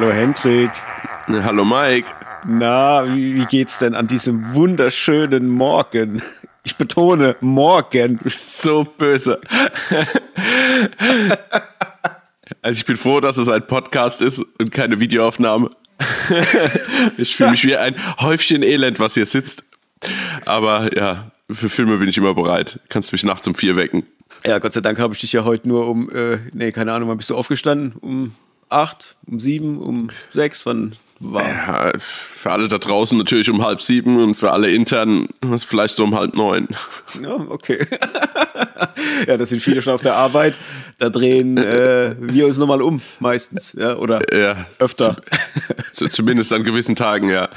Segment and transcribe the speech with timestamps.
[0.00, 0.70] Hallo Hendrik.
[1.26, 2.08] Hallo Mike.
[2.46, 6.22] Na, wie, wie geht's denn an diesem wunderschönen Morgen?
[6.64, 8.16] Ich betone, morgen.
[8.16, 9.42] Du bist so böse.
[12.62, 15.68] also ich bin froh, dass es ein Podcast ist und keine Videoaufnahme.
[17.18, 19.66] ich fühle mich wie ein Häufchen Elend, was hier sitzt.
[20.46, 22.80] Aber ja, für Filme bin ich immer bereit.
[22.88, 24.06] Kannst mich nachts um vier wecken.
[24.46, 27.10] Ja, Gott sei Dank habe ich dich ja heute nur um, äh, nee, keine Ahnung,
[27.10, 27.92] wann bist du aufgestanden?
[28.00, 28.34] Um
[28.70, 31.46] acht, um sieben, um sechs, wann war?
[31.46, 36.04] Ja, für alle da draußen natürlich um halb sieben und für alle intern vielleicht so
[36.04, 36.68] um halb neun.
[37.22, 37.86] Ja, okay.
[39.26, 40.58] ja, das sind viele schon auf der Arbeit.
[40.98, 45.16] Da drehen äh, wir uns nochmal um, meistens, ja, oder ja, öfter.
[45.92, 47.48] Zu, zumindest an gewissen Tagen, ja.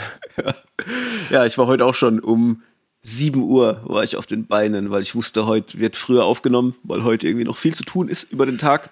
[1.30, 2.64] Ja, ich war heute auch schon um
[3.02, 7.03] 7 Uhr war ich auf den Beinen, weil ich wusste, heute wird früher aufgenommen, weil
[7.03, 8.89] heute irgendwie noch viel zu tun ist über den Tag.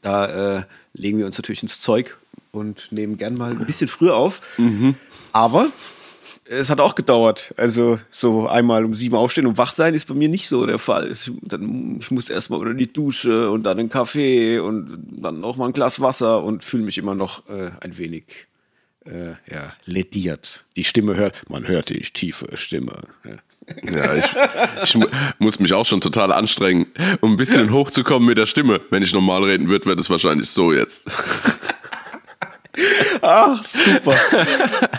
[0.00, 0.62] Da äh,
[0.94, 2.16] legen wir uns natürlich ins Zeug
[2.50, 4.40] und nehmen gern mal ein bisschen früher auf.
[4.58, 4.94] Mhm.
[5.32, 5.70] Aber
[6.44, 7.54] es hat auch gedauert.
[7.56, 10.78] Also so einmal um sieben aufstehen und wach sein ist bei mir nicht so der
[10.78, 11.10] Fall.
[11.10, 15.56] Ich, dann, ich muss erstmal unter die Dusche und dann einen Kaffee und dann noch
[15.56, 18.24] mal ein Glas Wasser und fühle mich immer noch äh, ein wenig
[19.04, 20.64] äh, ja, lediert.
[20.76, 23.02] Die Stimme hört, man hört die tiefe Stimme.
[23.24, 23.36] Ja.
[23.82, 24.24] Ja, ich,
[24.82, 24.98] ich
[25.38, 26.86] muss mich auch schon total anstrengen,
[27.20, 28.80] um ein bisschen hochzukommen mit der Stimme.
[28.90, 31.08] Wenn ich normal reden würde, wäre das wahrscheinlich so jetzt.
[33.22, 34.16] Ach, super.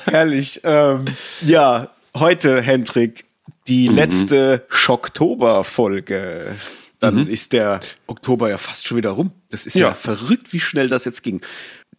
[0.06, 0.62] Herrlich.
[0.64, 1.06] Ähm,
[1.42, 3.26] ja, heute, Hendrik,
[3.68, 3.96] die mhm.
[3.96, 6.56] letzte Schocktober-Folge.
[7.00, 7.28] Dann mhm.
[7.28, 9.32] ist der Oktober ja fast schon wieder rum.
[9.50, 9.90] Das ist ja.
[9.90, 11.42] ja verrückt, wie schnell das jetzt ging.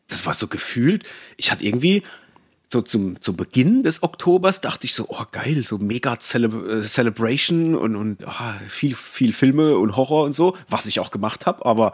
[0.08, 1.12] Das war so gefühlt.
[1.36, 2.02] Ich hatte irgendwie
[2.74, 6.82] so zum, zum Beginn des Oktobers dachte ich so, oh geil, so mega Cele äh,
[6.82, 11.46] Celebration und, und oh, viel, viel Filme und Horror und so, was ich auch gemacht
[11.46, 11.92] habe, aber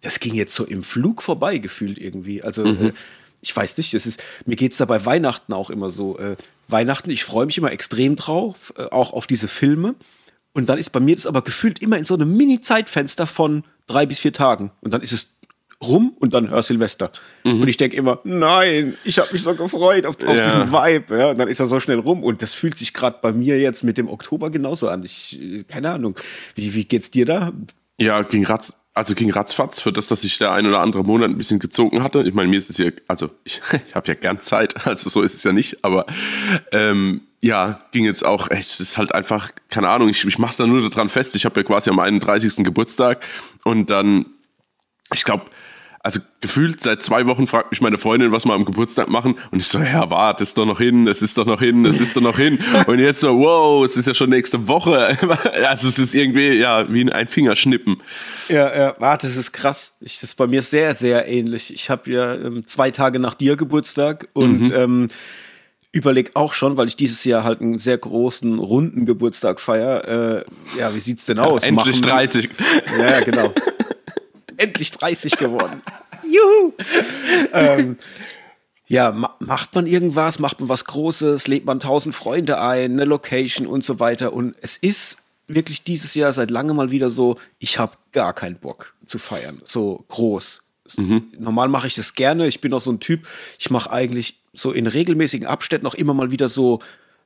[0.00, 2.42] das ging jetzt so im Flug vorbei gefühlt irgendwie.
[2.42, 2.86] Also mhm.
[2.86, 2.92] äh,
[3.42, 6.18] ich weiß nicht, das ist, mir geht's da bei Weihnachten auch immer so.
[6.18, 6.36] Äh,
[6.68, 9.94] Weihnachten, ich freue mich immer extrem drauf, äh, auch auf diese Filme.
[10.54, 14.06] Und dann ist bei mir das aber gefühlt immer in so einem Mini-Zeitfenster von drei
[14.06, 14.70] bis vier Tagen.
[14.80, 15.36] Und dann ist es
[15.82, 17.10] rum und dann hör Silvester.
[17.44, 17.62] Mhm.
[17.62, 20.42] Und ich denke immer, nein, ich habe mich so gefreut auf, auf ja.
[20.42, 21.18] diesen Vibe.
[21.18, 22.22] Ja, und dann ist er so schnell rum.
[22.22, 25.02] Und das fühlt sich gerade bei mir jetzt mit dem Oktober genauso an.
[25.02, 26.16] Ich, keine Ahnung.
[26.54, 27.52] Wie, wie geht's dir da?
[27.98, 31.30] Ja, ging ratz, also ging ratzfatz für das, dass sich der ein oder andere Monat
[31.30, 32.22] ein bisschen gezogen hatte.
[32.22, 35.22] Ich meine, mir ist es ja, also ich, ich habe ja gern Zeit, also so
[35.22, 36.06] ist es ja nicht, aber
[36.72, 40.66] ähm, ja, ging jetzt auch echt, ist halt einfach, keine Ahnung, ich, ich mache da
[40.66, 42.64] nur daran fest, ich habe ja quasi am 31.
[42.64, 43.24] Geburtstag
[43.64, 44.26] und dann,
[45.12, 45.46] ich glaube,
[46.04, 49.36] also gefühlt seit zwei Wochen fragt mich meine Freundin, was wir am Geburtstag machen.
[49.52, 52.00] Und ich so, ja, warte, ist doch noch hin, es ist doch noch hin, es
[52.00, 52.58] ist doch noch hin.
[52.88, 55.16] Und jetzt so, wow, es ist ja schon nächste Woche.
[55.62, 58.00] Also es ist irgendwie, ja, wie ein Fingerschnippen.
[58.48, 59.94] Ja, ja, warte, das ist krass.
[60.00, 61.72] Ich, das ist bei mir sehr, sehr ähnlich.
[61.72, 64.74] Ich habe ja ähm, zwei Tage nach dir Geburtstag und mhm.
[64.74, 65.08] ähm,
[65.92, 70.08] überleg auch schon, weil ich dieses Jahr halt einen sehr großen, runden Geburtstag feier.
[70.08, 71.62] Äh, ja, wie sieht's denn aus?
[71.62, 72.48] Endlich Machen, 30.
[72.98, 73.54] Ja, genau
[74.58, 75.82] endlich 30 geworden.
[76.24, 76.72] Juhu!
[77.52, 77.96] ähm,
[78.86, 83.04] ja, ma macht man irgendwas, macht man was Großes, lädt man tausend Freunde ein, eine
[83.04, 84.32] Location und so weiter.
[84.32, 88.56] Und es ist wirklich dieses Jahr seit langem mal wieder so, ich habe gar keinen
[88.56, 90.62] Bock zu feiern, so groß.
[90.96, 91.24] Mhm.
[91.38, 92.46] Normal mache ich das gerne.
[92.46, 93.26] Ich bin auch so ein Typ,
[93.58, 96.80] ich mache eigentlich so in regelmäßigen Abständen auch immer mal wieder so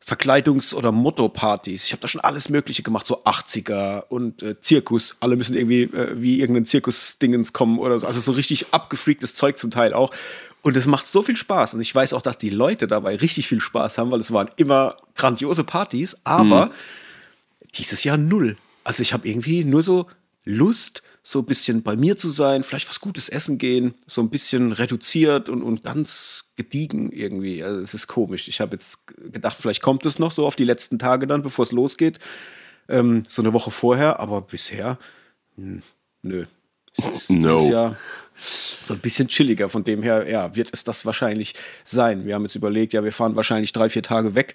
[0.05, 1.85] Verkleidungs- oder Motto-Partys.
[1.85, 5.17] Ich habe da schon alles Mögliche gemacht, so 80er und äh, Zirkus.
[5.21, 8.07] Alle müssen irgendwie äh, wie irgendein Zirkus-Dingens kommen oder so.
[8.07, 10.13] Also so richtig abgefreaktes Zeug zum Teil auch.
[10.63, 11.75] Und es macht so viel Spaß.
[11.75, 14.51] Und ich weiß auch, dass die Leute dabei richtig viel Spaß haben, weil es waren
[14.57, 16.71] immer grandiose Partys, aber mhm.
[17.75, 18.57] dieses Jahr null.
[18.85, 20.07] Also ich habe irgendwie nur so
[20.45, 24.31] Lust, so ein bisschen bei mir zu sein, vielleicht was Gutes essen gehen, so ein
[24.31, 27.65] bisschen reduziert und, und ganz gediegen irgendwie.
[27.65, 28.47] Also es ist komisch.
[28.47, 31.65] Ich habe jetzt gedacht, vielleicht kommt es noch so auf die letzten Tage dann, bevor
[31.65, 32.21] es losgeht.
[32.89, 35.01] Ähm, so eine Woche vorher, aber bisher,
[35.57, 35.83] mh, hm,
[36.23, 36.47] nö.
[36.97, 37.69] Es no.
[37.69, 37.97] Jahr
[38.37, 39.69] so ein bisschen chilliger.
[39.69, 42.25] Von dem her, ja, wird es das wahrscheinlich sein.
[42.25, 44.55] Wir haben jetzt überlegt, ja, wir fahren wahrscheinlich drei, vier Tage weg,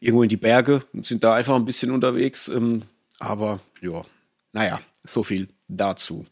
[0.00, 2.48] irgendwo in die Berge und sind da einfach ein bisschen unterwegs.
[2.48, 2.82] Ähm,
[3.18, 4.04] aber ja,
[4.52, 6.26] naja, so viel dazu.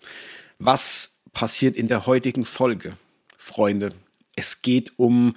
[0.59, 2.95] Was passiert in der heutigen Folge,
[3.37, 3.93] Freunde?
[4.37, 5.37] Es geht um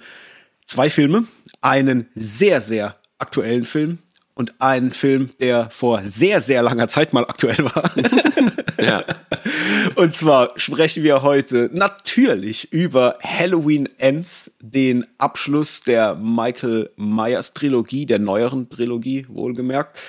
[0.66, 1.26] zwei Filme,
[1.60, 3.98] einen sehr, sehr aktuellen Film
[4.34, 7.90] und einen Film, der vor sehr, sehr langer Zeit mal aktuell war.
[8.84, 9.04] ja.
[9.94, 18.06] Und zwar sprechen wir heute natürlich über Halloween Ends, den Abschluss der Michael Myers Trilogie,
[18.06, 20.02] der neueren Trilogie, wohlgemerkt.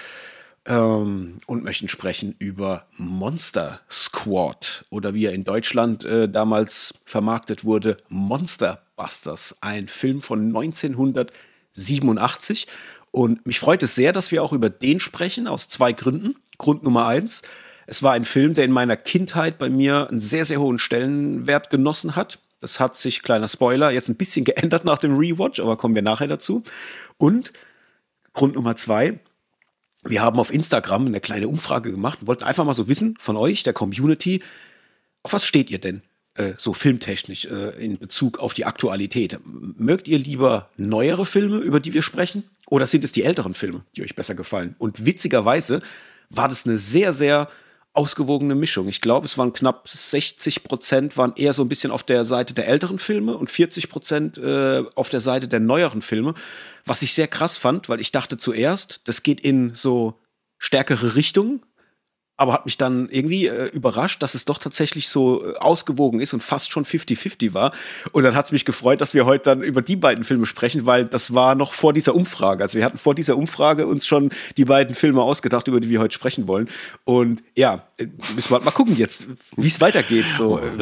[0.65, 7.65] Ähm, und möchten sprechen über Monster Squad oder wie er in Deutschland äh, damals vermarktet
[7.65, 12.67] wurde, Monster Busters, ein Film von 1987.
[13.11, 16.35] Und mich freut es sehr, dass wir auch über den sprechen, aus zwei Gründen.
[16.57, 17.43] Grund Nummer eins,
[17.85, 21.69] es war ein Film, der in meiner Kindheit bei mir einen sehr, sehr hohen Stellenwert
[21.69, 22.39] genossen hat.
[22.59, 26.01] Das hat sich, kleiner Spoiler, jetzt ein bisschen geändert nach dem Rewatch, aber kommen wir
[26.01, 26.63] nachher dazu.
[27.17, 27.51] Und
[28.33, 29.19] Grund Nummer zwei,
[30.03, 33.37] wir haben auf Instagram eine kleine Umfrage gemacht und wollten einfach mal so wissen von
[33.37, 34.41] euch, der Community,
[35.23, 36.01] auf was steht ihr denn
[36.35, 39.39] äh, so filmtechnisch äh, in Bezug auf die Aktualität?
[39.45, 43.85] Mögt ihr lieber neuere Filme, über die wir sprechen, oder sind es die älteren Filme,
[43.95, 44.75] die euch besser gefallen?
[44.77, 45.81] Und witzigerweise
[46.29, 47.49] war das eine sehr, sehr
[47.93, 48.87] ausgewogene Mischung.
[48.87, 52.53] Ich glaube, es waren knapp 60 Prozent waren eher so ein bisschen auf der Seite
[52.53, 56.33] der älteren Filme und 40 Prozent äh, auf der Seite der neueren Filme.
[56.85, 60.19] Was ich sehr krass fand, weil ich dachte zuerst, das geht in so
[60.57, 61.61] stärkere Richtungen
[62.35, 66.33] aber hat mich dann irgendwie äh, überrascht, dass es doch tatsächlich so äh, ausgewogen ist
[66.33, 67.73] und fast schon 50-50 war.
[68.11, 70.87] Und dann hat es mich gefreut, dass wir heute dann über die beiden Filme sprechen,
[70.87, 72.63] weil das war noch vor dieser Umfrage.
[72.63, 75.99] Also wir hatten vor dieser Umfrage uns schon die beiden Filme ausgedacht, über die wir
[75.99, 76.69] heute sprechen wollen.
[77.03, 80.25] Und ja, äh, müssen wir halt mal gucken jetzt, wie es weitergeht.
[80.35, 80.79] So, äh,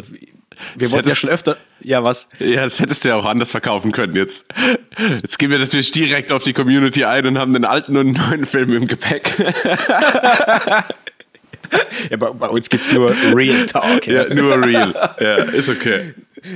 [0.76, 1.58] wir das wollten ja schon öfter.
[1.82, 2.30] Ja, was?
[2.40, 4.46] Ja, das hättest du ja auch anders verkaufen können jetzt.
[5.22, 8.46] Jetzt gehen wir natürlich direkt auf die Community ein und haben den alten und neuen
[8.46, 9.34] Film im Gepäck.
[12.10, 14.08] ja, bei, bei uns gibt es nur Real Talk.
[14.08, 14.94] Ja, ja nur Real.
[15.20, 16.14] Ja, ist okay.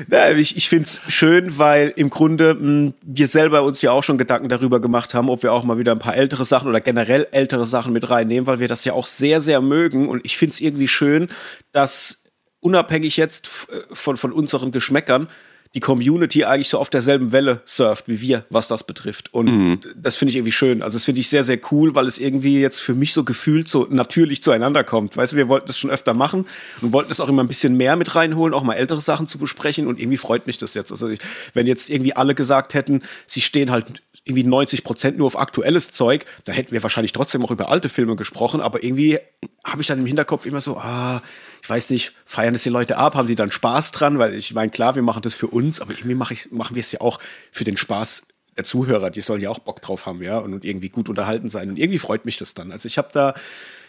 [0.07, 3.91] Na, ich ich finde es schön, weil im Grunde mh, hm, wir selber uns ja
[3.91, 6.67] auch schon Gedanken darüber gemacht haben, ob wir auch mal wieder ein paar ältere Sachen
[6.67, 10.07] oder generell ältere Sachen mit reinnehmen, weil wir das ja auch sehr, sehr mögen.
[10.07, 11.29] Und ich finde es irgendwie schön,
[11.71, 12.23] dass
[12.59, 13.47] unabhängig jetzt
[13.91, 15.27] von, von unseren Geschmäckern,
[15.75, 19.33] die Community eigentlich so auf derselben Welle surft wie wir, was das betrifft.
[19.33, 19.79] Und mhm.
[19.95, 20.81] das finde ich irgendwie schön.
[20.81, 23.67] Also das finde ich sehr, sehr cool, weil es irgendwie jetzt für mich so gefühlt
[23.67, 25.17] so natürlich zueinander kommt.
[25.17, 26.47] Weißt du, wir wollten das schon öfter machen
[26.81, 29.37] und wollten das auch immer ein bisschen mehr mit reinholen, auch mal ältere Sachen zu
[29.37, 29.87] besprechen.
[29.87, 30.91] Und irgendwie freut mich das jetzt.
[30.91, 31.19] Also ich,
[31.53, 35.91] wenn jetzt irgendwie alle gesagt hätten, sie stehen halt irgendwie 90 Prozent nur auf aktuelles
[35.91, 38.61] Zeug, dann hätten wir wahrscheinlich trotzdem auch über alte Filme gesprochen.
[38.61, 39.19] Aber irgendwie
[39.63, 41.21] habe ich dann im Hinterkopf immer so, ah,
[41.65, 44.19] ich weiß nicht, feiern das die Leute ab, haben sie dann Spaß dran?
[44.19, 46.81] Weil ich meine, klar, wir machen das für uns, aber irgendwie mach ich, machen wir
[46.81, 47.19] es ja auch
[47.51, 49.09] für den Spaß der Zuhörer.
[49.09, 51.69] Die sollen ja auch Bock drauf haben, ja, und irgendwie gut unterhalten sein.
[51.69, 52.71] Und irgendwie freut mich das dann.
[52.71, 53.33] Also ich habe da,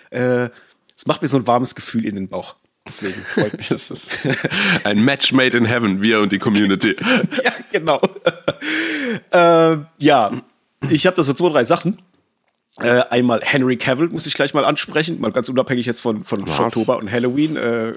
[0.09, 0.49] äh,
[0.97, 2.57] es macht mir so ein warmes Gefühl in den Bauch.
[2.89, 4.27] Deswegen freut mich das.
[4.85, 6.97] Ein Match made in heaven, wir und die Community.
[7.45, 8.01] ja, genau.
[9.33, 10.31] äh, ja,
[10.89, 12.01] ich habe da so zwei, drei Sachen.
[12.79, 16.47] Äh, einmal Henry Cavill muss ich gleich mal ansprechen, mal ganz unabhängig jetzt von, von
[16.47, 17.93] Oktober und Halloween, äh,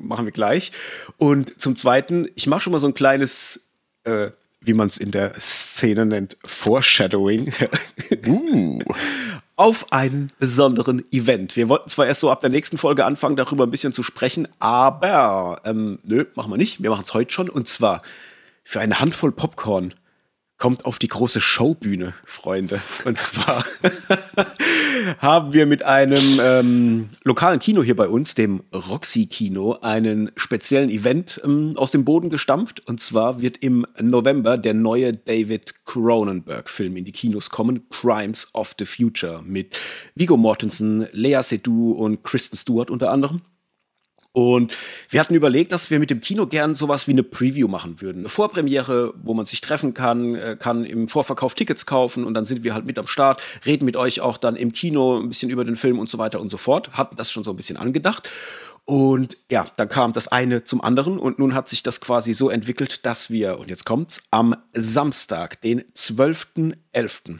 [0.00, 0.72] machen wir gleich.
[1.18, 3.68] Und zum Zweiten, ich mache schon mal so ein kleines,
[4.04, 7.52] äh, wie man es in der Szene nennt, Foreshadowing.
[8.26, 8.78] uh.
[9.56, 11.56] auf einen besonderen Event.
[11.56, 14.48] Wir wollten zwar erst so ab der nächsten Folge anfangen, darüber ein bisschen zu sprechen,
[14.58, 16.82] aber ähm, nö, machen wir nicht.
[16.82, 17.50] Wir machen es heute schon.
[17.50, 18.00] Und zwar
[18.64, 19.94] für eine Handvoll Popcorn
[20.58, 22.80] kommt auf die große Showbühne, Freunde.
[23.04, 23.64] Und zwar
[25.18, 30.90] haben wir mit einem ähm, lokalen Kino hier bei uns, dem Roxy Kino, einen speziellen
[30.90, 32.86] Event ähm, aus dem Boden gestampft.
[32.86, 38.74] Und zwar wird im November der neue David Cronenberg-Film in die Kinos kommen, Crimes of
[38.78, 39.78] the Future, mit
[40.16, 43.42] Vigo Mortensen, Lea Seydoux und Kristen Stewart unter anderem.
[44.32, 44.76] Und
[45.08, 48.20] wir hatten überlegt, dass wir mit dem Kino gern sowas wie eine Preview machen würden.
[48.20, 52.44] Eine Vorpremiere, wo man sich treffen kann, äh, kann im Vorverkauf Tickets kaufen und dann
[52.44, 55.50] sind wir halt mit am Start, reden mit euch auch dann im Kino ein bisschen
[55.50, 56.92] über den Film und so weiter und so fort.
[56.92, 58.30] Hatten das schon so ein bisschen angedacht.
[58.84, 62.48] Und ja, dann kam das eine zum anderen und nun hat sich das quasi so
[62.48, 67.38] entwickelt, dass wir, und jetzt kommt's, am Samstag, den 12.11.,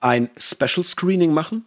[0.00, 1.64] ein Special Screening machen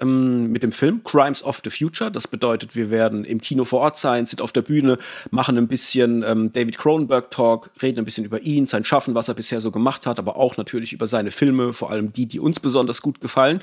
[0.00, 2.10] ähm, mit dem Film Crimes of the Future.
[2.10, 4.98] Das bedeutet, wir werden im Kino vor Ort sein, sind auf der Bühne,
[5.30, 9.28] machen ein bisschen ähm, David Cronenberg Talk, reden ein bisschen über ihn, sein Schaffen, was
[9.28, 12.40] er bisher so gemacht hat, aber auch natürlich über seine Filme, vor allem die, die
[12.40, 13.60] uns besonders gut gefallen.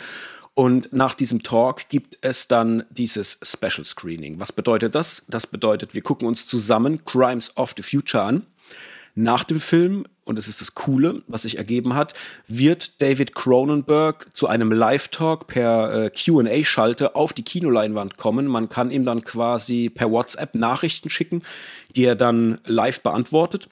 [0.56, 4.40] Und nach diesem Talk gibt es dann dieses Special Screening.
[4.40, 5.26] Was bedeutet das?
[5.28, 8.46] Das bedeutet, wir gucken uns zusammen Crimes of the Future an.
[9.18, 12.14] Nach dem Film, und das ist das Coole, was sich ergeben hat,
[12.48, 18.46] wird David Cronenberg zu einem Live-Talk per äh, QA-Schalte auf die Kinoleinwand kommen.
[18.48, 21.44] Man kann ihm dann quasi per WhatsApp Nachrichten schicken,
[21.96, 23.70] die er dann live beantwortet.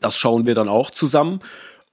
[0.00, 1.40] Das schauen wir dann auch zusammen.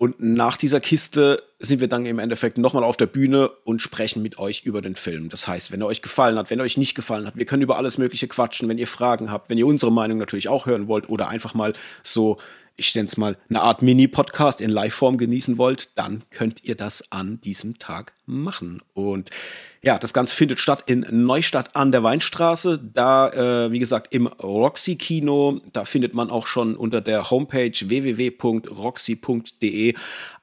[0.04, 4.22] Und nach dieser Kiste sind wir dann im Endeffekt nochmal auf der Bühne und sprechen
[4.22, 5.30] mit euch über den Film.
[5.30, 7.64] Das heißt, wenn er euch gefallen hat, wenn er euch nicht gefallen hat, wir können
[7.64, 10.90] über alles Mögliche quatschen, wenn ihr Fragen habt, wenn ihr unsere Meinung natürlich auch hören
[10.90, 11.72] wollt oder einfach mal
[12.04, 12.38] so
[12.76, 17.12] ich nenne es mal, eine Art Mini-Podcast in Live-Form genießen wollt, dann könnt ihr das
[17.12, 18.82] an diesem Tag machen.
[18.94, 19.30] Und
[19.84, 22.80] ja, das Ganze findet statt in Neustadt an der Weinstraße.
[22.82, 25.60] Da, äh, wie gesagt, im Roxy Kino.
[25.74, 28.34] Da findet man auch schon unter der Homepage www.roxy.de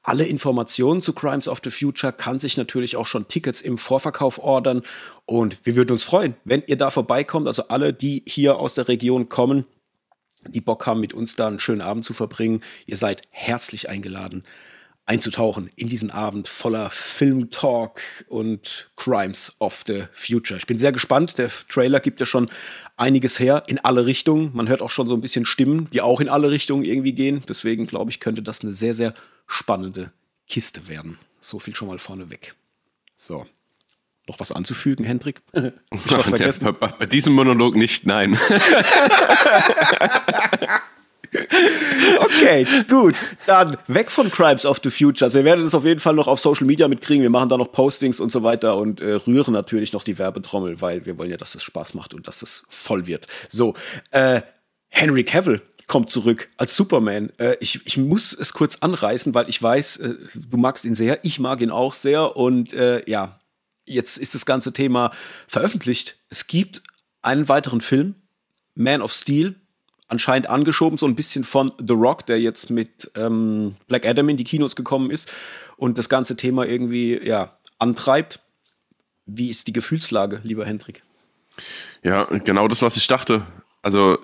[0.03, 2.13] alle Informationen zu Crimes of the Future.
[2.13, 4.83] Kann sich natürlich auch schon Tickets im Vorverkauf ordern.
[5.25, 7.47] Und wir würden uns freuen, wenn ihr da vorbeikommt.
[7.47, 9.65] Also alle, die hier aus der Region kommen,
[10.47, 12.61] die Bock haben, mit uns da einen schönen Abend zu verbringen.
[12.85, 14.43] Ihr seid herzlich eingeladen
[15.05, 20.57] einzutauchen in diesen Abend voller Filmtalk und Crimes of the Future.
[20.57, 21.37] Ich bin sehr gespannt.
[21.37, 22.49] Der Trailer gibt ja schon
[22.97, 24.51] einiges her in alle Richtungen.
[24.53, 27.43] Man hört auch schon so ein bisschen Stimmen, die auch in alle Richtungen irgendwie gehen.
[27.49, 29.13] Deswegen glaube ich, könnte das eine sehr, sehr
[29.47, 30.11] spannende
[30.47, 31.17] Kiste werden.
[31.41, 32.55] So viel schon mal vorneweg.
[33.15, 33.45] So.
[34.31, 35.41] Noch was anzufügen, Hendrik?
[35.91, 36.63] Ich was vergessen?
[36.63, 38.39] Ja, bei, bei diesem Monolog nicht, nein.
[42.19, 43.15] okay, gut.
[43.45, 45.25] Dann weg von Crimes of the Future.
[45.25, 47.23] Also ihr werdet es auf jeden Fall noch auf Social Media mitkriegen.
[47.23, 50.79] Wir machen da noch Postings und so weiter und äh, rühren natürlich noch die Werbetrommel,
[50.79, 53.27] weil wir wollen ja, dass es Spaß macht und dass es voll wird.
[53.49, 53.73] So,
[54.11, 54.39] äh,
[54.87, 57.33] Henry Cavill kommt zurück als Superman.
[57.37, 61.19] Äh, ich, ich muss es kurz anreißen, weil ich weiß, äh, du magst ihn sehr,
[61.25, 63.40] ich mag ihn auch sehr und äh, ja,
[63.91, 65.11] jetzt ist das ganze Thema
[65.47, 66.17] veröffentlicht.
[66.29, 66.81] Es gibt
[67.21, 68.15] einen weiteren Film,
[68.75, 69.55] Man of Steel,
[70.07, 74.37] anscheinend angeschoben, so ein bisschen von The Rock, der jetzt mit ähm, Black Adam in
[74.37, 75.31] die Kinos gekommen ist
[75.77, 78.39] und das ganze Thema irgendwie ja, antreibt.
[79.25, 81.03] Wie ist die Gefühlslage, lieber Hendrik?
[82.03, 83.45] Ja, genau das, was ich dachte.
[83.81, 84.17] Also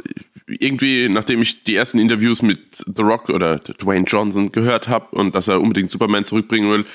[0.47, 5.35] irgendwie, nachdem ich die ersten Interviews mit The Rock oder Dwayne Johnson gehört habe und
[5.35, 6.85] dass er unbedingt Superman zurückbringen will,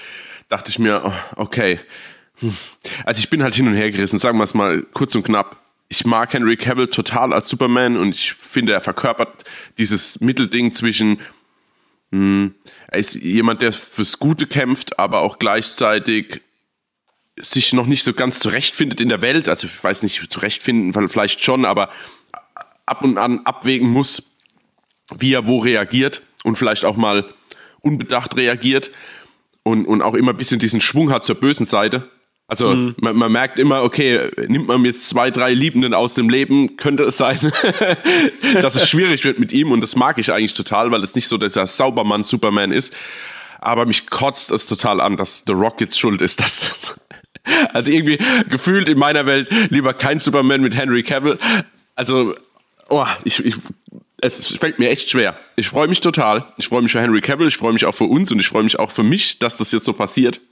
[0.49, 1.81] dachte ich mir, oh, okay.
[2.43, 2.55] Hm.
[3.05, 5.63] Also ich bin halt hin und her gerissen, sagen wir es mal kurz und knapp
[5.93, 9.45] ich mag Henry Cavill total als Superman und ich finde, er verkörpert
[9.77, 11.21] dieses Mittelding zwischen,
[12.13, 12.55] mh, hm,
[12.89, 16.41] er ist jemand, der fürs Gute kämpft, aber auch gleichzeitig
[17.39, 19.51] sich noch nicht so ganz zurechtfindet in der Welt.
[19.51, 21.91] Also ich weiß nicht, zurechtfinden vielleicht schon, aber
[22.87, 24.23] ab und an abwägen muss,
[25.15, 27.29] wie er wo reagiert und vielleicht auch mal
[27.83, 28.91] unbedacht reagiert
[29.63, 32.09] und, und auch immer ein bisschen diesen Schwung hat zur bösen Seite.
[32.53, 32.95] Also mhm.
[33.01, 37.03] man, man, merkt immer, okay, nimmt man jetzt zwei, drei Liebenden aus dem Leben, könnte
[37.05, 37.39] es sein,
[38.61, 41.29] dass es schwierig wird mit ihm und das mag ich eigentlich total, weil es nicht
[41.29, 42.95] so dieser Saubermann Superman ist.
[43.59, 46.41] Aber mich kotzt es total an, dass The Rock jetzt schuld ist.
[46.43, 46.95] Dass,
[47.73, 48.19] also irgendwie
[48.51, 51.39] gefühlt in meiner Welt lieber kein Superman mit Henry Cavill.
[51.95, 52.35] Also,
[52.91, 53.57] oh, ich, ich
[54.21, 55.39] es fällt mir echt schwer.
[55.57, 56.45] Ich freue mich total.
[56.59, 58.63] Ich freue mich für Henry Cavill, ich freue mich auch für uns und ich freue
[58.63, 60.43] mich auch für mich, dass das jetzt so passiert.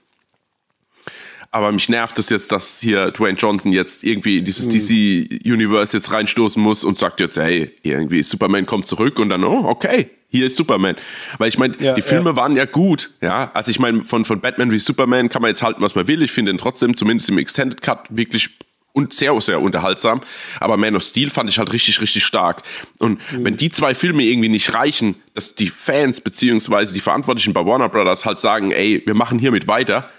[1.52, 4.70] Aber mich nervt es jetzt, dass hier Dwayne Johnson jetzt irgendwie in dieses mhm.
[4.70, 9.64] DC-Universe jetzt reinstoßen muss und sagt jetzt, hey, irgendwie Superman kommt zurück und dann, oh,
[9.66, 10.94] okay, hier ist Superman.
[11.38, 12.36] Weil ich meine, ja, die Filme ja.
[12.36, 13.50] waren ja gut, ja.
[13.52, 16.22] Also ich meine, von, von Batman wie Superman kann man jetzt halten, was man will.
[16.22, 18.50] Ich finde ihn trotzdem, zumindest im Extended Cut, wirklich
[18.92, 20.20] und sehr, sehr unterhaltsam.
[20.58, 22.62] Aber Man of Steel fand ich halt richtig, richtig stark.
[22.98, 23.44] Und mhm.
[23.44, 27.88] wenn die zwei Filme irgendwie nicht reichen, dass die Fans beziehungsweise die Verantwortlichen bei Warner
[27.88, 30.10] Brothers halt sagen, ey, wir machen hiermit weiter,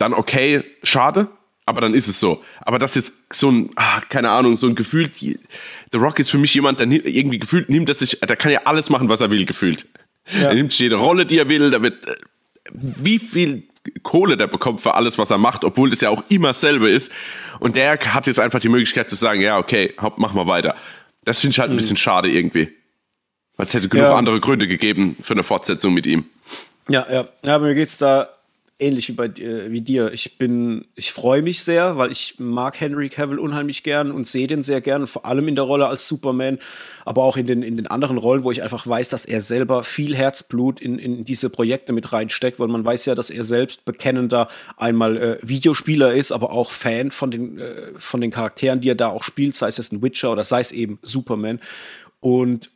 [0.00, 1.28] dann okay, schade,
[1.66, 2.42] aber dann ist es so.
[2.60, 5.38] Aber das jetzt so ein, ah, keine Ahnung, so ein Gefühl, die,
[5.92, 8.62] The Rock ist für mich jemand, der irgendwie gefühlt nimmt, dass sich, der kann ja
[8.64, 9.86] alles machen, was er will, gefühlt.
[10.32, 10.48] Ja.
[10.48, 12.16] Er nimmt jede Rolle, die er will, da wird, äh,
[12.72, 13.68] wie viel
[14.02, 17.12] Kohle der bekommt für alles, was er macht, obwohl das ja auch immer selber ist.
[17.60, 20.76] Und der hat jetzt einfach die Möglichkeit zu sagen, ja, okay, mach mal weiter.
[21.24, 21.78] Das finde ich halt ein mhm.
[21.78, 22.68] bisschen schade irgendwie.
[23.56, 24.14] Weil es hätte genug ja.
[24.14, 26.24] andere Gründe gegeben für eine Fortsetzung mit ihm.
[26.88, 27.28] Ja, ja.
[27.42, 28.30] Ja, aber mir geht's da
[28.80, 30.12] ähnlich wie bei äh, wie dir.
[30.12, 34.46] Ich bin, ich freue mich sehr, weil ich mag Henry Cavill unheimlich gern und sehe
[34.46, 36.58] den sehr gern, vor allem in der Rolle als Superman,
[37.04, 39.84] aber auch in den, in den anderen Rollen, wo ich einfach weiß, dass er selber
[39.84, 43.84] viel Herzblut in, in diese Projekte mit reinsteckt, weil man weiß ja, dass er selbst
[43.84, 48.90] bekennender einmal äh, Videospieler ist, aber auch Fan von den, äh, von den Charakteren, die
[48.90, 51.60] er da auch spielt, sei es ein Witcher oder sei es eben Superman.
[52.20, 52.70] Und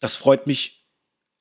[0.00, 0.82] das freut mich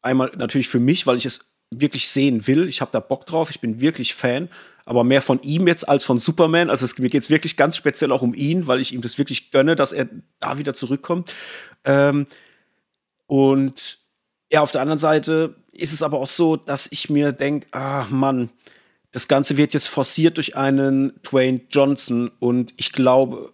[0.01, 2.68] einmal natürlich für mich, weil ich es wirklich sehen will.
[2.68, 4.50] Ich habe da Bock drauf, ich bin wirklich Fan,
[4.86, 6.70] aber mehr von ihm jetzt als von Superman.
[6.70, 9.18] Also es, mir geht es wirklich ganz speziell auch um ihn, weil ich ihm das
[9.18, 10.10] wirklich gönne, dass er
[10.40, 11.34] da wieder zurückkommt.
[11.86, 12.28] Ähm,
[13.25, 14.00] und
[14.51, 18.06] ja, auf der anderen Seite ist es aber auch so, dass ich mir denke, ah
[18.10, 18.50] Mann,
[19.12, 23.54] das Ganze wird jetzt forciert durch einen Dwayne Johnson und ich glaube,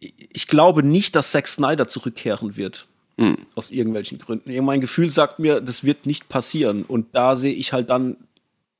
[0.00, 2.88] ich glaube nicht, dass Zack Snyder zurückkehren wird.
[3.20, 3.36] Mhm.
[3.54, 4.64] Aus irgendwelchen Gründen.
[4.64, 6.84] Mein Gefühl sagt mir, das wird nicht passieren.
[6.84, 8.16] Und da sehe ich halt dann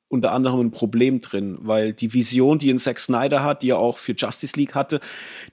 [0.08, 3.78] unter anderem ein Problem drin, weil die Vision, die ein Zack Snyder hat, die er
[3.78, 5.00] auch für Justice League hatte,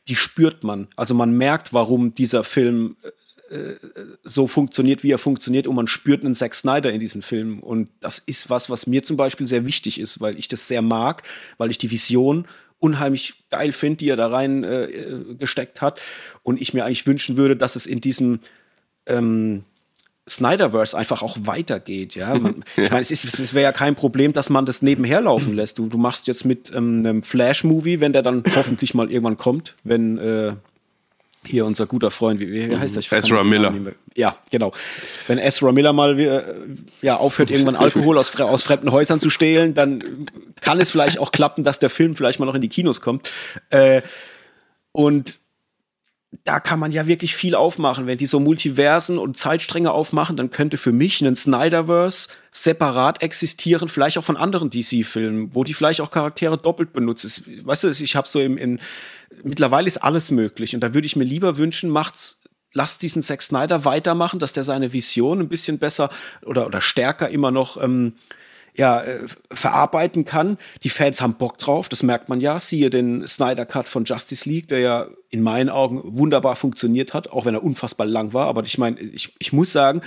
[0.07, 0.87] die spürt man.
[0.95, 3.09] Also man merkt, warum dieser Film äh,
[3.49, 3.77] äh,
[4.23, 7.59] so funktioniert, wie er funktioniert und man spürt einen Zack Snyder in diesem Film.
[7.59, 10.81] Und das ist was, was mir zum Beispiel sehr wichtig ist, weil ich das sehr
[10.81, 11.23] mag,
[11.57, 12.47] weil ich die Vision
[12.79, 16.01] unheimlich geil finde, die er da rein äh, gesteckt hat.
[16.41, 18.39] Und ich mir eigentlich wünschen würde, dass es in diesem
[19.07, 19.63] ähm,
[20.29, 22.35] Snyderverse einfach auch weitergeht, ja.
[22.35, 22.83] Man, ja.
[22.83, 25.79] Ich meine, es, es wäre ja kein Problem, dass man das nebenher laufen lässt.
[25.79, 29.75] Du, du machst jetzt mit ähm, einem Flash-Movie, wenn der dann hoffentlich mal irgendwann kommt,
[29.83, 30.53] wenn äh,
[31.45, 33.09] hier unser guter Freund, wie, wie heißt das?
[33.11, 33.73] Ezra Miller.
[34.15, 34.73] Ja, genau.
[35.27, 36.43] Wenn Ezra Miller mal äh,
[37.01, 40.27] ja, aufhört, irgendwann Alkohol aus, aus fremden Häusern zu stehlen, dann
[40.59, 43.31] kann es vielleicht auch klappen, dass der Film vielleicht mal noch in die Kinos kommt.
[43.69, 44.01] Äh,
[44.91, 45.37] und
[46.43, 48.05] da kann man ja wirklich viel aufmachen.
[48.05, 53.87] Wenn die so Multiversen und Zeitstränge aufmachen, dann könnte für mich ein Snyderverse separat existieren,
[53.87, 57.63] vielleicht auch von anderen DC-Filmen, wo die vielleicht auch Charaktere doppelt benutzen.
[57.63, 58.79] Weißt du, ich habe so im, in,
[59.43, 62.41] mittlerweile ist alles möglich und da würde ich mir lieber wünschen, macht's
[62.73, 66.09] lasst diesen Zack Snyder weitermachen, dass der seine Vision ein bisschen besser
[66.45, 68.13] oder, oder stärker immer noch ähm,
[68.77, 70.57] ja, äh, verarbeiten kann.
[70.83, 72.59] Die Fans haben Bock drauf, das merkt man ja.
[72.59, 77.29] Siehe den Snyder Cut von Justice League, der ja in meinen Augen wunderbar funktioniert hat,
[77.29, 78.47] auch wenn er unfassbar lang war.
[78.47, 80.01] Aber ich meine, ich, ich muss sagen,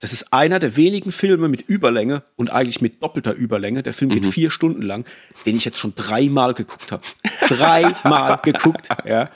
[0.00, 3.82] das ist einer der wenigen Filme mit Überlänge und eigentlich mit doppelter Überlänge.
[3.82, 4.32] Der Film geht mhm.
[4.32, 5.04] vier Stunden lang,
[5.44, 7.02] den ich jetzt schon dreimal geguckt habe.
[7.48, 9.30] dreimal geguckt, ja.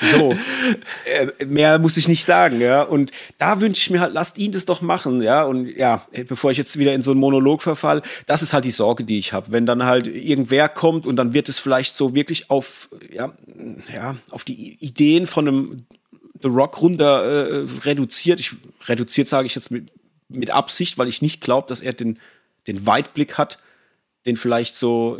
[0.00, 0.34] So,
[1.04, 2.82] äh, mehr muss ich nicht sagen, ja.
[2.82, 5.44] Und da wünsche ich mir halt, lasst ihn das doch machen, ja.
[5.44, 8.72] Und ja, bevor ich jetzt wieder in so einen Monolog verfall, das ist halt die
[8.72, 9.52] Sorge, die ich habe.
[9.52, 13.32] Wenn dann halt irgendwer kommt und dann wird es vielleicht so wirklich auf, ja,
[13.92, 15.86] ja, auf die Ideen von einem
[16.42, 18.40] The Rock runter äh, reduziert.
[18.40, 18.54] Ich
[18.86, 19.90] reduziert sage ich jetzt mit,
[20.28, 22.18] mit Absicht, weil ich nicht glaube, dass er den,
[22.66, 23.58] den Weitblick hat,
[24.26, 25.18] den vielleicht so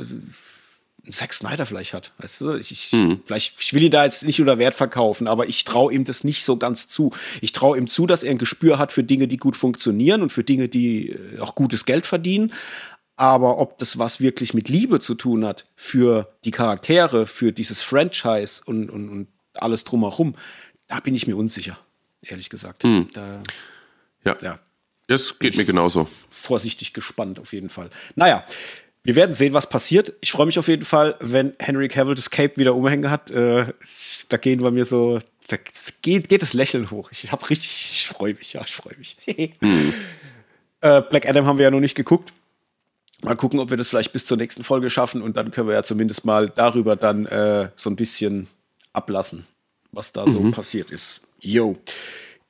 [1.11, 2.13] Zack Snyder vielleicht hat.
[2.19, 3.21] Weißt du, ich, ich, mhm.
[3.27, 6.25] vielleicht, ich will ihn da jetzt nicht unter Wert verkaufen, aber ich traue ihm das
[6.25, 7.13] nicht so ganz zu.
[7.41, 10.31] Ich traue ihm zu, dass er ein Gespür hat für Dinge, die gut funktionieren und
[10.31, 12.53] für Dinge, die äh, auch gutes Geld verdienen.
[13.17, 17.81] Aber ob das was wirklich mit Liebe zu tun hat für die Charaktere, für dieses
[17.81, 20.35] Franchise und, und, und alles drumherum,
[20.89, 21.79] da bin ich mir unsicher,
[22.23, 22.83] ehrlich gesagt.
[22.83, 23.09] Mhm.
[23.13, 23.43] Da,
[24.25, 24.37] ja.
[24.41, 24.59] ja.
[25.07, 26.09] Das geht mir genauso.
[26.31, 27.91] Vorsichtig gespannt, auf jeden Fall.
[28.17, 28.45] Naja,
[29.05, 30.15] wir werden sehen, was passiert.
[30.23, 33.31] Ich freue mich auf jeden Fall, wenn Henry Cavill das Cape wieder umhängen hat.
[33.31, 33.67] Äh,
[34.31, 35.59] da gehen bei mir so, da
[36.01, 37.11] geht, geht das Lächeln hoch.
[37.13, 39.19] Ich habe richtig, ich freue mich, ja, ich freue mich.
[39.61, 39.93] hm.
[40.81, 42.33] äh, Black Adam haben wir ja noch nicht geguckt.
[43.23, 45.75] Mal gucken, ob wir das vielleicht bis zur nächsten Folge schaffen und dann können wir
[45.75, 48.49] ja zumindest mal darüber dann äh, so ein bisschen
[48.95, 49.47] ablassen,
[49.93, 50.53] was da so mhm.
[50.53, 51.21] passiert ist.
[51.41, 51.77] Yo.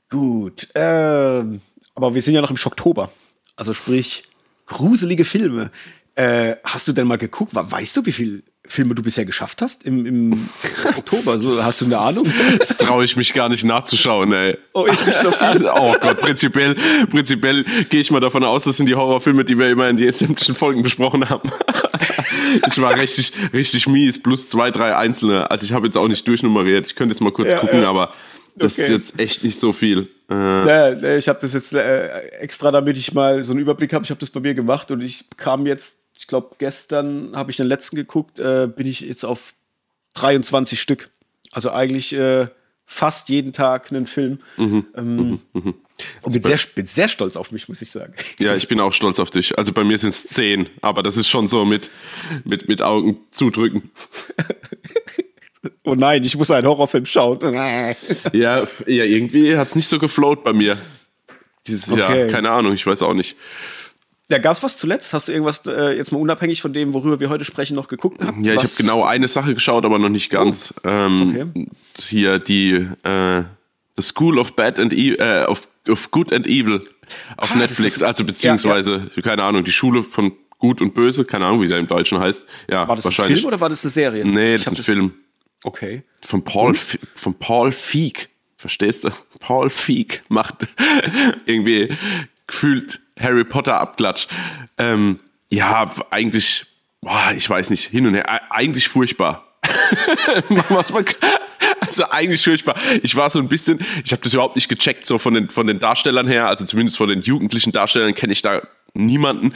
[0.08, 0.68] Gut.
[0.76, 1.60] Ähm,
[1.96, 3.10] aber wir sind ja noch im Schocktober.
[3.56, 4.22] Also sprich,
[4.66, 5.72] gruselige Filme.
[6.16, 7.52] Äh, hast du denn mal geguckt?
[7.54, 10.48] Weißt du, wie viele Filme du bisher geschafft hast im, im
[10.96, 11.38] Oktober?
[11.38, 12.32] So, hast du eine Ahnung?
[12.58, 14.56] Das traue ich mich gar nicht nachzuschauen, ey.
[14.74, 15.68] Oh, ist nicht so viel.
[15.74, 16.76] oh Gott, prinzipiell,
[17.10, 20.12] prinzipiell gehe ich mal davon aus, das sind die Horrorfilme, die wir immer in den
[20.12, 21.50] sämtlichen Folgen besprochen haben.
[22.68, 25.50] ich war richtig, richtig mies, plus zwei, drei einzelne.
[25.50, 26.86] Also ich habe jetzt auch nicht durchnummeriert.
[26.86, 27.90] Ich könnte jetzt mal kurz ja, gucken, ja.
[27.90, 28.14] aber
[28.56, 28.82] das okay.
[28.82, 30.08] ist jetzt echt nicht so viel.
[30.30, 34.04] Äh, ja, ich habe das jetzt äh, extra, damit ich mal so einen Überblick habe.
[34.04, 37.56] Ich habe das bei mir gemacht und ich kam jetzt ich glaube, gestern habe ich
[37.56, 39.54] den letzten geguckt, äh, bin ich jetzt auf
[40.14, 41.10] 23 Stück.
[41.52, 42.48] Also eigentlich äh,
[42.86, 44.40] fast jeden Tag einen Film.
[44.56, 45.74] Mhm, ähm, mhm, mhm.
[46.22, 48.14] Und bin sehr, bin sehr stolz auf mich, muss ich sagen.
[48.38, 49.56] Ja, ich bin auch stolz auf dich.
[49.58, 51.90] Also bei mir sind es zehn, aber das ist schon so mit,
[52.44, 53.90] mit, mit Augen zudrücken.
[55.84, 57.38] oh nein, ich muss einen Horrorfilm schauen.
[57.54, 57.94] ja,
[58.32, 60.76] ja, irgendwie hat es nicht so geflowt bei mir.
[61.66, 62.00] Dieses okay.
[62.00, 63.36] Jahr, keine Ahnung, ich weiß auch nicht.
[64.30, 65.12] Ja, gab's was zuletzt?
[65.12, 68.20] Hast du irgendwas äh, jetzt mal unabhängig von dem, worüber wir heute sprechen, noch geguckt
[68.20, 68.38] gehabt?
[68.42, 70.72] Ja, ich habe genau eine Sache geschaut, aber noch nicht ganz.
[70.82, 70.88] Oh.
[70.88, 71.66] Ähm, okay.
[71.98, 73.44] Hier die äh,
[73.96, 76.80] The School of Bad and e äh, of, of Good and Evil
[77.36, 79.22] auf ah, Netflix, also beziehungsweise ja, ja.
[79.22, 82.46] keine Ahnung, die Schule von Gut und Böse, keine Ahnung, wie der im Deutschen heißt.
[82.70, 83.36] Ja, war das wahrscheinlich.
[83.36, 84.24] ein Film oder war das eine Serie?
[84.24, 85.12] Nee, das ist ein das Film.
[85.64, 86.02] Okay.
[86.22, 88.30] Von Paul, von Paul Feig.
[88.56, 89.10] Verstehst du?
[89.40, 90.66] Paul Feig macht
[91.46, 91.94] irgendwie
[92.46, 94.26] gefühlt Harry Potter abklatsch.
[94.78, 96.66] Ähm, ja, eigentlich,
[97.00, 99.44] boah, ich weiß nicht, hin und her, eigentlich furchtbar.
[101.80, 102.74] also eigentlich furchtbar.
[103.02, 105.66] Ich war so ein bisschen, ich habe das überhaupt nicht gecheckt, so von den, von
[105.66, 108.62] den Darstellern her, also zumindest von den jugendlichen Darstellern kenne ich da
[108.94, 109.52] niemanden.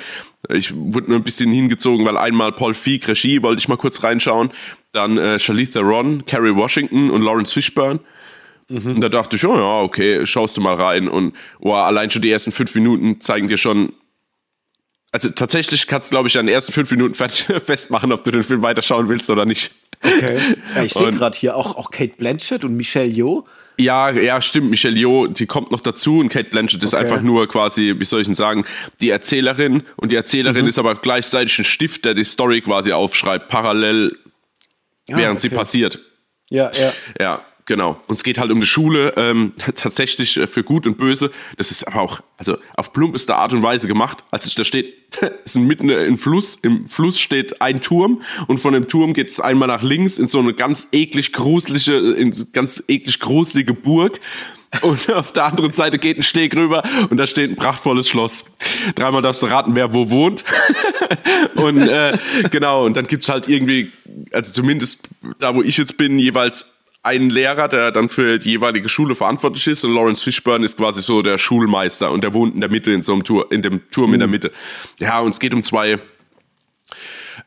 [0.48, 4.02] Ich wurde nur ein bisschen hingezogen, weil einmal Paul Feig, Regie, wollte ich mal kurz
[4.02, 4.50] reinschauen.
[4.92, 8.00] Dann äh, Charlize Theron, Kerry Washington und Lawrence Fishburne.
[8.68, 8.96] Mhm.
[8.96, 11.08] Und da dachte ich, oh ja, okay, schaust du mal rein.
[11.08, 13.92] Und oh, allein schon die ersten fünf Minuten zeigen dir schon.
[15.10, 17.14] Also tatsächlich kannst du, glaube ich, an den ersten fünf Minuten
[17.60, 19.74] festmachen, ob du den Film weiterschauen willst oder nicht.
[20.02, 20.38] Okay.
[20.76, 23.44] Ja, ich sehe gerade hier auch, auch Kate Blanchett und Michelle Yeoh.
[23.80, 24.68] Ja, ja, stimmt.
[24.70, 27.04] Michelle Yeoh, die kommt noch dazu und Kate Blanchett ist Okay.
[27.04, 28.64] einfach nur quasi, wie soll ich denn sagen,
[29.00, 30.68] die Erzählerin und die Erzählerin Mhm.
[30.68, 34.12] ist aber gleichzeitig ein Stift, der die Story quasi aufschreibt, parallel,
[35.08, 35.56] während sie okay.
[35.56, 36.00] passiert.
[36.50, 36.92] Ja, ja.
[37.20, 38.00] Ja, genau.
[38.08, 41.30] Und es geht halt um die Schule, ähm, tatsächlich äh, für Gut und Böse.
[41.56, 44.24] Das ist aber auch, also auf plumpeste Art und Weise gemacht.
[44.32, 44.94] Also da steht,
[45.44, 49.38] ist mitten im Fluss, im Fluss steht ein Turm und von dem Turm geht es
[49.38, 54.18] einmal nach links in so eine ganz eklig gruselige, in ganz eklig gruselige Burg.
[54.82, 58.44] Und auf der anderen Seite geht ein Steg rüber und da steht ein prachtvolles Schloss.
[58.96, 60.44] Dreimal darfst du raten, wer wo wohnt.
[61.56, 62.18] und äh,
[62.50, 63.92] genau, und dann gibt's halt irgendwie,
[64.32, 65.00] also zumindest
[65.38, 66.70] da, wo ich jetzt bin, jeweils
[67.02, 69.84] einen Lehrer, der dann für die jeweilige Schule verantwortlich ist.
[69.84, 73.02] Und Lawrence Fishburne ist quasi so der Schulmeister und der wohnt in der Mitte in
[73.02, 74.50] so einem Tur in dem Turm in der Mitte.
[74.98, 75.98] Ja, und es geht um zwei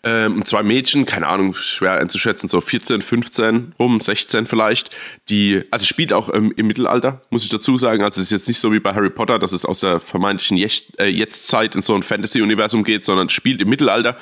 [0.03, 4.89] ähm, um zwei Mädchen, keine Ahnung, schwer einzuschätzen, so 14, 15 rum, 16 vielleicht,
[5.29, 8.03] die, also spielt auch ähm, im Mittelalter, muss ich dazu sagen.
[8.03, 10.57] Also es ist jetzt nicht so wie bei Harry Potter, dass es aus der vermeintlichen
[10.57, 14.17] Jetzt- äh, Jetztzeit in so ein Fantasy-Universum geht, sondern spielt im Mittelalter.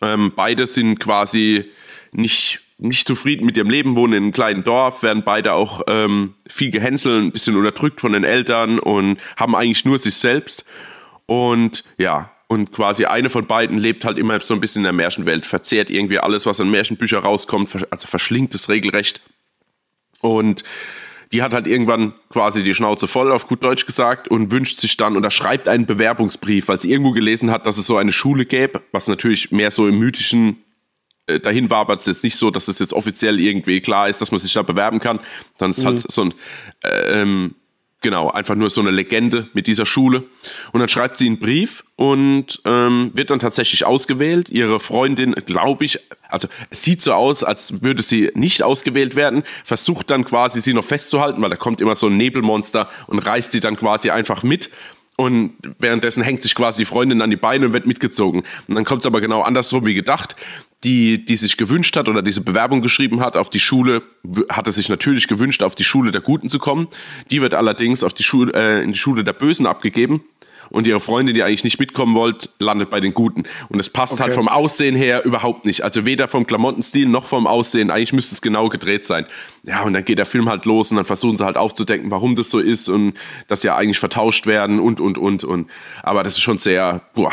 [0.00, 1.64] Ähm, beide sind quasi
[2.12, 6.34] nicht nicht zufrieden mit ihrem Leben, wohnen in einem kleinen Dorf, werden beide auch ähm,
[6.48, 10.64] viel gehänselt, ein bisschen unterdrückt von den Eltern und haben eigentlich nur sich selbst.
[11.26, 14.92] Und ja, und quasi eine von beiden lebt halt immer so ein bisschen in der
[14.92, 19.22] Märchenwelt, verzehrt irgendwie alles, was an Märchenbücher rauskommt, also verschlingt es regelrecht.
[20.20, 20.62] Und
[21.32, 24.96] die hat halt irgendwann quasi die Schnauze voll, auf gut Deutsch gesagt, und wünscht sich
[24.96, 28.46] dann oder schreibt einen Bewerbungsbrief, weil sie irgendwo gelesen hat, dass es so eine Schule
[28.46, 30.63] gäbe, was natürlich mehr so im mythischen
[31.26, 34.20] äh, dahin war, aber es jetzt nicht so, dass es jetzt offiziell irgendwie klar ist,
[34.20, 35.20] dass man sich da bewerben kann.
[35.58, 36.34] Dann ist halt so ein,
[36.82, 37.54] äh, ähm,
[38.04, 40.24] genau, einfach nur so eine Legende mit dieser Schule.
[40.72, 44.50] Und dann schreibt sie einen Brief und ähm, wird dann tatsächlich ausgewählt.
[44.50, 49.42] Ihre Freundin, glaube ich, also es sieht so aus, als würde sie nicht ausgewählt werden,
[49.64, 53.52] versucht dann quasi sie noch festzuhalten, weil da kommt immer so ein Nebelmonster und reißt
[53.52, 54.70] sie dann quasi einfach mit.
[55.16, 58.42] Und währenddessen hängt sich quasi die Freundin an die Beine und wird mitgezogen.
[58.66, 60.34] Und dann kommt es aber genau andersrum wie gedacht.
[60.84, 64.70] Die, die sich gewünscht hat oder diese Bewerbung geschrieben hat auf die Schule, w- hatte
[64.70, 66.88] sich natürlich gewünscht, auf die Schule der Guten zu kommen.
[67.30, 70.22] Die wird allerdings auf die Schule, äh, in die Schule der Bösen abgegeben.
[70.70, 73.44] Und ihre Freundin, die eigentlich nicht mitkommen wollte, landet bei den Guten.
[73.68, 74.38] Und es passt halt Okay.
[74.40, 75.82] vom Aussehen her überhaupt nicht.
[75.84, 77.90] Also weder vom Klamottenstil noch vom Aussehen.
[77.90, 79.26] Eigentlich müsste es genau gedreht sein.
[79.62, 82.34] Ja, und dann geht der Film halt los und dann versuchen sie halt aufzudecken, warum
[82.34, 83.12] das so ist und
[83.46, 85.70] dass sie ja eigentlich vertauscht werden und, und, und, und.
[86.02, 87.32] Aber das ist schon sehr, boah,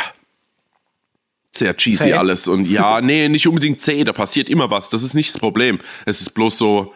[1.62, 2.14] sehr cheesy Zäh?
[2.14, 2.48] alles.
[2.48, 4.90] Und ja, nee, nicht unbedingt zäh, da passiert immer was.
[4.90, 5.78] Das ist nicht das Problem.
[6.06, 6.94] Es ist bloß so,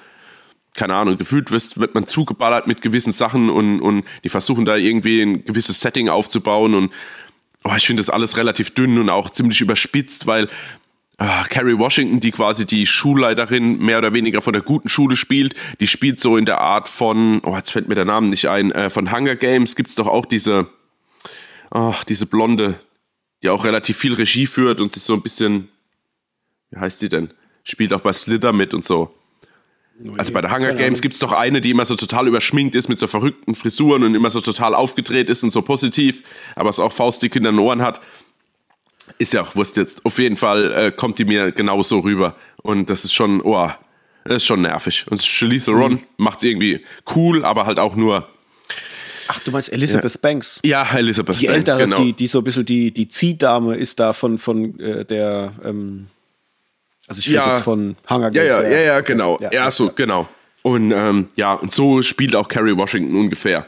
[0.74, 4.76] keine Ahnung, gefühlt wird, wird man zugeballert mit gewissen Sachen und, und die versuchen da
[4.76, 6.92] irgendwie ein gewisses Setting aufzubauen und
[7.64, 10.48] oh, ich finde das alles relativ dünn und auch ziemlich überspitzt, weil
[11.18, 15.56] ah, Carrie Washington, die quasi die Schulleiterin mehr oder weniger von der guten Schule spielt,
[15.80, 18.72] die spielt so in der Art von, oh, jetzt fällt mir der Name nicht ein,
[18.72, 20.68] äh, von Hunger Games gibt's doch auch diese,
[21.70, 22.80] ach, diese Blonde,
[23.46, 25.70] die auch relativ viel Regie führt und sich so ein bisschen,
[26.72, 27.30] wie heißt sie denn?
[27.64, 29.14] Spielt auch bei Slither mit und so.
[30.18, 31.02] Also bei der Hunger Games Ahnung.
[31.02, 34.32] gibt's doch eine, die immer so total überschminkt ist mit so verrückten Frisuren und immer
[34.32, 36.24] so total aufgedreht ist und so positiv,
[36.56, 38.02] aber es auch faustdick in den Ohren hat.
[39.20, 40.04] Ist ja auch Wurst jetzt.
[40.06, 42.36] Auf jeden Fall äh, kommt die mir genauso rüber.
[42.64, 43.70] Und das ist schon, oh,
[44.24, 45.06] das ist schon nervig.
[45.12, 46.00] Und Charlize Theron Mhm.
[46.18, 46.84] macht's irgendwie
[47.16, 48.28] cool, aber halt auch nur,
[49.28, 50.60] Ach, du meinst Elizabeth Banks?
[50.64, 51.98] ja, Elizabeth Die Banks, ältere, genau.
[52.04, 56.08] die, die so ein bisschen die, die Ziehdame ist da von, von äh, der, ähm,
[57.08, 57.54] also ich rede Ja.
[57.54, 58.56] jetzt von Hunger Ja, Games.
[58.56, 59.38] ja, ja, ja, genau.
[59.40, 60.28] Ja, Ja, ja, so, genau.
[60.64, 63.68] Und ähm, ja, und so spielt auch Carrie Washington ungefähr.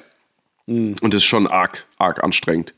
[0.66, 0.96] Mhm.
[1.02, 2.74] Und ist schon arg, arg anstrengend.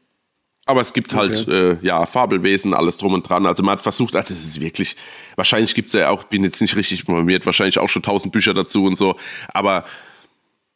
[0.66, 3.48] Aber es gibt halt, äh, ja, Fabelwesen, alles drum und dran.
[3.48, 4.96] Also man hat versucht, also es ist wirklich,
[5.36, 8.84] wahrscheinlich gibt's ja auch, bin jetzt nicht richtig informiert, wahrscheinlich auch schon tausend Bücher dazu
[8.86, 9.16] und so.
[9.54, 9.86] Aber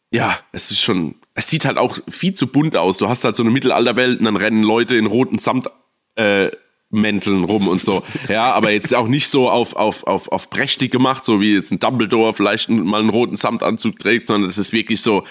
[0.09, 2.97] ja, es ist schon, es sieht halt auch viel zu bunt aus.
[2.97, 5.69] Du hast halt so eine Mittelalterwelt und dann rennen Leute in roten Samt,
[6.15, 6.51] äh,
[6.89, 8.03] Mänteln rum und so.
[8.29, 11.71] Ja, aber jetzt auch nicht so auf, auf, auf, auf prächtig gemacht, so wie jetzt
[11.71, 15.23] ein Dumbledore vielleicht mal einen roten Samtanzug trägt, sondern es ist wirklich so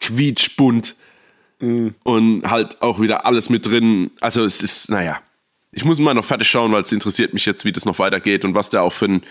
[0.00, 0.96] quietschbunt
[1.60, 4.10] und halt auch wieder alles mit drin.
[4.20, 5.20] Also es ist, naja,
[5.72, 8.44] ich muss mal noch fertig schauen, weil es interessiert mich jetzt, wie das noch weitergeht
[8.44, 9.22] und was da auch für ein,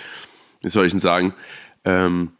[0.62, 1.34] wie soll ich denn sagen,
[1.86, 2.32] ähm,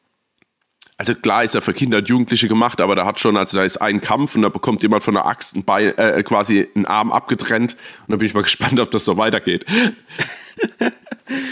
[1.00, 3.64] also klar ist er für Kinder und Jugendliche gemacht, aber da hat schon, also da
[3.64, 6.86] ist ein Kampf und da bekommt jemand von der Axt ein Bein, äh, quasi einen
[6.86, 9.66] Arm abgetrennt und da bin ich mal gespannt, ob das so weitergeht.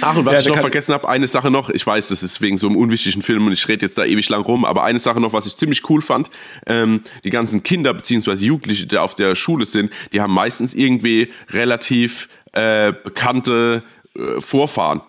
[0.01, 2.41] Ach, und was Ja, ich noch vergessen habe, eine Sache noch, ich weiß, das ist
[2.41, 4.99] wegen so einem unwichtigen Film und ich rede jetzt da ewig lang rum, aber eine
[4.99, 6.29] Sache noch, was ich ziemlich cool fand,
[6.65, 11.31] ähm, die ganzen Kinder beziehungsweise Jugendliche, die auf der Schule sind, die haben meistens irgendwie
[11.51, 13.83] relativ äh, bekannte
[14.17, 15.03] äh, Vorfahren.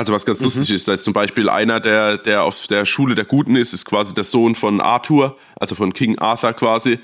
[0.00, 3.14] Also was ganz lustig ist, da ist zum Beispiel einer, der, der auf der Schule
[3.14, 7.00] der Guten ist, ist quasi der Sohn von Arthur, also von King Arthur quasi.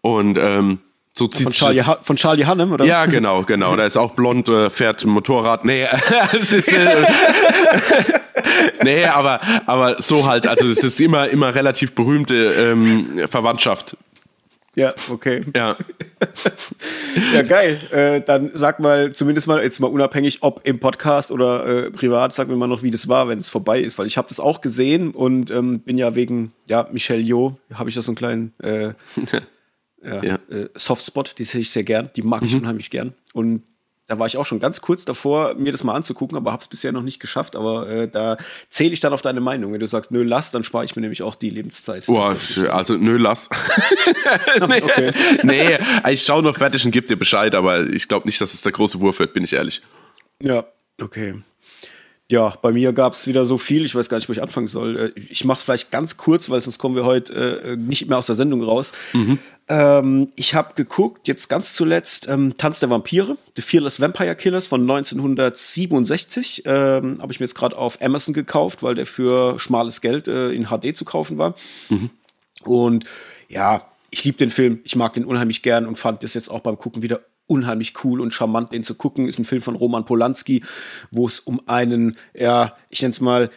[0.00, 0.78] Und ähm,
[1.12, 2.84] so zieht Von Charlie, ha von Charlie Hannem, oder?
[2.84, 3.74] Ja, genau, genau.
[3.74, 5.64] Der ist auch blond, äh, fährt Motorrad.
[5.64, 5.88] Nee,
[6.40, 6.72] es ist.
[6.72, 7.04] Äh,
[8.84, 10.46] nee, aber, aber so halt.
[10.46, 13.96] Also, es ist immer, immer relativ berühmte ähm, Verwandtschaft.
[14.76, 15.42] Ja, okay.
[15.54, 15.76] Ja.
[17.32, 17.80] Ja, geil.
[17.92, 22.34] Äh, dann sag mal, zumindest mal jetzt mal unabhängig, ob im Podcast oder äh, privat,
[22.34, 24.38] sag mir mal noch, wie das war, wenn es vorbei ist, weil ich habe das
[24.38, 28.16] auch gesehen und ähm, bin ja wegen, ja, Michelle Yeoh, habe ich da so einen
[28.16, 28.92] kleinen äh,
[30.04, 30.38] ja, Ja.
[30.50, 33.14] Äh, Softspot, die sehe ich sehr gern, die mag ich unheimlich gern.
[33.32, 33.62] Und
[34.06, 36.68] da war ich auch schon ganz kurz davor, mir das mal anzugucken, aber habe es
[36.68, 37.56] bisher noch nicht geschafft.
[37.56, 38.36] Aber äh, da
[38.70, 39.72] zähle ich dann auf deine Meinung.
[39.72, 42.06] Wenn du sagst, nö, lass, dann spare ich mir nämlich auch die Lebenszeit.
[42.06, 42.36] Boah,
[42.70, 43.50] also, nö, lass.
[44.68, 45.12] nee, okay.
[45.42, 45.78] nee,
[46.10, 48.72] ich schaue noch fertig und gebe dir Bescheid, aber ich glaube nicht, dass es der
[48.72, 49.82] große Wurf wird, bin ich ehrlich.
[50.40, 50.64] Ja,
[51.00, 51.42] okay.
[52.30, 54.66] Ja, bei mir gab es wieder so viel, ich weiß gar nicht, wo ich anfangen
[54.66, 55.12] soll.
[55.16, 58.18] Äh, Ich mache es vielleicht ganz kurz, weil sonst kommen wir heute äh, nicht mehr
[58.18, 58.90] aus der Sendung raus.
[59.68, 64.66] Ähm, ich habe geguckt, jetzt ganz zuletzt, ähm, Tanz der Vampire, The Fearless Vampire Killers
[64.66, 66.62] von 1967.
[66.66, 70.50] Ähm, habe ich mir jetzt gerade auf Amazon gekauft, weil der für schmales Geld äh,
[70.50, 71.54] in HD zu kaufen war.
[72.64, 73.04] Und
[73.48, 76.60] ja, ich liebe den Film, ich mag den unheimlich gern und fand das jetzt auch
[76.60, 79.28] beim Gucken wieder unheimlich cool und charmant, den zu gucken.
[79.28, 80.64] Ist ein Film von Roman Polanski,
[81.10, 83.50] wo es um einen, ja, ich nenne es mal,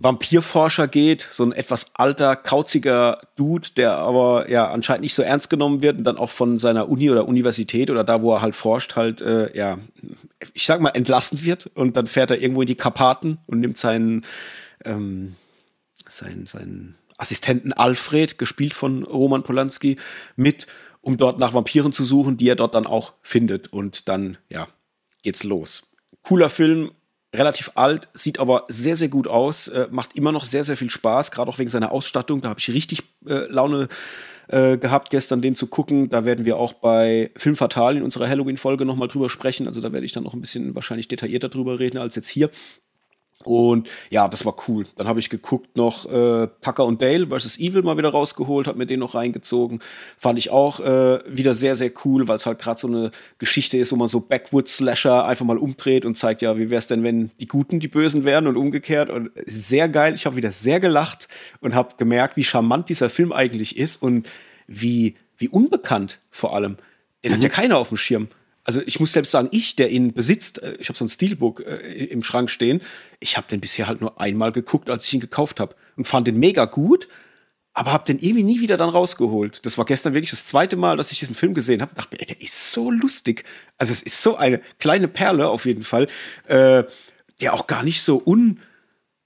[0.00, 5.50] Vampirforscher geht, so ein etwas alter, kauziger Dude, der aber ja anscheinend nicht so ernst
[5.50, 8.54] genommen wird und dann auch von seiner Uni oder Universität oder da, wo er halt
[8.54, 9.78] forscht, halt, äh, ja,
[10.54, 11.66] ich sag mal, entlassen wird.
[11.74, 14.24] Und dann fährt er irgendwo in die Karpaten und nimmt seinen,
[14.84, 15.34] ähm,
[16.08, 19.98] seinen, seinen Assistenten Alfred, gespielt von Roman Polanski,
[20.36, 20.68] mit,
[21.08, 23.72] um dort nach Vampiren zu suchen, die er dort dann auch findet.
[23.72, 24.68] Und dann, ja,
[25.22, 25.90] geht's los.
[26.22, 26.90] Cooler Film,
[27.34, 30.90] relativ alt, sieht aber sehr, sehr gut aus, äh, macht immer noch sehr, sehr viel
[30.90, 32.42] Spaß, gerade auch wegen seiner Ausstattung.
[32.42, 33.88] Da habe ich richtig äh, Laune
[34.48, 36.10] äh, gehabt, gestern den zu gucken.
[36.10, 39.66] Da werden wir auch bei Film Fatal in unserer Halloween-Folge nochmal drüber sprechen.
[39.66, 42.50] Also da werde ich dann noch ein bisschen wahrscheinlich detaillierter drüber reden als jetzt hier.
[43.48, 44.84] Und ja, das war cool.
[44.96, 47.58] Dann habe ich geguckt noch äh, Tucker und Dale vs.
[47.58, 49.80] Evil mal wieder rausgeholt, habe mir den noch reingezogen.
[50.18, 53.78] Fand ich auch äh, wieder sehr, sehr cool, weil es halt gerade so eine Geschichte
[53.78, 57.02] ist, wo man so Backwoods-Slasher einfach mal umdreht und zeigt, ja, wie wäre es denn,
[57.02, 59.08] wenn die Guten die Bösen wären und umgekehrt.
[59.08, 60.12] Und sehr geil.
[60.12, 61.28] Ich habe wieder sehr gelacht
[61.60, 64.28] und habe gemerkt, wie charmant dieser Film eigentlich ist und
[64.66, 66.76] wie, wie unbekannt vor allem.
[67.24, 68.28] Den hat ja keiner auf dem Schirm.
[68.68, 71.60] Also ich muss selbst sagen, ich, der ihn besitzt, äh, ich habe so ein Steelbook
[71.66, 72.82] äh, im Schrank stehen,
[73.18, 76.26] ich habe den bisher halt nur einmal geguckt, als ich ihn gekauft habe und fand
[76.26, 77.08] den mega gut,
[77.72, 79.64] aber habe den irgendwie nie wieder dann rausgeholt.
[79.64, 81.94] Das war gestern wirklich das zweite Mal, dass ich diesen Film gesehen habe.
[81.94, 83.44] Dachte mir, ey, der ist so lustig.
[83.78, 86.06] Also es ist so eine kleine Perle auf jeden Fall,
[86.46, 86.84] äh,
[87.40, 88.60] der auch gar nicht so un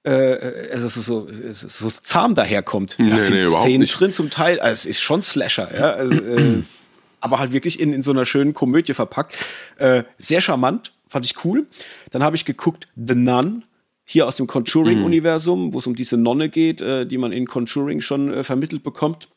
[0.04, 2.96] äh, also so, so, so, zahm daherkommt.
[3.00, 3.98] Da Nee, sind nee, Szenen nicht.
[3.98, 4.60] drin zum Teil.
[4.60, 5.90] Also es ist schon Slasher, ja.
[5.94, 6.62] Also, äh,
[7.22, 9.34] aber halt wirklich in, in so einer schönen Komödie verpackt.
[9.78, 11.66] Äh, sehr charmant, fand ich cool.
[12.10, 13.64] Dann habe ich geguckt The Nun,
[14.04, 18.00] hier aus dem Conjuring-Universum, wo es um diese Nonne geht, äh, die man in Conjuring
[18.00, 19.28] schon äh, vermittelt bekommt.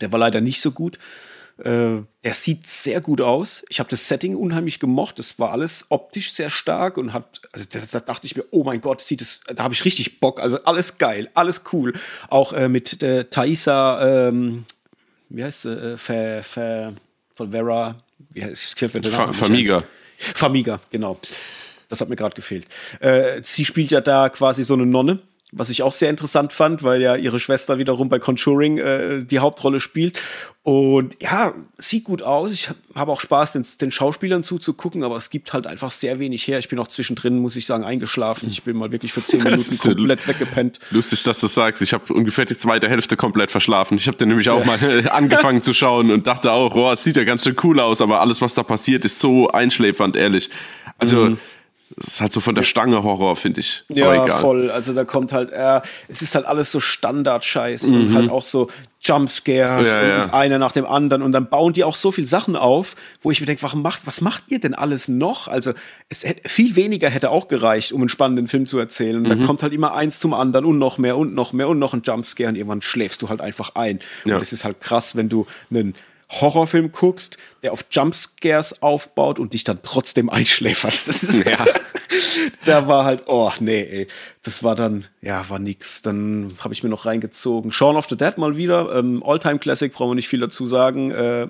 [0.00, 0.98] Der war leider nicht so gut.
[1.58, 3.64] Äh, der sieht sehr gut aus.
[3.68, 5.18] Ich habe das Setting unheimlich gemocht.
[5.18, 8.62] Das war alles optisch sehr stark und hat, also da, da dachte ich mir, oh
[8.62, 10.40] mein Gott, sieht es, da habe ich richtig Bock.
[10.40, 11.94] Also alles geil, alles cool.
[12.28, 14.64] Auch äh, mit äh, Thaisa, ähm,
[15.28, 16.92] wie heißt sie, äh, Fa, Fa,
[17.34, 17.96] von Vera,
[18.32, 19.32] wie heißt den Fa.
[19.32, 19.84] Famiga.
[20.18, 21.20] Famiga, genau.
[21.88, 22.66] Das hat mir gerade gefehlt.
[23.00, 25.20] Äh, sie spielt ja da quasi so eine Nonne,
[25.52, 29.38] was ich auch sehr interessant fand, weil ja ihre Schwester wiederum bei Conjuring äh, die
[29.38, 30.18] Hauptrolle spielt.
[30.62, 32.52] Und ja, sieht gut aus.
[32.52, 36.46] Ich habe auch Spaß, den, den Schauspielern zuzugucken, aber es gibt halt einfach sehr wenig
[36.46, 36.58] her.
[36.58, 38.50] Ich bin auch zwischendrin, muss ich sagen, eingeschlafen.
[38.50, 40.80] Ich bin mal wirklich für zehn Minuten so komplett weggepennt.
[40.90, 41.80] Lustig, dass du das sagst.
[41.80, 43.96] Ich habe ungefähr die zweite Hälfte komplett verschlafen.
[43.96, 47.16] Ich habe den nämlich auch mal angefangen zu schauen und dachte auch, oh, es sieht
[47.16, 50.50] ja ganz schön cool aus, aber alles, was da passiert, ist so einschläfernd, ehrlich.
[50.98, 51.38] Also,
[51.96, 53.84] es ist halt so von der Stange Horror, finde ich.
[53.88, 54.40] Ja, egal.
[54.40, 54.70] voll.
[54.70, 57.94] Also da kommt halt, äh, es ist halt alles so Standard-Scheiß Mhm.
[57.94, 58.68] und halt auch so
[59.00, 60.24] Jumpscares Ja, und, ja.
[60.24, 63.30] und einer nach dem anderen und dann bauen die auch so viel Sachen auf, wo
[63.30, 65.48] ich mir denke, warum macht, was macht ihr denn alles noch?
[65.48, 65.72] Also
[66.08, 69.16] es hätte, viel weniger hätte auch gereicht, um einen spannenden Film zu erzählen.
[69.16, 69.28] Und Mhm.
[69.28, 71.94] dann kommt halt immer eins zum anderen und noch mehr und noch mehr und noch
[71.94, 74.00] ein Jumpscare und irgendwann schläfst du halt einfach ein.
[74.24, 74.34] Ja.
[74.34, 75.94] Und das ist halt krass, wenn du einen
[76.30, 81.08] Horrorfilm guckst, der auf Jumpscares aufbaut und dich dann trotzdem einschläfert.
[81.08, 81.64] Das ist Ja.
[82.64, 84.08] da war halt, oh nee, ey.
[84.42, 86.02] Das war dann, ja, war nix.
[86.02, 87.72] Dann habe ich mir noch reingezogen.
[87.72, 88.94] Shaun of the Dead mal wieder.
[88.94, 91.10] Ähm, Alltime Classic, brauchen wir nicht viel dazu sagen.
[91.10, 91.48] Äh,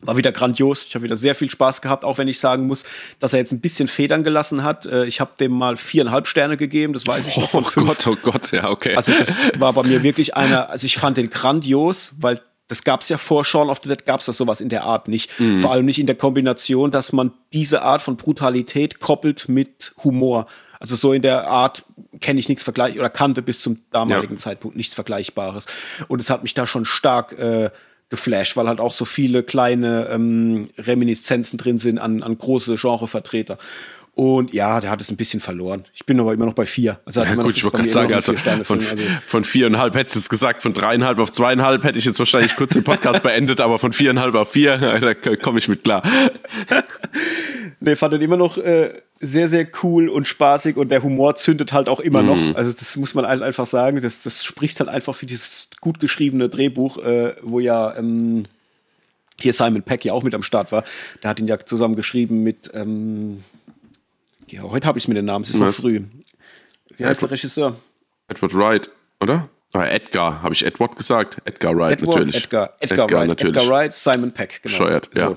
[0.00, 0.84] war wieder grandios.
[0.86, 2.84] Ich habe wieder sehr viel Spaß gehabt, auch wenn ich sagen muss,
[3.18, 4.84] dass er jetzt ein bisschen Federn gelassen hat.
[4.86, 8.06] Äh, ich habe dem mal viereinhalb Sterne gegeben, das weiß ich noch von Oh Gott,
[8.06, 8.94] oh Gott, ja, okay.
[8.94, 13.02] Also das war bei mir wirklich einer, also ich fand den grandios, weil das gab
[13.02, 15.38] es ja vor Shaun of the Dead, gab es das sowas in der Art nicht.
[15.38, 15.60] Mhm.
[15.60, 20.46] Vor allem nicht in der Kombination, dass man diese Art von Brutalität koppelt mit Humor.
[20.80, 21.84] Also so in der Art
[22.20, 24.38] kenne ich nichts vergleich oder kannte bis zum damaligen Ja.
[24.38, 25.66] Zeitpunkt nichts Vergleichbares.
[26.08, 27.70] Und es hat mich da schon stark äh,
[28.08, 33.58] geflasht, weil halt auch so viele kleine ähm, Reminiszenzen drin sind an, an große Genrevertreter.
[34.16, 35.84] Und ja, der hat es ein bisschen verloren.
[35.92, 36.98] Ich bin aber immer noch bei vier.
[37.04, 38.32] Also Ja, gut, ich wollte gerade sagen, also
[38.64, 42.18] von, also von viereinhalb hättest du es gesagt, von dreieinhalb auf zweieinhalb hätte ich jetzt
[42.18, 44.78] wahrscheinlich kurz den Podcast beendet, aber von viereinhalb auf vier,
[45.22, 46.02] da komme ich mit klar.
[47.80, 51.74] Nee, fand den immer noch äh, sehr, sehr cool und spaßig und der Humor zündet
[51.74, 52.28] halt auch immer Mhm.
[52.28, 52.54] noch.
[52.56, 54.00] Also das muss man halt einfach sagen.
[54.00, 58.44] Das, das spricht halt einfach für dieses gut geschriebene Drehbuch, äh, wo ja ähm,
[59.38, 60.84] hier Simon Peck ja auch mit am Start war.
[61.22, 63.44] Der hat ihn ja zusammen geschrieben mit ähm,
[64.48, 66.02] ja, heute habe ich es mit den Namen, es ist noch früh.
[66.96, 67.76] Wie heißt der Edward- Regisseur?
[68.28, 69.48] Edward Wright, oder?
[69.72, 71.38] Ah, Edgar, habe ich Edward gesagt?
[71.44, 72.36] Edgar Wright, Edward, natürlich.
[72.36, 73.56] Edgar, Edgar, Wright, natürlich.
[73.56, 74.72] Edgar Wright, Simon Peck, genau.
[74.72, 75.30] Bescheuert, ja.
[75.30, 75.36] Mhm.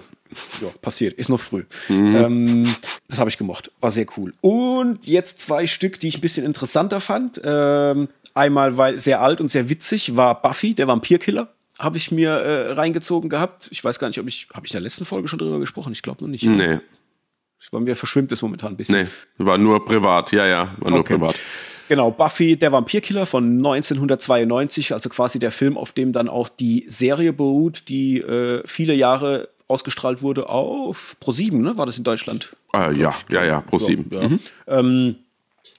[0.60, 0.66] So.
[0.68, 1.64] Ja, passiert, ist noch früh.
[1.90, 2.76] Ähm,
[3.08, 4.32] das habe ich gemocht, war sehr cool.
[4.42, 7.42] Und jetzt zwei Stück, die ich ein bisschen interessanter fand.
[7.44, 11.52] Ähm, einmal, weil sehr alt und sehr witzig, war Buffy, der Vampirkiller.
[11.80, 13.70] Habe ich mir äh, reingezogen gehabt.
[13.72, 15.94] Ich weiß gar nicht, ob ich, habe ich in der letzten Folge schon drüber gesprochen?
[15.94, 16.44] Ich glaube noch nicht.
[16.44, 16.80] Nee,
[17.72, 19.08] bei mir verschwimmt es momentan ein bisschen.
[19.38, 21.14] nee, war nur privat, ja, ja, war nur Okay.
[21.16, 21.36] privat.
[21.90, 26.86] Genau, Buffy, der Vampirkiller von 1992, also quasi der Film, auf dem dann auch die
[26.88, 31.78] Serie beruht, die äh, viele Jahre ausgestrahlt wurde auf Pro7, ne?
[31.78, 32.56] War das in Deutschland?
[32.74, 34.10] Ah, ja, ja, ja, pro sieben.
[34.12, 34.80] Ja.
[34.80, 35.16] Ähm,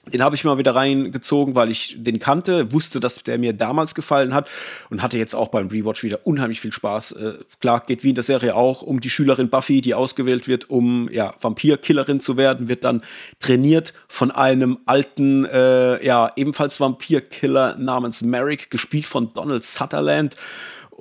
[0.07, 3.93] den habe ich mal wieder reingezogen, weil ich den kannte, wusste, dass der mir damals
[3.93, 4.49] gefallen hat
[4.89, 7.11] und hatte jetzt auch beim Rewatch wieder unheimlich viel Spaß.
[7.13, 10.71] Äh, klar, geht wie in der Serie auch um die Schülerin Buffy, die ausgewählt wird,
[10.71, 13.01] um ja, Vampirkillerin zu werden, wird dann
[13.39, 20.35] trainiert von einem alten, äh, ja, ebenfalls Vampirkiller namens Merrick, gespielt von Donald Sutherland.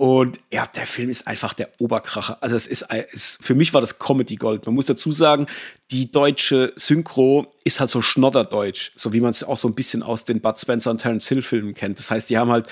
[0.01, 2.43] Und ja, der Film ist einfach der Oberkracher.
[2.43, 4.65] Also es ist, ist für mich war das Comedy Gold.
[4.65, 5.45] Man muss dazu sagen,
[5.91, 10.03] die deutsche Synchro ist halt so schnodderdeutsch, so wie man es auch so ein bisschen
[10.03, 11.99] aus den Bud Spencer und Terence Hill Filmen kennt.
[11.99, 12.67] Das heißt, die haben halt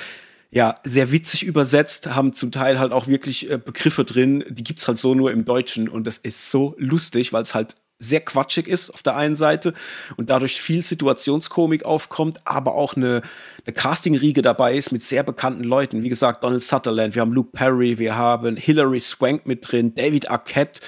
[0.51, 4.89] ja sehr witzig übersetzt, haben zum Teil halt auch wirklich äh, Begriffe drin, die gibt's
[4.89, 8.69] halt so nur im Deutschen und das ist so lustig, weil es halt sehr quatschig
[8.69, 9.75] ist auf der einen Seite
[10.17, 13.23] und dadurch viel Situationskomik aufkommt, aber auch eine,
[13.67, 16.03] eine Casting-Riege dabei ist mit sehr bekannten Leuten.
[16.03, 20.31] Wie gesagt, Donald Sutherland, wir haben Luke Perry, wir haben Hilary Swank mit drin, David
[20.31, 20.81] Arquette,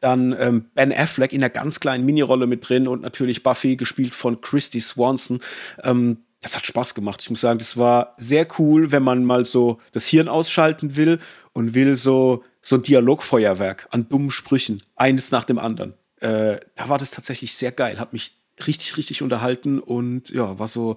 [0.00, 4.14] dann ähm, Ben Affleck in einer ganz kleinen Minirolle mit drin und natürlich Buffy, gespielt
[4.14, 5.40] von Christy Swanson.
[5.82, 7.22] Ähm, das hat Spaß gemacht.
[7.22, 11.18] Ich muss sagen, das war sehr cool, wenn man mal so das Hirn ausschalten will
[11.52, 15.94] und will so, so ein Dialogfeuerwerk an dummen Sprüchen, eines nach dem anderen.
[16.20, 18.32] Äh, da war das tatsächlich sehr geil, hat mich
[18.66, 20.96] richtig, richtig unterhalten und ja, war so,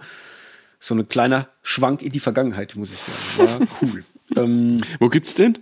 [0.79, 3.59] so ein kleiner Schwank in die Vergangenheit, muss ich sagen.
[3.61, 4.05] War cool.
[4.37, 5.57] ähm, Wo gibt's den?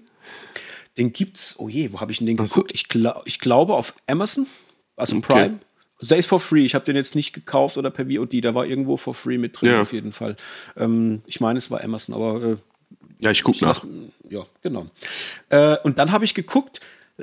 [0.97, 2.71] den gibt's, oh je, wo habe ich denn den geguckt?
[2.73, 4.47] Ich, gla ich glaube auf Amazon,
[4.95, 5.27] also Okay.
[5.33, 5.59] Prime.
[5.99, 6.63] Also der ist for free.
[6.65, 8.43] Ich habe den jetzt nicht gekauft oder per VOD.
[8.43, 9.81] Da war irgendwo for free mit drin Ja.
[9.81, 10.35] auf jeden Fall.
[10.75, 12.57] Ähm, ich meine, es war Amazon, aber äh,
[13.19, 13.83] Ja, ich guck nach.
[14.29, 14.87] ja, genau.
[15.49, 16.81] Äh, und dann habe ich geguckt,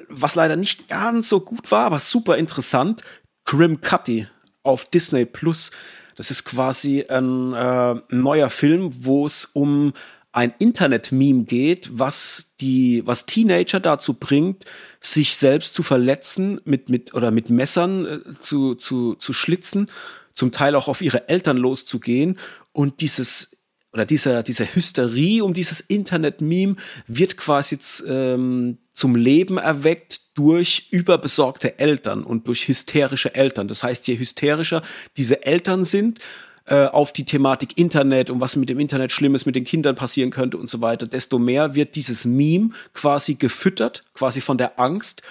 [0.09, 3.03] was leider nicht ganz so gut war, aber super interessant.
[3.45, 4.27] Grim Cutty
[4.63, 5.71] auf Disney Plus.
[6.17, 9.93] Das ist quasi ein äh, neuer Film, wo es um
[10.33, 14.65] ein Internet-Meme geht, was die, was Teenager dazu bringt,
[15.01, 19.89] sich selbst zu verletzen mit, mit, oder mit Messern äh, zu, zu, zu schlitzen,
[20.33, 22.39] zum Teil auch auf ihre Eltern loszugehen
[22.73, 23.57] und dieses
[23.95, 26.75] oder dieser, diese Hysterie um dieses Internet-Meme
[27.07, 27.79] wird quasi
[28.09, 33.69] ähm, zum Leben erweckt durch überbesorgte Eltern und durch hysterische Eltern.
[33.69, 34.83] Das heißt, je hysterischer
[35.17, 36.19] diese Eltern sind
[36.67, 40.33] äh, auf die Thematik Internet und was mit dem Internet Schlimmes mit den Kindern passieren
[40.33, 45.23] könnte und so weiter, desto mehr wird dieses Meme quasi gefüttert, quasi von der Angst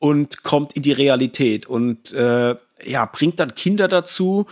[0.00, 4.46] und kommt in die Realität und äh, ja, bringt dann Kinder dazu,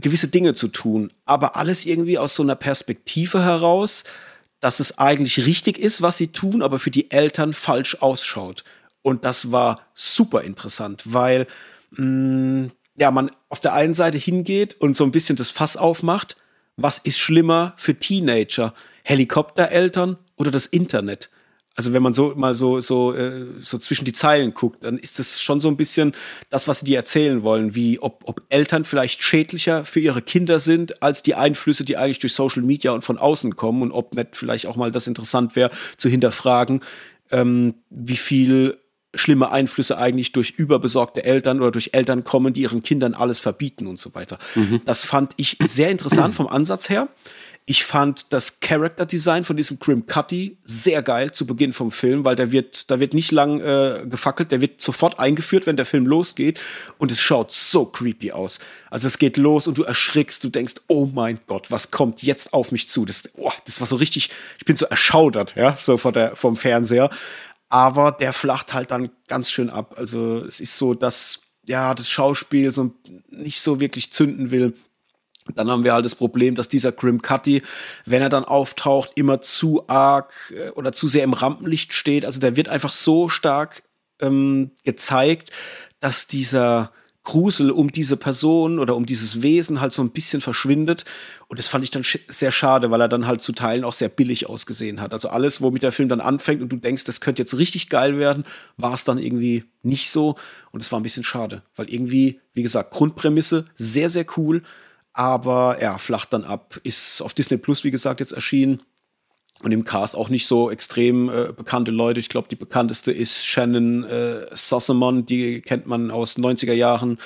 [0.00, 4.04] gewisse Dinge zu tun, aber alles irgendwie aus so einer Perspektive heraus,
[4.60, 8.64] dass es eigentlich richtig ist, was sie tun, aber für die Eltern falsch ausschaut.
[9.02, 11.46] Und das war super interessant, weil
[11.92, 16.36] mh, ja, man auf der einen Seite hingeht und so ein bisschen das Fass aufmacht,
[16.76, 18.74] was ist schlimmer für Teenager?
[19.02, 21.30] Helikoptereltern oder das Internet?
[21.76, 25.18] Also wenn man so mal so so äh, so zwischen die Zeilen guckt, dann ist
[25.18, 26.12] das schon so ein bisschen
[26.48, 30.58] das, was sie dir erzählen wollen, wie ob, ob Eltern vielleicht schädlicher für ihre Kinder
[30.58, 34.14] sind als die Einflüsse, die eigentlich durch Social Media und von außen kommen und ob
[34.14, 36.80] nicht vielleicht auch mal das interessant wäre zu hinterfragen,
[37.30, 38.78] ähm, wie viel
[39.14, 43.86] schlimme Einflüsse eigentlich durch überbesorgte Eltern oder durch Eltern kommen, die ihren Kindern alles verbieten
[43.86, 44.38] und so weiter.
[44.54, 44.80] Mhm.
[44.84, 47.08] Das fand ich sehr interessant vom Ansatz her.
[47.68, 52.24] Ich fand das Character Design von diesem Grim Cutty sehr geil zu Beginn vom Film,
[52.24, 55.84] weil der wird, da wird nicht lang äh, gefackelt, der wird sofort eingeführt, wenn der
[55.84, 56.60] Film losgeht
[56.98, 58.60] und es schaut so creepy aus.
[58.88, 62.54] Also es geht los und du erschrickst, du denkst, oh mein Gott, was kommt jetzt
[62.54, 63.04] auf mich zu?
[63.04, 66.54] Das, oh, das war so richtig, ich bin so erschaudert, ja, so vor der, vom
[66.54, 67.10] Fernseher.
[67.68, 69.96] Aber der flacht halt dann ganz schön ab.
[69.98, 72.94] Also es ist so, dass ja das Schauspiel so
[73.28, 74.74] nicht so wirklich zünden will.
[75.54, 77.62] Dann haben wir halt das Problem, dass dieser Grim Cutty,
[78.04, 82.24] wenn er dann auftaucht, immer zu arg äh, oder zu sehr im Rampenlicht steht.
[82.24, 83.82] Also der wird einfach so stark
[84.20, 85.50] ähm, gezeigt,
[86.00, 86.92] dass dieser
[87.26, 91.04] Grusel um diese Person oder um dieses Wesen halt so ein bisschen verschwindet.
[91.48, 94.08] Und das fand ich dann sehr schade, weil er dann halt zu Teilen auch sehr
[94.08, 95.12] billig ausgesehen hat.
[95.12, 98.16] Also alles, womit der Film dann anfängt und du denkst, das könnte jetzt richtig geil
[98.16, 98.44] werden,
[98.76, 100.36] war es dann irgendwie nicht so.
[100.70, 104.62] Und es war ein bisschen schade, weil irgendwie, wie gesagt, Grundprämisse sehr, sehr cool
[105.16, 106.78] aber er ja, flacht dann ab.
[106.82, 108.82] Ist auf Disney Plus, wie gesagt, jetzt erschienen.
[109.62, 112.20] Und im Cast auch nicht so extrem äh, bekannte Leute.
[112.20, 115.24] Ich glaube, die bekannteste ist Shannon äh, Sossamon.
[115.24, 117.18] Die kennt man aus 90er Jahren.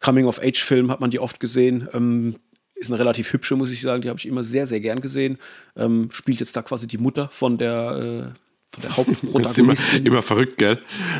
[0.00, 1.88] Coming-of-Age-Film hat man die oft gesehen.
[1.94, 2.36] Ähm,
[2.74, 4.02] ist eine relativ hübsche, muss ich sagen.
[4.02, 5.38] Die habe ich immer sehr, sehr gern gesehen.
[5.76, 9.64] Ähm, spielt jetzt da quasi die Mutter von der äh, von der Hauptprotagonistin.
[9.64, 10.78] immer, immer verrückt, gell?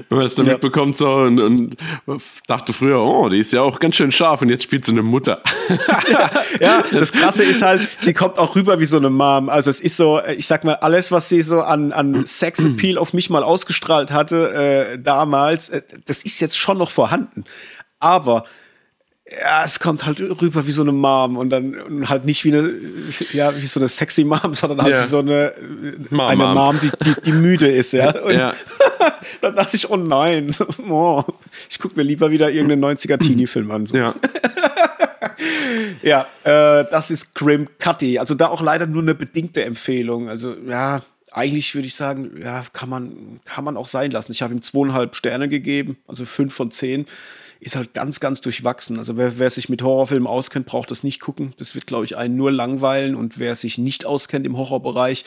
[0.09, 0.53] Wenn man das dann ja.
[0.53, 1.77] mitbekommt so und, und,
[2.47, 5.03] dachte früher, oh, die ist ja auch ganz schön scharf und jetzt spielt sie eine
[5.03, 5.43] Mutter.
[6.11, 6.31] ja,
[6.61, 9.49] ja, das Krasse ist halt, sie kommt auch rüber wie so eine Mom.
[9.49, 13.15] Also es ist so, ich sag mal, alles, was sie so an, an Sex-Appeal auf
[13.15, 17.45] mich mal ausgestrahlt hatte äh, damals, äh, das ist jetzt schon noch vorhanden.
[17.99, 18.45] Aber
[19.31, 22.57] ja, es kommt halt rüber wie so eine Mom und dann und halt nicht wie
[22.57, 22.73] eine,
[23.33, 25.03] ja, wie so eine sexy Mom, sondern halt ja.
[25.03, 25.53] wie so eine,
[26.11, 28.11] Mom, eine Mom, Mom die, die, die, müde ist, ja.
[28.25, 28.55] Und ja.
[29.43, 30.55] dann dachte ich, oh nein,
[30.89, 31.23] oh,
[31.69, 33.87] ich gucke mir lieber wieder irgendeinen 90er Teenie-Film an.
[33.87, 33.97] So.
[33.97, 34.15] Ja.
[36.03, 38.19] ja, äh, das ist Grim Cutty.
[38.19, 40.29] Also da auch leider nur eine bedingte Empfehlung.
[40.29, 41.03] Also, ja,
[41.33, 44.33] eigentlich würde ich sagen, ja, kann man, kann man auch sein lassen.
[44.33, 47.07] Ich habe ihm zweieinhalb Sterne gegeben, also fünf von zehn
[47.61, 48.99] ist halt ganz, ganz durchwachsen.
[48.99, 51.55] Also wer, wer sich mit Horrorfilmen auskennt, braucht das nicht gucken.
[51.59, 53.15] Das wird, glaube ich, einen nur langweilen.
[53.15, 55.25] Und wer sich nicht auskennt im Horrorbereich,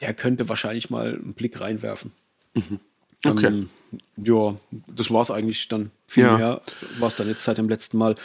[0.00, 2.12] der könnte wahrscheinlich mal einen Blick reinwerfen.
[2.54, 2.80] Mhm.
[3.24, 3.46] Okay.
[3.46, 3.70] Ähm,
[4.16, 4.56] ja,
[4.88, 5.90] das war es eigentlich dann.
[6.06, 6.36] Viel ja.
[6.36, 6.62] mehr
[6.98, 8.16] war es dann jetzt seit dem letzten Mal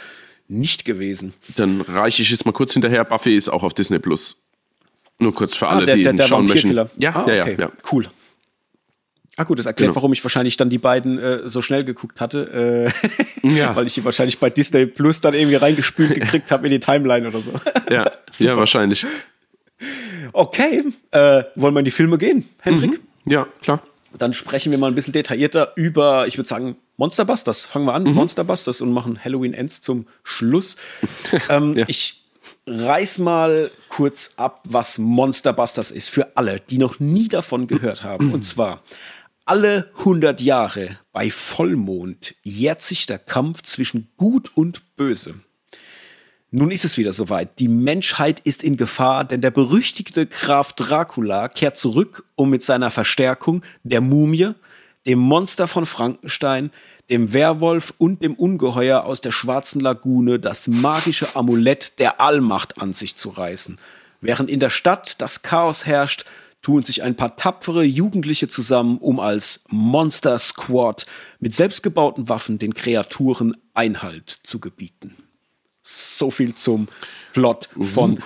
[0.48, 1.34] nicht gewesen.
[1.56, 3.04] Dann reiche ich jetzt mal kurz hinterher.
[3.04, 4.36] Buffy ist auch auf Disney Plus.
[5.18, 6.74] Nur kurz für ah, alle, ah, der, die der, der schauen möchten.
[6.96, 7.36] Ja, ah, okay.
[7.36, 7.72] ja, ja, ja.
[7.90, 8.08] Cool.
[9.38, 9.94] Ah gut, das erklärt, genau.
[9.94, 12.90] warum ich wahrscheinlich dann die beiden äh, so schnell geguckt hatte,
[13.44, 13.76] äh, ja.
[13.76, 17.28] weil ich die wahrscheinlich bei Disney Plus dann irgendwie reingespült gekriegt habe in die Timeline
[17.28, 17.52] oder so.
[17.88, 18.10] ja,
[18.40, 19.06] ja, wahrscheinlich.
[20.32, 23.00] Okay, äh, wollen wir in die Filme gehen, Hendrik?
[23.24, 23.32] Mhm.
[23.32, 23.80] Ja, klar.
[24.18, 27.64] Dann sprechen wir mal ein bisschen detaillierter über, ich würde sagen, Monsterbusters.
[27.64, 28.14] Fangen wir an, mhm.
[28.14, 30.78] Monsterbusters und machen Halloween Ends zum Schluss.
[31.48, 31.84] ähm, ja.
[31.86, 32.24] Ich
[32.66, 38.32] reiß mal kurz ab, was Monsterbusters ist für alle, die noch nie davon gehört haben.
[38.32, 38.82] Und zwar
[39.48, 45.36] alle 100 Jahre bei Vollmond jährt sich der Kampf zwischen Gut und Böse.
[46.50, 47.58] Nun ist es wieder soweit.
[47.58, 52.90] Die Menschheit ist in Gefahr, denn der berüchtigte Graf Dracula kehrt zurück, um mit seiner
[52.90, 54.50] Verstärkung der Mumie,
[55.06, 56.70] dem Monster von Frankenstein,
[57.08, 62.92] dem Werwolf und dem Ungeheuer aus der schwarzen Lagune das magische Amulett der Allmacht an
[62.92, 63.78] sich zu reißen.
[64.20, 66.26] Während in der Stadt das Chaos herrscht,
[66.62, 71.06] tun sich ein paar tapfere Jugendliche zusammen, um als Monster Squad
[71.40, 75.16] mit selbstgebauten Waffen den Kreaturen Einhalt zu gebieten.
[75.82, 76.88] So viel zum
[77.32, 78.18] Plot von uh.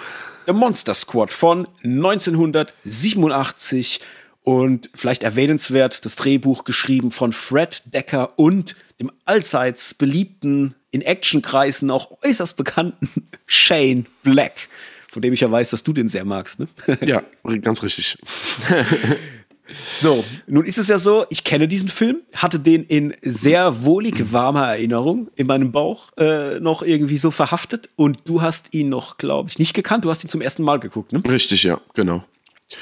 [0.47, 4.01] The Monster Squad von 1987
[4.43, 11.93] und vielleicht erwähnenswert das Drehbuch geschrieben von Fred Decker und dem allseits beliebten, in Actionkreisen
[11.93, 14.69] auch äußerst bekannten Shane Black
[15.13, 16.59] von dem ich ja weiß, dass du den sehr magst.
[16.59, 16.69] Ne?
[17.03, 17.23] Ja,
[17.61, 18.19] ganz richtig.
[19.91, 24.31] So, nun ist es ja so, ich kenne diesen Film, hatte den in sehr wohlig
[24.31, 29.17] warmer Erinnerung in meinem Bauch äh, noch irgendwie so verhaftet und du hast ihn noch,
[29.17, 31.23] glaube ich, nicht gekannt, du hast ihn zum ersten Mal geguckt, ne?
[31.27, 32.23] Richtig, ja, genau.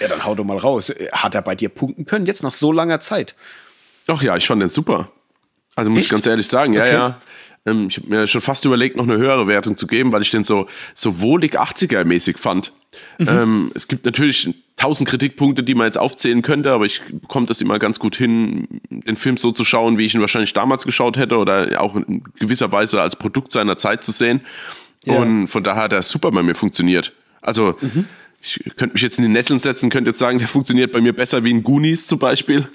[0.00, 0.92] Ja, dann hau doch mal raus.
[1.12, 3.36] Hat er bei dir punkten können, jetzt nach so langer Zeit?
[4.06, 5.12] Doch, ja, ich fand den super.
[5.76, 6.06] Also muss Echt?
[6.06, 6.92] ich ganz ehrlich sagen, ja, okay.
[6.92, 7.20] ja.
[7.66, 10.30] Ähm, ich habe mir schon fast überlegt, noch eine höhere Wertung zu geben, weil ich
[10.30, 12.72] den so, so wohlig 80er-mäßig fand.
[13.18, 13.28] Mhm.
[13.28, 17.60] Ähm, es gibt natürlich tausend Kritikpunkte, die man jetzt aufzählen könnte, aber ich bekomme das
[17.60, 21.18] immer ganz gut hin, den Film so zu schauen, wie ich ihn wahrscheinlich damals geschaut
[21.18, 24.40] hätte oder auch in gewisser Weise als Produkt seiner Zeit zu sehen.
[25.04, 25.14] Ja.
[25.14, 27.12] Und von daher hat er super bei mir funktioniert.
[27.42, 28.06] Also, mhm
[28.42, 31.12] ich könnte mich jetzt in die Nesseln setzen, könnte jetzt sagen, der funktioniert bei mir
[31.12, 32.66] besser wie ein Goonies zum Beispiel.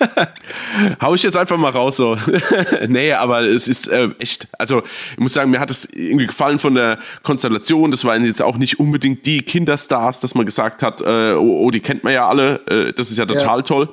[1.00, 2.16] Hau ich jetzt einfach mal raus so.
[2.88, 4.82] nee, aber es ist äh, echt, also
[5.12, 7.90] ich muss sagen, mir hat es irgendwie gefallen von der Konstellation.
[7.90, 11.70] Das waren jetzt auch nicht unbedingt die Kinderstars, dass man gesagt hat, äh, oh, oh,
[11.70, 12.66] die kennt man ja alle.
[12.66, 13.62] Äh, das ist ja total ja.
[13.62, 13.88] toll.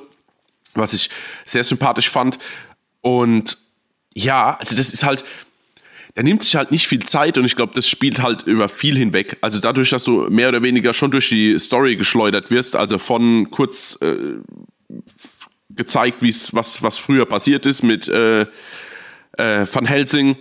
[0.74, 1.10] Was ich
[1.44, 2.38] sehr sympathisch fand.
[3.00, 3.58] Und
[4.14, 5.24] ja, also das ist halt,
[6.16, 8.96] der nimmt sich halt nicht viel Zeit und ich glaube, das spielt halt über viel
[8.96, 9.36] hinweg.
[9.42, 13.50] Also dadurch, dass du mehr oder weniger schon durch die Story geschleudert wirst, also von
[13.50, 14.16] kurz äh,
[15.68, 18.46] gezeigt, wie es was was früher passiert ist mit äh,
[19.32, 20.38] äh, Van Helsing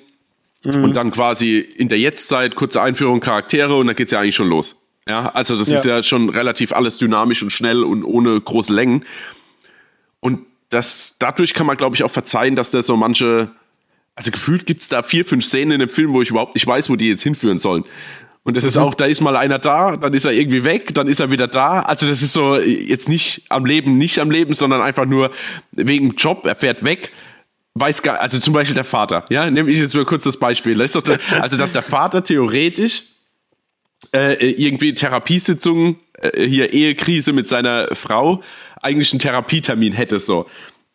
[0.64, 0.84] mhm.
[0.84, 4.50] und dann quasi in der Jetztzeit kurze Einführung Charaktere und dann geht's ja eigentlich schon
[4.50, 4.78] los.
[5.10, 5.78] Ja, also das ja.
[5.78, 9.04] ist ja schon relativ alles dynamisch und schnell und ohne große Längen.
[10.22, 13.52] Und das dadurch kann man glaube ich auch verzeihen, dass der so manche
[14.16, 16.90] also gefühlt gibt's da vier, fünf Szenen in dem Film, wo ich überhaupt nicht weiß,
[16.90, 17.84] wo die jetzt hinführen sollen.
[18.44, 18.70] Und das mhm.
[18.70, 21.32] ist auch, da ist mal einer da, dann ist er irgendwie weg, dann ist er
[21.32, 21.82] wieder da.
[21.82, 25.32] Also das ist so jetzt nicht am Leben, nicht am Leben, sondern einfach nur
[25.72, 27.12] wegen Job, er fährt weg.
[27.74, 30.78] Weiß gar, also zum Beispiel der Vater, ja, nehme ich jetzt mal kurz das Beispiel.
[30.78, 33.04] Das der, also, dass der Vater theoretisch
[34.14, 38.42] äh, irgendwie Therapiesitzungen, äh, hier Ehekrise mit seiner Frau,
[38.82, 40.46] eigentlich einen Therapietermin hätte, so.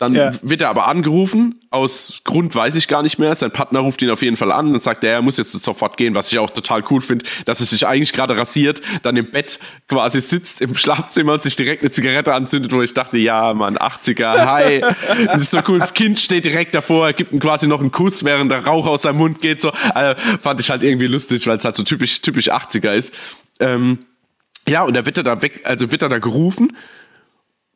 [0.01, 0.31] Dann ja.
[0.41, 3.35] wird er aber angerufen, aus Grund weiß ich gar nicht mehr.
[3.35, 6.15] Sein Partner ruft ihn auf jeden Fall an und sagt, er muss jetzt sofort gehen,
[6.15, 9.59] was ich auch total cool finde, dass er sich eigentlich gerade rasiert, dann im Bett
[9.89, 13.77] quasi sitzt im Schlafzimmer und sich direkt eine Zigarette anzündet, wo ich dachte, ja, Mann,
[13.77, 14.81] 80er, hi.
[15.27, 17.93] das ist so cool, das Kind steht direkt davor, er gibt ihm quasi noch einen
[17.93, 19.61] Kuss, während der Rauch aus seinem Mund geht.
[19.61, 23.13] So, also, fand ich halt irgendwie lustig, weil es halt so typisch, typisch 80er ist.
[23.61, 23.99] Ähm,
[24.67, 26.73] ja, und da wird er da weg, also wird er da gerufen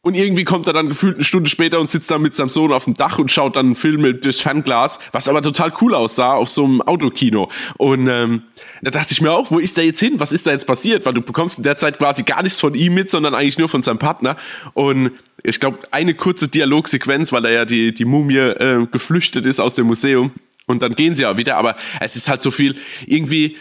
[0.05, 2.73] und irgendwie kommt er dann gefühlt eine Stunde später und sitzt da mit seinem Sohn
[2.73, 6.33] auf dem Dach und schaut dann einen Film durchs Fernglas, was aber total cool aussah
[6.33, 7.51] auf so einem Autokino.
[7.79, 8.43] Und ähm,
[8.83, 10.21] da dachte ich mir auch, wo ist der jetzt hin?
[10.21, 11.07] Was ist da jetzt passiert?
[11.07, 13.71] Weil du bekommst in der Zeit quasi gar nichts von ihm mit, sondern eigentlich nur
[13.71, 14.37] von seinem Partner.
[14.75, 19.59] Und ich glaube, eine kurze Dialogsequenz, weil er ja die, die Mumie äh, geflüchtet ist
[19.59, 20.33] aus dem Museum.
[20.67, 22.77] Und dann gehen sie ja wieder, aber es ist halt so viel,
[23.07, 23.57] irgendwie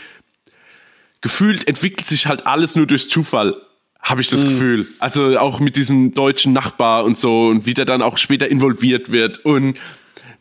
[1.22, 3.56] gefühlt entwickelt sich halt alles nur durch Zufall
[4.04, 4.50] habe ich das mhm.
[4.50, 4.88] Gefühl.
[5.00, 9.12] Also auch mit diesem deutschen Nachbar und so und wie der dann auch später involviert
[9.12, 9.78] wird und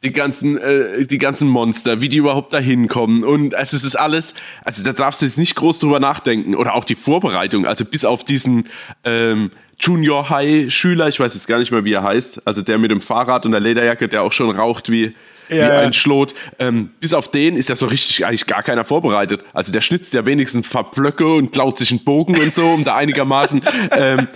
[0.02, 3.22] die ganzen, äh, die ganzen Monster, wie die überhaupt da hinkommen.
[3.22, 4.34] Und also es ist alles,
[4.64, 6.56] also da darfst du jetzt nicht groß drüber nachdenken.
[6.56, 8.64] Oder auch die Vorbereitung, also bis auf diesen
[9.04, 12.78] ähm, Junior High Schüler, ich weiß jetzt gar nicht mehr, wie er heißt, also der
[12.78, 15.14] mit dem Fahrrad und der Lederjacke, der auch schon raucht wie,
[15.48, 16.34] ja, wie ein Schlot.
[16.58, 19.44] Ähm, bis auf den ist ja so richtig eigentlich gar keiner vorbereitet.
[19.52, 22.96] Also der schnitzt ja wenigstens Pflöcke und klaut sich einen Bogen und so, um da
[22.96, 23.62] einigermaßen
[23.96, 24.28] ähm,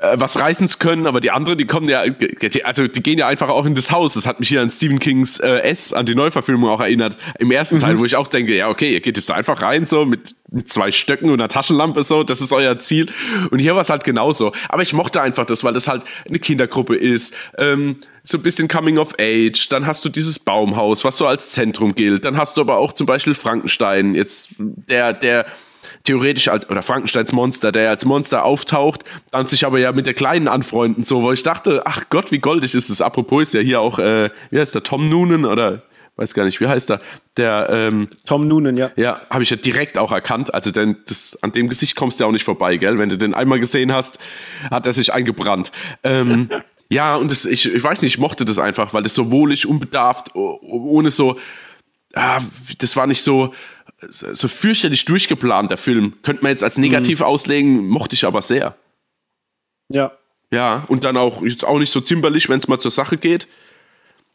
[0.00, 2.02] äh, was reißen zu können, aber die anderen, die kommen ja,
[2.64, 4.14] also die gehen ja einfach auch in das Haus.
[4.14, 7.16] Das hat mich hier an Stephen Kings äh, S, an die Neuverfilmung auch erinnert.
[7.38, 7.80] Im ersten mhm.
[7.80, 10.34] Teil, wo ich auch denke, ja, okay, ihr geht jetzt da einfach rein, so mit,
[10.50, 13.08] mit zwei Stöcken und einer Taschenlampe, so, das ist euer Ziel.
[13.50, 14.52] Und hier war es halt genauso.
[14.68, 17.34] Aber ich mochte einfach das, weil das halt eine Kindergruppe ist.
[17.58, 21.52] Ähm, so ein bisschen Coming of Age, dann hast du dieses Baumhaus, was so als
[21.52, 25.46] Zentrum gilt, dann hast du aber auch zum Beispiel Frankenstein, jetzt der, der
[26.04, 30.14] theoretisch als, oder Frankensteins Monster, der als Monster auftaucht, dann sich aber ja mit der
[30.14, 33.00] Kleinen anfreunden, so, wo ich dachte, ach Gott, wie goldig ist das.
[33.00, 35.82] Apropos ist ja hier auch, äh, wie heißt der, Tom Noonan oder
[36.16, 37.00] weiß gar nicht, wie heißt er?
[37.36, 38.90] Der ähm, Tom Noonan, ja.
[38.96, 40.52] Ja, habe ich ja direkt auch erkannt.
[40.52, 42.98] Also denn das, an dem Gesicht kommst du ja auch nicht vorbei, gell?
[42.98, 44.18] Wenn du den einmal gesehen hast,
[44.70, 45.72] hat er sich eingebrannt.
[46.04, 46.50] Ähm,
[46.90, 49.66] ja, und das, ich, ich weiß nicht, ich mochte das einfach, weil das so wohlig,
[49.66, 51.38] unbedarft, ohne so,
[52.14, 52.40] ah,
[52.78, 53.54] das war nicht so,
[54.08, 56.14] so fürchterlich durchgeplant, der Film.
[56.22, 57.26] Könnte man jetzt als negativ mhm.
[57.26, 58.76] auslegen, mochte ich aber sehr.
[59.88, 60.12] Ja.
[60.52, 63.46] Ja, und dann auch, jetzt auch nicht so zimperlich, wenn es mal zur Sache geht.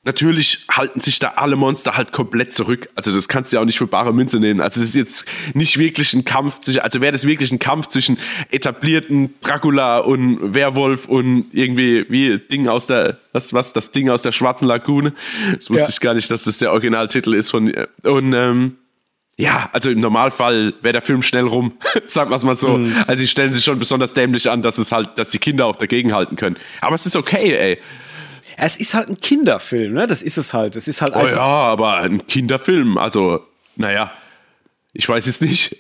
[0.05, 2.89] Natürlich halten sich da alle Monster halt komplett zurück.
[2.93, 4.61] Also das kannst du ja auch nicht für bare Münze nehmen.
[4.61, 7.87] Also es ist jetzt nicht wirklich ein Kampf zwischen, also wäre das wirklich ein Kampf
[7.87, 8.19] zwischen
[8.51, 14.21] etablierten Dracula und Werwolf und irgendwie wie Ding aus der, was, was, das Ding aus
[14.21, 15.13] der schwarzen Lagune.
[15.55, 15.89] Das wusste ja.
[15.89, 18.77] ich gar nicht, dass das der Originaltitel ist von, und, ähm,
[19.37, 21.73] ja, also im Normalfall wäre der Film schnell rum,
[22.05, 22.77] sagen wir es mal so.
[22.77, 22.95] Mhm.
[23.05, 25.75] Also sie stellen sich schon besonders dämlich an, dass es halt, dass die Kinder auch
[25.75, 26.55] dagegenhalten können.
[26.79, 27.79] Aber es ist okay, ey.
[28.57, 30.07] Es ist halt ein Kinderfilm, ne?
[30.07, 30.77] Das ist es halt.
[30.77, 33.41] Es ist halt oh ja, aber ein Kinderfilm, also,
[33.75, 34.11] naja.
[34.97, 35.75] Ich weiß es nicht.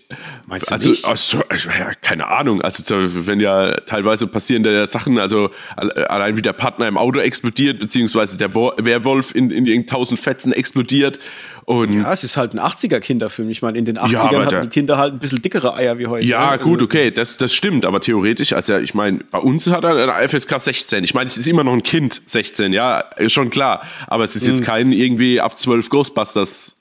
[0.45, 1.05] Meinst du also, nicht?
[1.05, 1.39] also
[1.79, 2.61] ja, keine Ahnung.
[2.61, 2.83] Also
[3.25, 8.53] wenn ja teilweise passierende Sachen, also allein wie der Partner im Auto explodiert, beziehungsweise der
[8.53, 11.19] Werwolf in, in, in tausend Fetzen explodiert
[11.65, 13.49] und ja, es ist halt ein 80er-Kinderfilm.
[13.49, 16.05] Ich meine, in den 80ern ja, hatten die Kinder halt ein bisschen dickere Eier wie
[16.05, 16.25] heute.
[16.25, 16.59] Ja, ne?
[16.59, 17.85] gut, also okay, das, das stimmt.
[17.85, 21.03] Aber theoretisch, also ich meine, bei uns hat er eine FSK 16.
[21.03, 23.81] Ich meine, es ist immer noch ein Kind 16, ja, ist schon klar.
[24.05, 24.65] Aber es ist jetzt mhm.
[24.65, 26.75] kein irgendwie ab 12 Ghostbusters,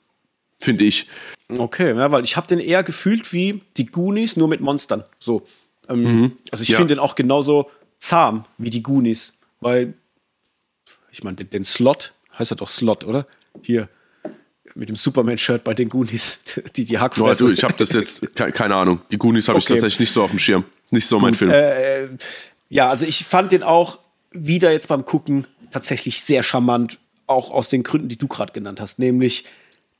[0.59, 1.07] finde ich.
[1.57, 5.03] Okay, ja, weil ich habe den eher gefühlt wie die Goonies, nur mit Monstern.
[5.17, 5.47] So.
[5.89, 6.31] Ähm, mhm.
[6.51, 6.77] Also ich ja.
[6.77, 9.33] finde den auch genauso zahm wie die Goonies.
[9.61, 9.95] Weil
[11.11, 13.25] ich meine, den, den Slot, heißt er doch Slot, oder?
[13.63, 13.89] Hier,
[14.75, 16.39] mit dem Superman-Shirt bei den Goonies,
[16.75, 17.43] die die Hackfresse.
[17.43, 19.63] No, du, ich habe das jetzt, keine Ahnung, die Goonies habe okay.
[19.63, 20.65] ich tatsächlich nicht so auf dem Schirm.
[20.91, 21.51] Nicht so Gut, mein Film.
[21.51, 22.09] Äh,
[22.69, 23.99] ja, also ich fand den auch
[24.31, 28.79] wieder jetzt beim Gucken tatsächlich sehr charmant, auch aus den Gründen, die du gerade genannt
[28.79, 29.45] hast, nämlich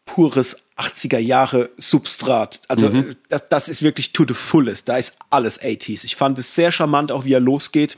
[0.06, 2.62] pures 80er Jahre Substrat.
[2.68, 3.16] Also mhm.
[3.30, 4.88] das, das ist wirklich to the fullest.
[4.90, 6.06] Da ist alles 80s.
[6.06, 7.98] Ich fand es sehr charmant, auch wie er losgeht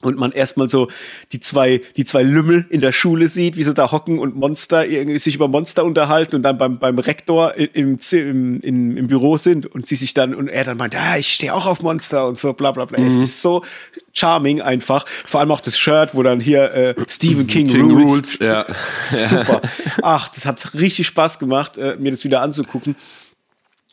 [0.00, 0.88] und man erstmal so
[1.32, 4.86] die zwei, die zwei Lümmel in der Schule sieht, wie sie da hocken und Monster
[4.86, 9.38] irgendwie sich über Monster unterhalten und dann beim, beim Rektor im, im, im, im Büro
[9.38, 12.28] sind und sie sich dann und er dann meint, ah, ich stehe auch auf Monster
[12.28, 13.00] und so, bla bla bla.
[13.00, 13.06] Mhm.
[13.08, 13.64] Es ist so
[14.12, 15.04] charming einfach.
[15.26, 18.12] Vor allem auch das Shirt, wo dann hier äh, Stephen King, King Rules.
[18.12, 18.66] Rules ja.
[19.00, 19.62] Super.
[20.02, 22.94] Ach, das hat richtig Spaß gemacht, äh, mir das wieder anzugucken.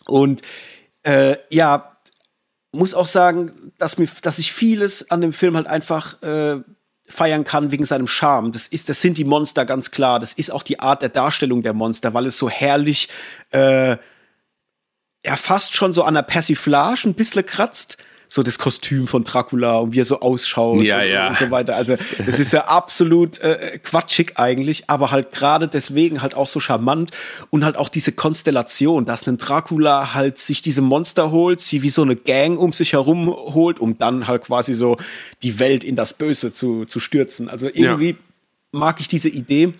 [0.08, 0.43] Und
[1.01, 1.94] äh, ja,
[2.76, 6.61] muss auch sagen, dass, mir, dass ich vieles an dem Film halt einfach äh,
[7.07, 8.51] feiern kann wegen seinem Charme.
[8.51, 10.19] Das ist, das sind die Monster ganz klar.
[10.19, 13.09] Das ist auch die Art der Darstellung der Monster, weil es so herrlich,
[13.51, 13.97] äh,
[15.26, 17.97] ja fast schon so an der Persiflage ein bisschen kratzt
[18.36, 21.27] so das Kostüm von Dracula und wie er so ausschaut ja, und, ja.
[21.29, 21.73] und so weiter.
[21.73, 21.93] Also
[22.25, 27.11] das ist ja absolut äh, quatschig eigentlich, aber halt gerade deswegen halt auch so charmant
[27.49, 31.89] und halt auch diese Konstellation, dass ein Dracula halt sich diese Monster holt, sie wie
[31.89, 34.97] so eine Gang um sich herum holt, um dann halt quasi so
[35.41, 37.47] die Welt in das Böse zu, zu stürzen.
[37.47, 38.17] Also irgendwie ja.
[38.73, 39.73] mag ich diese Idee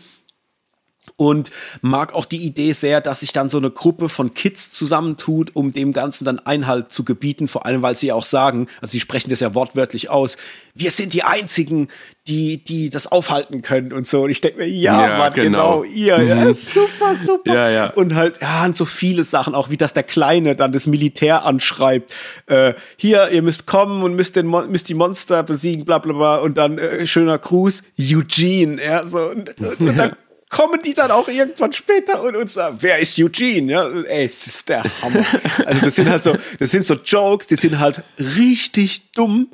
[1.18, 1.52] und
[1.82, 5.72] mag auch die Idee sehr, dass sich dann so eine Gruppe von Kids zusammentut, um
[5.72, 9.30] dem Ganzen dann Einhalt zu gebieten, vor allem weil sie auch sagen, also sie sprechen
[9.30, 10.38] das ja wortwörtlich aus,
[10.74, 11.88] wir sind die einzigen,
[12.28, 15.82] die die das aufhalten können und so und ich denke mir, ja, ja Mann, genau.
[15.82, 16.28] genau, ihr, mhm.
[16.28, 17.54] ja, super, super.
[17.54, 17.90] Ja, ja.
[17.92, 21.46] Und halt, ja, und so viele Sachen, auch wie das der Kleine dann das Militär
[21.46, 22.14] anschreibt,
[22.48, 26.36] äh, hier, ihr müsst kommen und müsst, den müsst die Monster besiegen, bla bla bla
[26.38, 30.16] und dann äh, schöner Gruß, Eugene, ja, so und, und, und dann
[30.56, 33.74] kommen die dann auch irgendwann später und uns sagen, wer ist Eugene?
[33.74, 35.26] Ja, ey, es ist der Hammer.
[35.66, 39.50] Also das sind halt so, das sind so Jokes, die sind halt richtig dumm,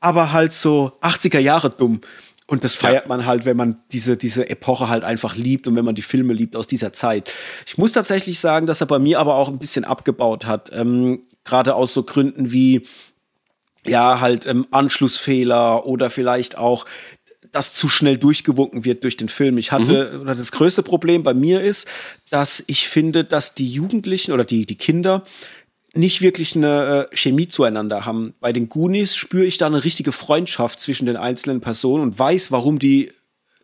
[0.00, 2.00] aber halt so 80er Jahre dumm.
[2.46, 3.08] Und das feiert ja.
[3.08, 6.32] man halt, wenn man diese, diese Epoche halt einfach liebt und wenn man die Filme
[6.32, 7.30] liebt aus dieser Zeit.
[7.66, 10.70] Ich muss tatsächlich sagen, dass er bei mir aber auch ein bisschen abgebaut hat.
[10.72, 12.86] Ähm, Gerade aus so Gründen wie,
[13.86, 16.86] ja, halt ähm, Anschlussfehler oder vielleicht auch
[17.52, 19.58] das zu schnell durchgewunken wird durch den Film.
[19.58, 20.20] Ich hatte, mhm.
[20.22, 21.88] oder das größte Problem bei mir ist,
[22.30, 25.24] dass ich finde, dass die Jugendlichen oder die, die Kinder
[25.94, 28.34] nicht wirklich eine äh, Chemie zueinander haben.
[28.40, 32.52] Bei den Goonies spüre ich da eine richtige Freundschaft zwischen den einzelnen Personen und weiß,
[32.52, 33.10] warum die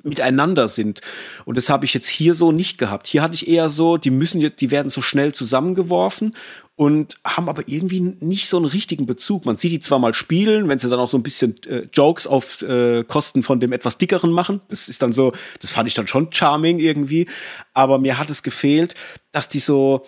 [0.05, 1.01] miteinander sind.
[1.45, 3.07] Und das habe ich jetzt hier so nicht gehabt.
[3.07, 6.35] Hier hatte ich eher so, die müssen jetzt, die werden so schnell zusammengeworfen
[6.77, 9.47] und haben aber irgendwie nicht so einen richtigen Bezug.
[9.47, 12.27] Man sieht die zwar mal spielen, wenn sie dann auch so ein bisschen äh, Jokes
[12.27, 14.61] auf äh, Kosten von dem etwas dickeren machen.
[14.69, 17.29] Das ist dann so, das fand ich dann schon charming irgendwie.
[17.75, 18.95] Aber mir hat es gefehlt,
[19.33, 20.05] dass die so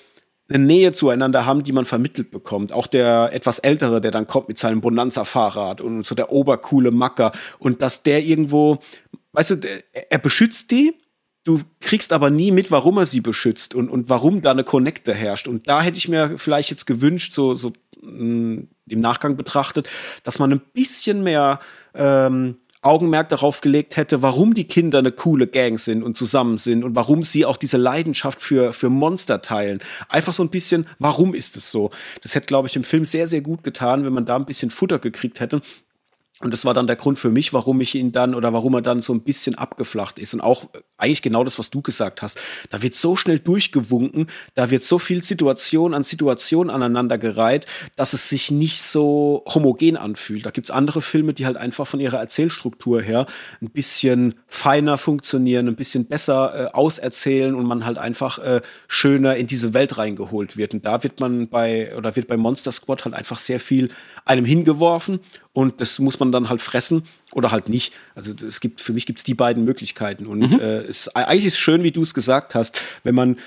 [0.48, 2.72] eine Nähe zueinander haben, die man vermittelt bekommt.
[2.72, 7.32] Auch der etwas ältere, der dann kommt mit seinem Bonanza-Fahrrad und so der obercoole Macker
[7.58, 8.78] und dass der irgendwo,
[9.36, 9.56] weißt du,
[9.92, 10.94] er beschützt die,
[11.44, 15.14] du kriegst aber nie mit, warum er sie beschützt und, und warum da eine Connecte
[15.14, 15.46] herrscht.
[15.46, 19.88] Und da hätte ich mir vielleicht jetzt gewünscht, so, so mh, mm, im Nachgang betrachtet,
[20.24, 21.60] dass man ein bisschen mehr
[21.94, 26.84] ähm, Augenmerk darauf gelegt hätte, warum die Kinder eine coole Gang sind und zusammen sind
[26.84, 29.80] und warum sie auch diese Leidenschaft für, für Monster teilen.
[30.08, 31.90] Einfach so ein bisschen, warum ist es so?
[32.22, 34.70] Das hätte, glaube ich, dem Film sehr, sehr gut getan, wenn man da ein bisschen
[34.70, 35.60] Futter gekriegt hätte.
[36.40, 38.82] Und das war dann der Grund für mich, warum ich ihn dann oder warum er
[38.82, 40.34] dann so ein bisschen abgeflacht ist.
[40.34, 40.66] Und auch
[40.98, 42.38] eigentlich genau das, was du gesagt hast.
[42.68, 47.64] Da wird so schnell durchgewunken, da wird so viel Situation an Situation aneinandergereiht,
[47.96, 50.44] dass es sich nicht so homogen anfühlt.
[50.44, 53.24] Da gibt's andere Filme, die halt einfach von ihrer Erzählstruktur her
[53.62, 59.36] ein bisschen feiner funktionieren, ein bisschen besser äh, auserzählen und man halt einfach äh, schöner
[59.36, 60.74] in diese Welt reingeholt wird.
[60.74, 63.88] Und da wird man bei oder wird bei Monster Squad halt einfach sehr viel
[64.26, 65.20] einem hingeworfen
[65.56, 67.94] und das muss man dann halt fressen oder halt nicht.
[68.14, 70.60] Also es gibt für mich gibt es die beiden Möglichkeiten und mhm.
[70.60, 73.38] äh, es eigentlich ist es schön, wie du es gesagt hast, wenn man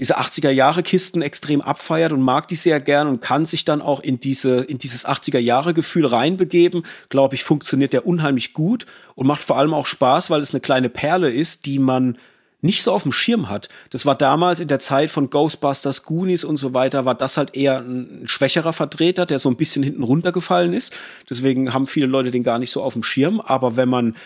[0.00, 3.80] diese 80er Jahre Kisten extrem abfeiert und mag die sehr gern und kann sich dann
[3.80, 8.84] auch in diese in dieses 80er Jahre Gefühl reinbegeben, glaube ich, funktioniert der unheimlich gut
[9.14, 12.18] und macht vor allem auch Spaß, weil es eine kleine Perle ist, die man
[12.62, 13.68] nicht so auf dem Schirm hat.
[13.90, 17.56] Das war damals in der Zeit von Ghostbusters, Goonies und so weiter, war das halt
[17.56, 20.94] eher ein schwächerer Vertreter, der so ein bisschen hinten runtergefallen ist.
[21.28, 23.40] Deswegen haben viele Leute den gar nicht so auf dem Schirm.
[23.40, 24.16] Aber wenn man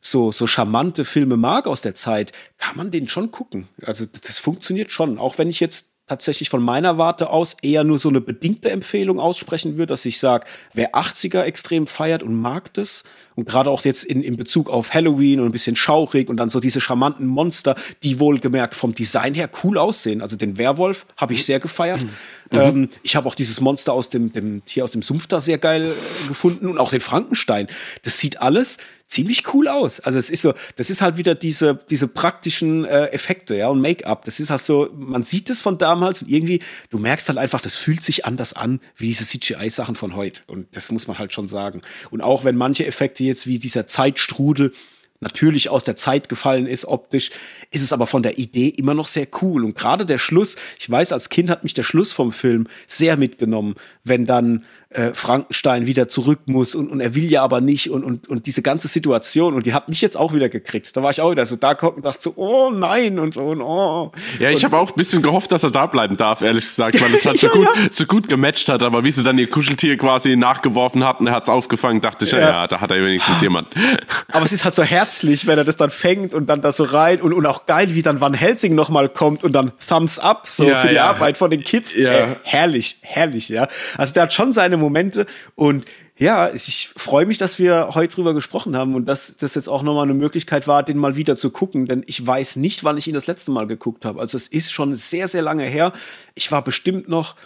[0.00, 3.68] so, so charmante Filme mag aus der Zeit, kann man den schon gucken.
[3.82, 5.18] Also das funktioniert schon.
[5.18, 9.20] Auch wenn ich jetzt tatsächlich von meiner Warte aus eher nur so eine bedingte Empfehlung
[9.20, 10.44] aussprechen würde, dass ich sage,
[10.74, 13.04] wer 80er extrem feiert und mag das,
[13.36, 16.50] und gerade auch jetzt in, in Bezug auf Halloween und ein bisschen schaurig und dann
[16.50, 20.20] so diese charmanten Monster, die wohlgemerkt vom Design her cool aussehen.
[20.20, 22.02] Also den Werwolf habe ich sehr gefeiert.
[22.02, 22.10] Mhm.
[22.50, 25.58] Ähm, ich habe auch dieses Monster aus dem, dem Tier aus dem Sumpf da sehr
[25.58, 27.68] geil äh, gefunden und auch den Frankenstein.
[28.02, 28.78] Das sieht alles
[29.10, 30.00] ziemlich cool aus.
[30.00, 33.80] Also es ist so, das ist halt wieder diese, diese praktischen äh, Effekte, ja, und
[33.80, 34.24] Make-up.
[34.24, 37.60] Das ist halt so, man sieht es von damals und irgendwie, du merkst halt einfach,
[37.60, 40.42] das fühlt sich anders an wie diese CGI-Sachen von heute.
[40.46, 41.82] Und das muss man halt schon sagen.
[42.10, 44.72] Und auch wenn manche Effekte jetzt wie dieser Zeitstrudel
[45.20, 47.30] natürlich aus der Zeit gefallen ist optisch,
[47.70, 49.64] ist es aber von der Idee immer noch sehr cool.
[49.64, 53.16] Und gerade der Schluss, ich weiß, als Kind hat mich der Schluss vom Film sehr
[53.16, 57.90] mitgenommen, wenn dann äh, Frankenstein wieder zurück muss und, und er will ja aber nicht
[57.90, 60.96] und, und, und diese ganze Situation und die hat mich jetzt auch wieder gekriegt.
[60.96, 63.62] Da war ich auch wieder so da und dachte so, oh nein und so und
[63.62, 64.10] oh.
[64.40, 67.14] Ja, ich habe auch ein bisschen gehofft, dass er da bleiben darf, ehrlich gesagt, weil
[67.14, 67.88] es halt so, ja, gut, ja.
[67.92, 71.34] so gut gematcht hat, aber wie sie dann ihr Kuscheltier quasi nachgeworfen hat und er
[71.34, 72.40] hat es aufgefangen, dachte ich, ja.
[72.40, 73.68] ja, da hat er wenigstens jemand.
[74.32, 76.82] Aber es ist halt so herzlich, wenn er das dann fängt und dann da so
[76.82, 80.48] rein und, und auch geil, wie dann Van Helsing nochmal kommt und dann Thumbs up
[80.48, 81.94] so für die Arbeit von den Kids.
[81.94, 83.68] Äh, herrlich, herrlich, ja.
[83.96, 85.26] Also der hat schon seine Momente.
[85.54, 85.84] Und
[86.16, 89.82] ja, ich freue mich, dass wir heute drüber gesprochen haben und dass das jetzt auch
[89.82, 91.86] nochmal eine Möglichkeit war, den mal wieder zu gucken.
[91.86, 94.20] Denn ich weiß nicht, wann ich ihn das letzte Mal geguckt habe.
[94.20, 95.92] Also es ist schon sehr, sehr lange her.
[96.34, 97.36] Ich war bestimmt noch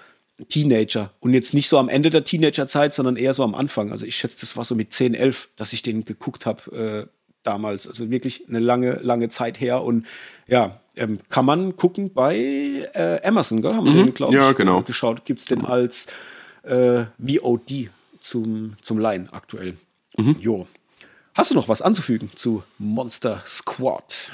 [0.48, 3.92] Teenager und jetzt nicht so am Ende der Teenagerzeit, sondern eher so am Anfang.
[3.92, 7.14] Also ich schätze, das war so mit 10, 11, dass ich den geguckt habe äh,
[7.44, 7.86] damals.
[7.86, 9.82] Also wirklich eine lange, lange Zeit her.
[9.82, 10.06] Und
[10.48, 13.74] ja, ähm, kann man gucken bei äh, Amazon, gell?
[13.74, 14.06] Haben wir mhm.
[14.06, 14.82] den, glaube ich, ja, genau.
[14.82, 15.24] geschaut.
[15.24, 16.08] Gibt es den als
[16.64, 17.90] äh, VOD
[18.20, 19.76] zum, zum Leihen aktuell.
[20.16, 20.36] Mhm.
[20.40, 20.66] Jo.
[21.34, 24.32] Hast du noch was anzufügen zu Monster Squad?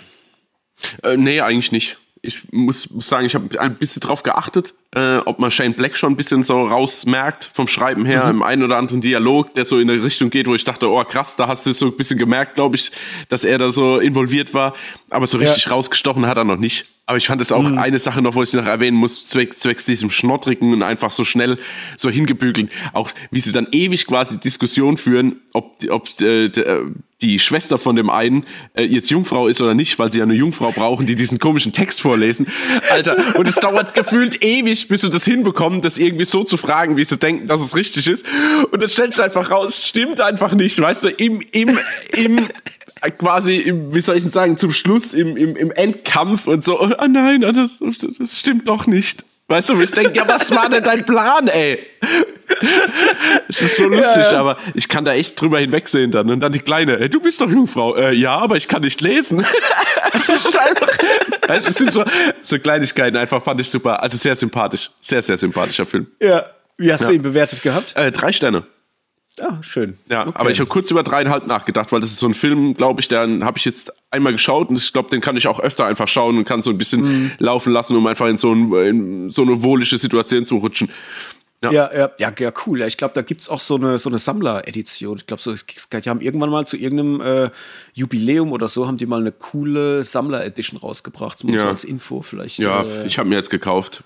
[1.03, 1.99] Äh, nee, eigentlich nicht.
[2.22, 5.97] Ich muss, muss sagen, ich habe ein bisschen drauf geachtet, äh, ob man Shane Black
[5.97, 8.30] schon ein bisschen so rausmerkt vom Schreiben her mhm.
[8.30, 11.05] im einen oder anderen Dialog, der so in eine Richtung geht, wo ich dachte, oh
[11.05, 12.91] krass, da hast du so ein bisschen gemerkt, glaube ich,
[13.28, 14.74] dass er da so involviert war.
[15.09, 15.72] Aber so richtig ja.
[15.72, 16.86] rausgestochen hat er noch nicht.
[17.07, 17.78] Aber ich fand es auch mhm.
[17.78, 21.24] eine Sache noch, wo ich noch erwähnen muss, zwecks, zwecks diesem Schnottrigen und einfach so
[21.24, 21.59] schnell
[21.97, 22.70] so hingebügeln.
[22.93, 26.86] Auch wie sie dann ewig quasi Diskussion führen, ob, ob äh, äh,
[27.22, 30.34] die Schwester von dem einen äh, jetzt Jungfrau ist oder nicht, weil sie ja eine
[30.34, 32.47] Jungfrau brauchen, die diesen komischen Text vorlesen.
[32.91, 36.97] Alter, und es dauert gefühlt ewig, bis du das hinbekommen, das irgendwie so zu fragen,
[36.97, 38.26] wie sie denken, dass es richtig ist.
[38.70, 41.78] Und dann stellst du einfach raus, stimmt einfach nicht, weißt du, im, im,
[42.12, 42.49] im
[43.18, 46.81] quasi, im, wie soll ich denn sagen, zum Schluss im, im, im Endkampf und so,
[46.81, 47.81] oh nein, das,
[48.18, 49.24] das stimmt doch nicht.
[49.51, 51.84] Weißt du, ich denke, ja, was war denn dein Plan, ey?
[53.48, 54.40] Es ist so lustig, ja, ja.
[54.40, 56.30] aber ich kann da echt drüber hinwegsehen dann.
[56.30, 57.96] Und dann die Kleine, ey, du bist doch Jungfrau.
[57.96, 59.44] Äh, ja, aber ich kann nicht lesen.
[60.12, 60.88] Es ist einfach,
[61.48, 62.05] es sind so,
[62.42, 64.03] so Kleinigkeiten, einfach fand ich super.
[64.03, 64.90] Also sehr sympathisch.
[65.01, 66.09] Sehr, sehr sympathischer Film.
[66.20, 66.46] Ja.
[66.76, 67.09] Wie hast ja.
[67.09, 67.94] du ihn bewertet gehabt?
[67.94, 68.64] Äh, drei Sterne.
[69.41, 69.97] Ja, schön.
[70.11, 70.32] Ja, okay.
[70.34, 73.09] aber ich habe kurz über dreieinhalb nachgedacht, weil das ist so ein Film, glaube ich,
[73.09, 76.09] den habe ich jetzt einmal geschaut und ich glaube, den kann ich auch öfter einfach
[76.09, 77.32] schauen und kann so ein bisschen mhm.
[77.38, 80.91] laufen lassen, um einfach in so, ein, in so eine wohlische Situation zu rutschen.
[81.62, 82.80] Ja, ja, ja, ja, ja cool.
[82.80, 85.18] Ja, ich glaube, da gibt's auch so eine, so eine Sammler-Edition.
[85.18, 87.51] Ich glaube, so, die haben irgendwann mal zu irgendeinem äh,
[87.93, 91.38] Jubiläum oder so, haben die mal eine coole Sammler-Edition rausgebracht.
[91.38, 91.68] So ja.
[91.68, 92.59] als Info vielleicht.
[92.59, 94.05] Ja, äh, ich habe mir jetzt gekauft.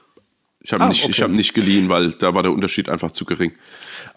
[0.65, 1.11] Ich habe ah, nicht, okay.
[1.11, 3.53] ich hab nicht geliehen, weil da war der Unterschied einfach zu gering.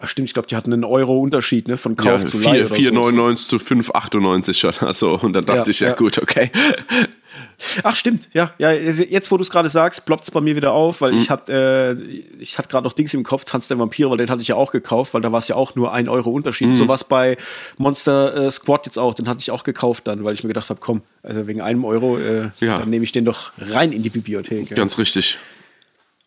[0.00, 2.62] Ach stimmt, ich glaube, die hatten einen Euro Unterschied ne, von Kauf ja, zu Leih.
[2.62, 3.58] 4,99 so.
[3.58, 4.88] zu 5,98 schon.
[4.88, 6.50] Also, und dann dachte ja, ich, ja, ja, gut, okay.
[7.82, 8.72] Ach stimmt, ja, ja.
[8.72, 11.18] Jetzt, wo du es gerade sagst, ploppt es bei mir wieder auf, weil mhm.
[11.18, 14.30] ich hatte, äh, ich hatte gerade noch Dings im Kopf, Tanz der Vampire, weil den
[14.30, 16.68] hatte ich ja auch gekauft, weil da war es ja auch nur ein Euro Unterschied.
[16.68, 16.74] Mhm.
[16.76, 17.36] So was bei
[17.76, 20.70] Monster äh, Squad jetzt auch, den hatte ich auch gekauft dann, weil ich mir gedacht
[20.70, 22.78] habe, komm, also wegen einem Euro, äh, ja.
[22.78, 24.74] dann nehme ich den doch rein in die Bibliothek.
[24.74, 25.38] Ganz richtig.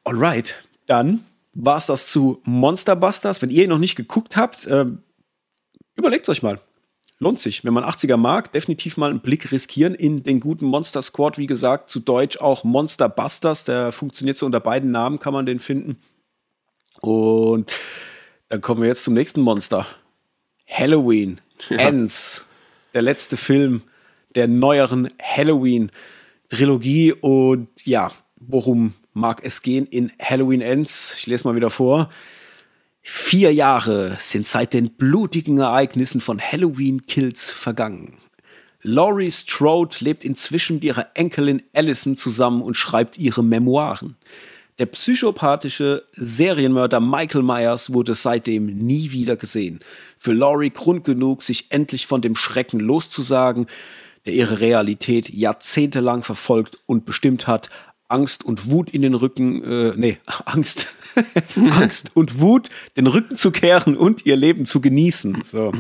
[0.04, 0.56] Alright,
[0.88, 1.24] dann
[1.54, 3.42] war es das zu Monster Busters.
[3.42, 4.86] Wenn ihr ihn noch nicht geguckt habt, äh,
[5.96, 6.60] überlegt euch mal.
[7.20, 7.64] Lohnt sich.
[7.64, 11.38] Wenn man 80er mag, definitiv mal einen Blick riskieren in den guten Monster Squad.
[11.38, 13.64] Wie gesagt, zu Deutsch auch Monster Busters.
[13.64, 16.02] Der funktioniert so unter beiden Namen, kann man den finden.
[17.00, 17.72] Und
[18.50, 19.86] dann kommen wir jetzt zum nächsten Monster.
[20.68, 21.40] Halloween
[21.70, 21.78] ja.
[21.78, 22.44] Ends.
[22.96, 23.84] Der letzte Film
[24.34, 27.14] der neueren Halloween-Trilogie.
[27.14, 28.12] Und ja,
[28.48, 31.16] worum mag es gehen in Halloween Ends.
[31.18, 32.10] Ich lese mal wieder vor.
[33.02, 38.18] Vier Jahre sind seit den blutigen Ereignissen von Halloween Kills vergangen.
[38.84, 44.16] Laurie Strode lebt inzwischen mit ihrer Enkelin Allison zusammen und schreibt ihre Memoiren.
[44.80, 49.82] Der psychopathische Serienmörder Michael Myers wurde seitdem nie wieder gesehen.
[50.18, 53.68] Für Laurie Grund genug, sich endlich von dem Schrecken loszusagen,
[54.26, 57.70] der ihre Realität jahrzehntelang verfolgt und bestimmt hat,
[58.12, 60.94] Angst und Wut in den Rücken, äh, nee, Angst,
[61.56, 65.44] Angst und Wut den Rücken zu kehren und ihr Leben zu genießen.
[65.46, 65.72] So.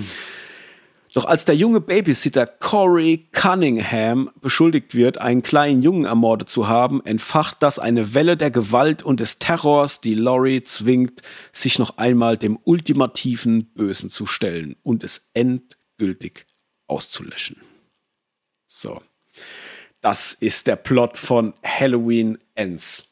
[1.13, 7.05] Doch als der junge Babysitter Corey Cunningham beschuldigt wird, einen kleinen Jungen ermordet zu haben,
[7.05, 11.21] entfacht das eine Welle der Gewalt und des Terrors, die Laurie zwingt,
[11.51, 16.45] sich noch einmal dem ultimativen Bösen zu stellen und es endgültig
[16.87, 17.57] auszulöschen.
[18.65, 19.01] So.
[20.01, 23.11] Das ist der Plot von Halloween Ends.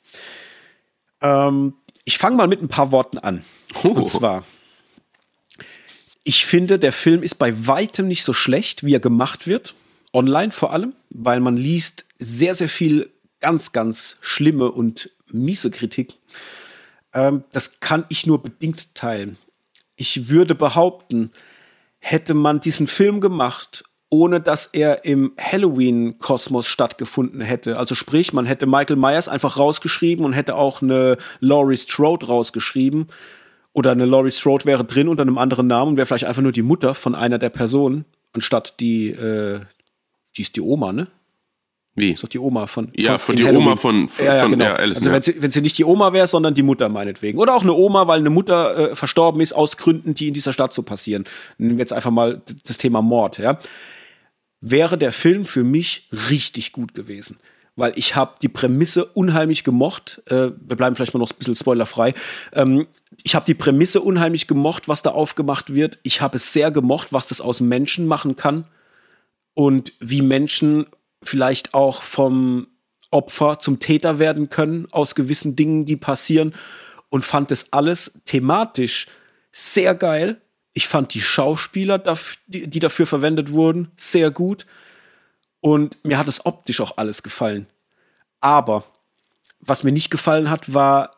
[1.21, 1.73] Ähm,
[2.03, 3.43] ich fange mal mit ein paar Worten an.
[3.83, 3.89] Oh.
[3.89, 4.43] Und zwar,
[6.23, 9.75] ich finde, der Film ist bei weitem nicht so schlecht, wie er gemacht wird.
[10.13, 16.15] Online vor allem, weil man liest sehr, sehr viel ganz, ganz schlimme und miese Kritik.
[17.13, 19.37] Ähm, das kann ich nur bedingt teilen.
[19.95, 21.31] Ich würde behaupten,
[21.99, 27.77] hätte man diesen Film gemacht, ohne dass er im Halloween-Kosmos stattgefunden hätte.
[27.77, 33.07] Also sprich, man hätte Michael Myers einfach rausgeschrieben und hätte auch eine Laurie Strode rausgeschrieben
[33.73, 36.51] oder eine Laurie Strode wäre drin unter einem anderen Namen und wäre vielleicht einfach nur
[36.51, 39.59] die Mutter von einer der Personen, anstatt die, äh,
[40.35, 41.07] die ist die Oma, ne?
[41.95, 42.11] Wie?
[42.11, 42.91] Ist doch die Oma von.
[42.95, 43.67] Ja, von, von die Halloween.
[43.67, 44.65] Oma von, von, ja, ja, von genau.
[44.65, 47.39] ja, Alice, Also, wenn sie, wenn sie nicht die Oma wäre, sondern die Mutter meinetwegen.
[47.39, 50.53] Oder auch eine Oma, weil eine Mutter äh, verstorben ist aus Gründen, die in dieser
[50.53, 51.25] Stadt so passieren.
[51.57, 53.59] Nehmen wir jetzt einfach mal das Thema Mord, ja.
[54.61, 57.37] Wäre der Film für mich richtig gut gewesen
[57.79, 60.21] weil ich habe die Prämisse unheimlich gemocht.
[60.25, 62.13] Äh, wir bleiben vielleicht mal noch ein bisschen spoilerfrei.
[62.53, 62.87] Ähm,
[63.23, 65.97] ich habe die Prämisse unheimlich gemocht, was da aufgemacht wird.
[66.03, 68.65] Ich habe es sehr gemocht, was das aus Menschen machen kann
[69.53, 70.87] und wie Menschen
[71.23, 72.67] vielleicht auch vom
[73.11, 76.53] Opfer zum Täter werden können aus gewissen Dingen, die passieren
[77.09, 79.07] und fand es alles thematisch
[79.51, 80.41] sehr geil.
[80.79, 82.01] Ich fand die Schauspieler,
[82.47, 84.65] die dafür verwendet wurden, sehr gut.
[85.59, 87.67] Und mir hat es optisch auch alles gefallen.
[88.39, 88.85] Aber
[89.59, 91.17] was mir nicht gefallen hat, war,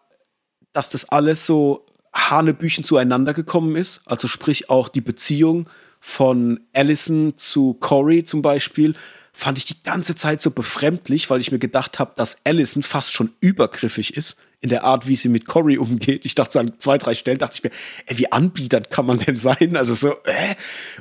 [0.74, 4.02] dass das alles so Hanebüchen zueinander gekommen ist.
[4.08, 8.96] Also sprich auch die Beziehung von Allison zu Corey zum Beispiel,
[9.32, 13.14] fand ich die ganze Zeit so befremdlich, weil ich mir gedacht habe, dass Allison fast
[13.14, 16.24] schon übergriffig ist in der Art, wie sie mit Corey umgeht.
[16.26, 17.72] Ich dachte an zwei, drei Stellen, dachte ich mir,
[18.06, 19.76] ey, wie anbietert kann man denn sein?
[19.76, 20.56] Also so, äh?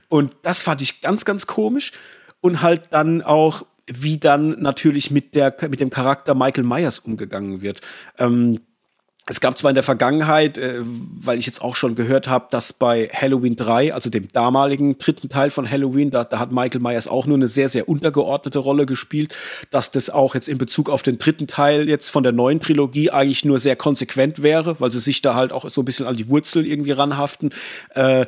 [0.09, 1.93] Und das fand ich ganz, ganz komisch
[2.41, 7.61] und halt dann auch, wie dann natürlich mit, der, mit dem Charakter Michael Myers umgegangen
[7.61, 7.81] wird.
[8.19, 8.61] Ähm,
[9.27, 12.73] es gab zwar in der Vergangenheit, äh, weil ich jetzt auch schon gehört habe, dass
[12.73, 17.07] bei Halloween 3, also dem damaligen dritten Teil von Halloween, da, da hat Michael Myers
[17.07, 19.37] auch nur eine sehr, sehr untergeordnete Rolle gespielt,
[19.71, 23.11] dass das auch jetzt in Bezug auf den dritten Teil jetzt von der neuen Trilogie
[23.11, 26.17] eigentlich nur sehr konsequent wäre, weil sie sich da halt auch so ein bisschen an
[26.17, 27.51] die Wurzeln irgendwie ranhaften.
[27.91, 28.27] Äh,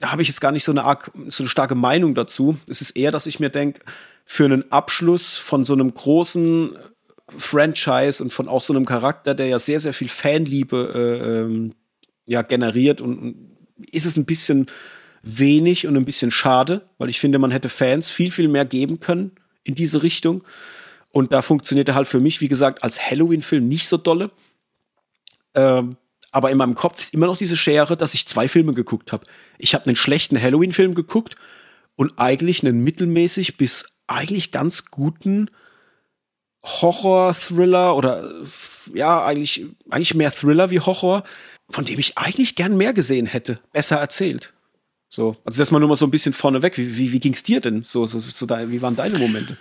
[0.00, 2.56] da habe ich jetzt gar nicht so eine, arg, so eine starke Meinung dazu.
[2.68, 3.80] Es ist eher, dass ich mir denke,
[4.24, 6.76] für einen Abschluss von so einem großen
[7.38, 11.74] Franchise und von auch so einem Charakter, der ja sehr, sehr viel Fanliebe äh, ähm,
[12.26, 13.56] ja, generiert und, und
[13.90, 14.66] ist es ein bisschen
[15.22, 19.00] wenig und ein bisschen schade, weil ich finde, man hätte Fans viel, viel mehr geben
[19.00, 19.32] können
[19.64, 20.44] in diese Richtung.
[21.10, 24.30] Und da funktioniert er halt für mich, wie gesagt, als Halloween-Film nicht so dolle.
[25.54, 25.96] Ähm,
[26.30, 29.26] aber in meinem Kopf ist immer noch diese Schere, dass ich zwei Filme geguckt habe.
[29.58, 31.36] Ich habe einen schlechten Halloween-Film geguckt
[31.94, 35.50] und eigentlich einen mittelmäßig bis eigentlich ganz guten
[36.64, 38.30] Horror-Thriller oder
[38.94, 41.24] ja, eigentlich, eigentlich mehr Thriller wie Horror,
[41.70, 44.52] von dem ich eigentlich gern mehr gesehen hätte, besser erzählt.
[45.08, 46.78] So, also das mal nur mal so ein bisschen vorneweg.
[46.78, 47.84] Wie, wie, wie ging's dir denn?
[47.84, 49.58] So, so, so da, wie waren deine Momente?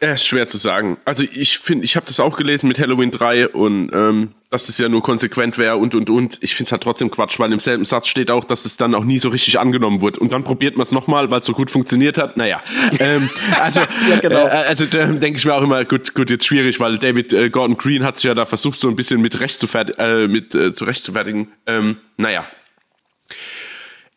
[0.00, 0.96] Er ist schwer zu sagen.
[1.04, 4.78] Also ich finde, ich habe das auch gelesen mit Halloween 3 und ähm, dass das
[4.78, 6.38] ja nur konsequent wäre und und und.
[6.40, 8.94] Ich finde es halt trotzdem Quatsch, weil im selben Satz steht auch, dass es dann
[8.94, 10.18] auch nie so richtig angenommen wird.
[10.18, 12.36] Und dann probiert man es nochmal, weil es so gut funktioniert hat.
[12.36, 12.62] Naja.
[12.98, 13.28] ähm,
[13.60, 14.46] also ja, genau.
[14.46, 17.50] äh, also da denke ich mir auch immer, gut, gut, jetzt schwierig, weil David äh,
[17.50, 19.66] Gordon Green hat sich ja da versucht, so ein bisschen mit recht zu
[19.98, 21.48] äh, mit äh, zurechtzufertigen.
[21.66, 22.46] Ähm, naja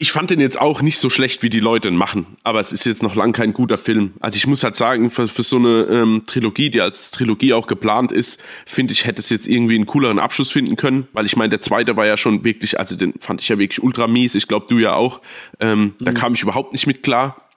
[0.04, 2.26] ich fand den jetzt auch nicht so schlecht, wie die Leute ihn machen.
[2.44, 4.16] Aber es ist jetzt noch lang kein guter Film.
[4.20, 7.68] Also ich muss halt sagen, für, für so eine ähm, Trilogie, die als Trilogie auch
[7.68, 11.08] geplant ist, finde ich, hätte es jetzt irgendwie einen cooleren Abschluss finden können.
[11.14, 13.82] Weil ich meine, der zweite war ja schon wirklich, also den fand ich ja wirklich
[13.82, 14.36] ultra mies.
[14.36, 15.22] Ich glaube, du ja auch.
[15.62, 15.94] Ähm, mhm.
[16.04, 17.50] Da kam ich überhaupt nicht mit klar.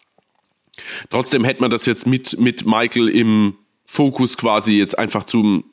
[1.11, 5.65] Trotzdem hätte man das jetzt mit, mit Michael im Fokus quasi jetzt einfach zum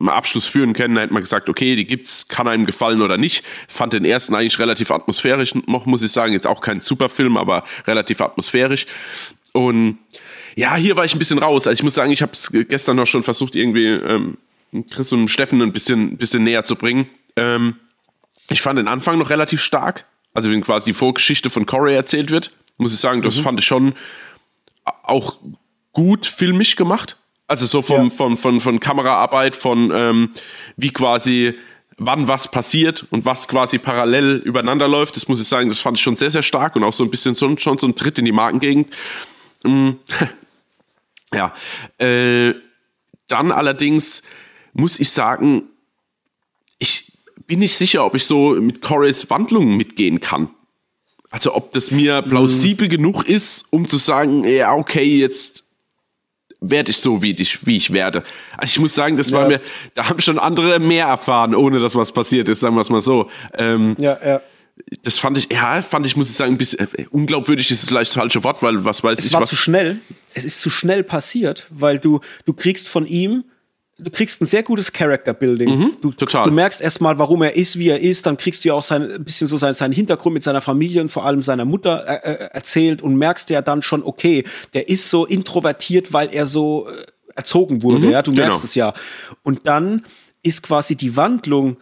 [0.00, 3.44] Abschluss führen können, hätte man gesagt, okay, die gibt's, kann einem gefallen oder nicht.
[3.68, 6.32] Fand den ersten eigentlich relativ atmosphärisch noch, muss ich sagen.
[6.32, 8.86] Jetzt auch kein Superfilm, aber relativ atmosphärisch.
[9.52, 9.98] Und
[10.56, 11.66] ja, hier war ich ein bisschen raus.
[11.66, 14.38] Also ich muss sagen, ich habe es gestern noch schon versucht, irgendwie ähm,
[14.90, 17.06] Chris und Steffen ein bisschen, bisschen näher zu bringen.
[17.36, 17.76] Ähm,
[18.50, 20.06] ich fand den Anfang noch relativ stark.
[20.32, 23.42] Also wenn quasi die Vorgeschichte von Corey erzählt wird, muss ich sagen, das mhm.
[23.42, 23.94] fand ich schon
[24.84, 25.38] auch
[25.92, 27.16] gut filmisch gemacht.
[27.46, 28.10] Also so vom, ja.
[28.10, 30.30] von, von, von Kameraarbeit, von ähm,
[30.76, 31.54] wie quasi
[31.98, 35.16] wann was passiert und was quasi parallel übereinander läuft.
[35.16, 37.10] Das muss ich sagen, das fand ich schon sehr, sehr stark und auch so ein
[37.10, 38.88] bisschen so, schon so ein Tritt in die Markengegend.
[39.62, 39.90] Mm.
[41.32, 41.54] ja.
[41.98, 42.54] Äh,
[43.28, 44.22] dann allerdings
[44.72, 45.64] muss ich sagen,
[46.78, 47.12] ich
[47.46, 50.50] bin nicht sicher, ob ich so mit Corys Wandlungen mitgehen kann.
[51.30, 52.92] Also ob das mir plausibel mhm.
[52.92, 55.63] genug ist, um zu sagen, ja, okay, jetzt
[56.70, 58.24] werde ich so, wie ich, wie ich werde.
[58.56, 59.38] Also ich muss sagen, das ja.
[59.38, 59.60] war mir,
[59.94, 63.00] da haben schon andere mehr erfahren, ohne dass was passiert ist, sagen wir es mal
[63.00, 63.30] so.
[63.56, 64.40] Ähm, ja, ja.
[65.02, 68.10] Das fand ich, ja, fand ich, muss ich sagen, ein bisschen äh, unglaubwürdig ist vielleicht
[68.10, 69.30] das falsche Wort, weil was weiß es ich.
[69.30, 70.00] Es war was zu schnell.
[70.34, 73.44] Es ist zu schnell passiert, weil du, du kriegst von ihm
[73.98, 75.78] du kriegst ein sehr gutes Character Building.
[75.78, 76.44] Mhm, du, total.
[76.44, 78.26] du merkst erstmal, warum er ist, wie er ist.
[78.26, 81.00] Dann kriegst du ja auch sein, ein bisschen so sein, seinen Hintergrund mit seiner Familie
[81.00, 84.88] und vor allem seiner Mutter äh, äh, erzählt und merkst ja dann schon, okay, der
[84.88, 88.06] ist so introvertiert, weil er so äh, erzogen wurde.
[88.06, 88.64] Mhm, ja, du merkst genau.
[88.64, 88.94] es ja.
[89.42, 90.02] Und dann
[90.42, 91.78] ist quasi die Wandlung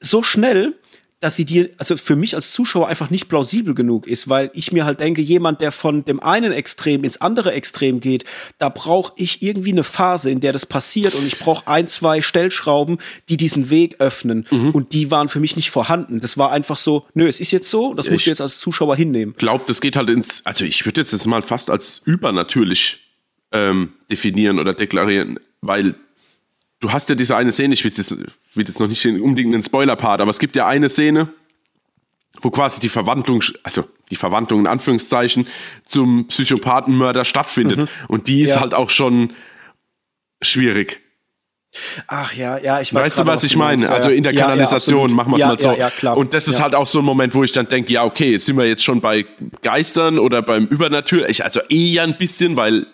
[0.00, 0.74] so schnell,
[1.22, 4.72] dass sie dir, also für mich als Zuschauer einfach nicht plausibel genug ist, weil ich
[4.72, 8.24] mir halt denke, jemand, der von dem einen Extrem ins andere Extrem geht,
[8.58, 12.22] da brauche ich irgendwie eine Phase, in der das passiert und ich brauche ein, zwei
[12.22, 12.98] Stellschrauben,
[13.28, 14.70] die diesen Weg öffnen mhm.
[14.70, 16.18] und die waren für mich nicht vorhanden.
[16.18, 18.96] Das war einfach so, nö, es ist jetzt so, das musst du jetzt als Zuschauer
[18.96, 19.34] hinnehmen.
[19.38, 22.98] Glaube, das geht halt ins, also ich würde jetzt das mal fast als übernatürlich
[23.52, 25.94] ähm, definieren oder deklarieren, weil
[26.82, 29.62] du hast ja diese eine Szene, ich will jetzt, will jetzt noch nicht unbedingt einen
[29.62, 31.28] Spoiler-Part, aber es gibt ja eine Szene,
[32.42, 35.46] wo quasi die Verwandlung, also die Verwandlung in Anführungszeichen
[35.86, 37.82] zum Psychopathenmörder stattfindet.
[37.82, 37.88] Mhm.
[38.08, 38.60] Und die ist ja.
[38.60, 39.32] halt auch schon
[40.42, 41.00] schwierig.
[42.06, 43.06] Ach ja, ja, ich weiß.
[43.06, 43.88] Weißt du, was ich meine?
[43.88, 45.72] Also in der Kanalisation, ja, machen wir es mal so.
[45.72, 46.18] Ja, klar.
[46.18, 48.58] Und das ist halt auch so ein Moment, wo ich dann denke, ja, okay, sind
[48.58, 49.24] wir jetzt schon bei
[49.62, 51.44] Geistern oder beim Übernatürlichen?
[51.44, 52.86] Also eher ein bisschen, weil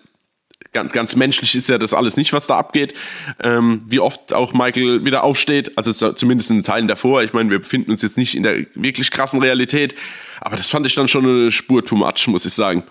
[0.73, 2.95] ganz, ganz menschlich ist ja das alles nicht, was da abgeht.
[3.43, 7.23] Ähm, wie oft auch Michael wieder aufsteht, also zumindest in den Teilen davor.
[7.23, 9.95] Ich meine, wir befinden uns jetzt nicht in der wirklich krassen Realität,
[10.41, 12.85] aber das fand ich dann schon eine Spur too much, muss ich sagen.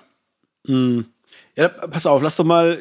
[0.65, 1.01] Mm.
[1.55, 2.78] Ja, pass auf, lass doch mal,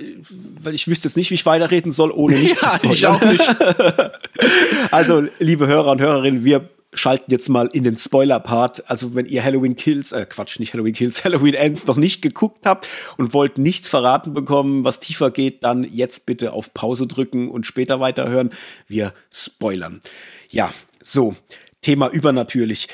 [0.60, 2.92] weil ich wüsste jetzt nicht, wie ich weiterreden soll, ohne nicht ja, zu spoilern.
[2.92, 3.56] Ich auch nicht.
[4.90, 8.90] also, liebe Hörer und Hörerinnen, wir schalten jetzt mal in den Spoiler-Part.
[8.90, 12.66] Also wenn ihr Halloween Kills, äh Quatsch, nicht Halloween Kills, Halloween Ends noch nicht geguckt
[12.66, 17.50] habt und wollt nichts verraten bekommen, was tiefer geht, dann jetzt bitte auf Pause drücken
[17.50, 18.50] und später weiterhören.
[18.88, 20.00] Wir spoilern.
[20.50, 20.72] Ja,
[21.02, 21.34] so,
[21.82, 22.88] Thema übernatürlich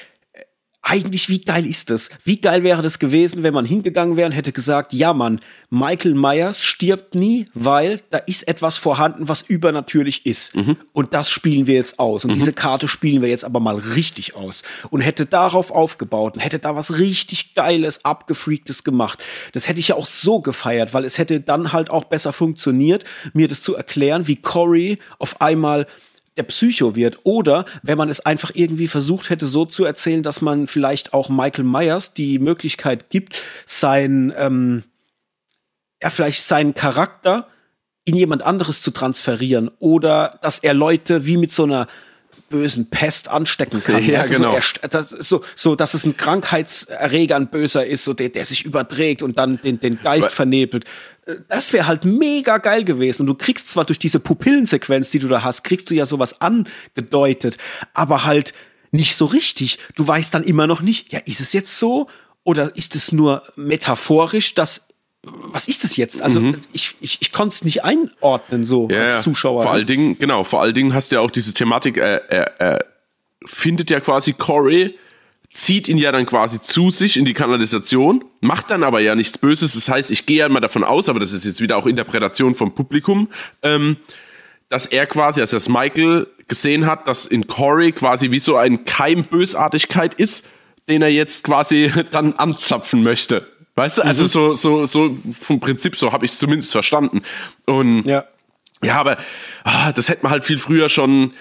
[0.82, 2.10] eigentlich, wie geil ist das?
[2.24, 6.14] Wie geil wäre das gewesen, wenn man hingegangen wäre und hätte gesagt, ja Mann, Michael
[6.14, 10.56] Myers stirbt nie, weil da ist etwas vorhanden, was übernatürlich ist.
[10.56, 10.76] Mhm.
[10.92, 12.24] Und das spielen wir jetzt aus.
[12.24, 12.34] Und mhm.
[12.34, 14.64] diese Karte spielen wir jetzt aber mal richtig aus.
[14.90, 19.22] Und hätte darauf aufgebaut und hätte da was richtig Geiles, Abgefreaktes gemacht.
[19.52, 23.04] Das hätte ich ja auch so gefeiert, weil es hätte dann halt auch besser funktioniert,
[23.34, 25.86] mir das zu erklären, wie Cory auf einmal
[26.36, 27.18] der Psycho wird.
[27.24, 31.28] Oder wenn man es einfach irgendwie versucht hätte, so zu erzählen, dass man vielleicht auch
[31.28, 34.84] Michael Myers die Möglichkeit gibt, sein, ähm,
[36.02, 37.48] ja, vielleicht seinen Charakter
[38.04, 39.70] in jemand anderes zu transferieren.
[39.78, 41.86] Oder dass er Leute wie mit so einer
[42.52, 44.04] bösen Pest anstecken kann.
[44.04, 44.60] Ja, also genau.
[44.60, 48.64] So, das, so, so, dass es ein Krankheitserreger, ein Böser ist, so der, der sich
[48.64, 50.84] überträgt und dann den, den Geist But vernebelt.
[51.48, 53.22] Das wäre halt mega geil gewesen.
[53.22, 56.40] Und du kriegst zwar durch diese Pupillensequenz, die du da hast, kriegst du ja sowas
[56.40, 57.56] angedeutet,
[57.94, 58.52] aber halt
[58.92, 59.78] nicht so richtig.
[59.96, 62.08] Du weißt dann immer noch nicht, ja, ist es jetzt so?
[62.44, 64.88] Oder ist es nur metaphorisch, dass
[65.24, 66.20] was ist das jetzt?
[66.20, 66.58] Also mhm.
[66.72, 69.62] ich, ich, ich konnte es nicht einordnen so ja, als Zuschauer.
[69.62, 72.60] Vor allen Dingen, genau, vor allen Dingen hast du ja auch diese Thematik, er, er,
[72.60, 72.84] er
[73.44, 74.98] findet ja quasi Corey,
[75.50, 79.38] zieht ihn ja dann quasi zu sich in die Kanalisation, macht dann aber ja nichts
[79.38, 79.74] Böses.
[79.74, 82.54] Das heißt, ich gehe ja mal davon aus, aber das ist jetzt wieder auch Interpretation
[82.54, 83.28] vom Publikum,
[83.62, 83.98] ähm,
[84.70, 88.86] dass er quasi, als das Michael gesehen hat, dass in Corey quasi wie so ein
[88.86, 90.48] Keim Bösartigkeit ist,
[90.88, 93.51] den er jetzt quasi dann anzapfen möchte.
[93.74, 94.28] Weißt du, also mhm.
[94.28, 97.22] so, so, so vom Prinzip, so habe ich es zumindest verstanden.
[97.64, 98.24] Und ja,
[98.82, 99.16] ja aber
[99.64, 101.32] ah, das hätte man halt viel früher schon.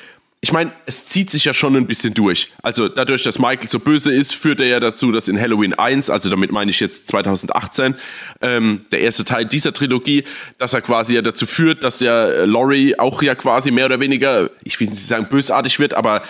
[0.44, 2.52] Ich meine, es zieht sich ja schon ein bisschen durch.
[2.64, 6.10] Also dadurch, dass Michael so böse ist, führt er ja dazu, dass in Halloween 1,
[6.10, 7.96] also damit meine ich jetzt 2018,
[8.42, 10.24] ähm, der erste Teil dieser Trilogie,
[10.58, 14.50] dass er quasi ja dazu führt, dass ja Laurie auch ja quasi mehr oder weniger,
[14.64, 16.24] ich will nicht sagen bösartig wird, aber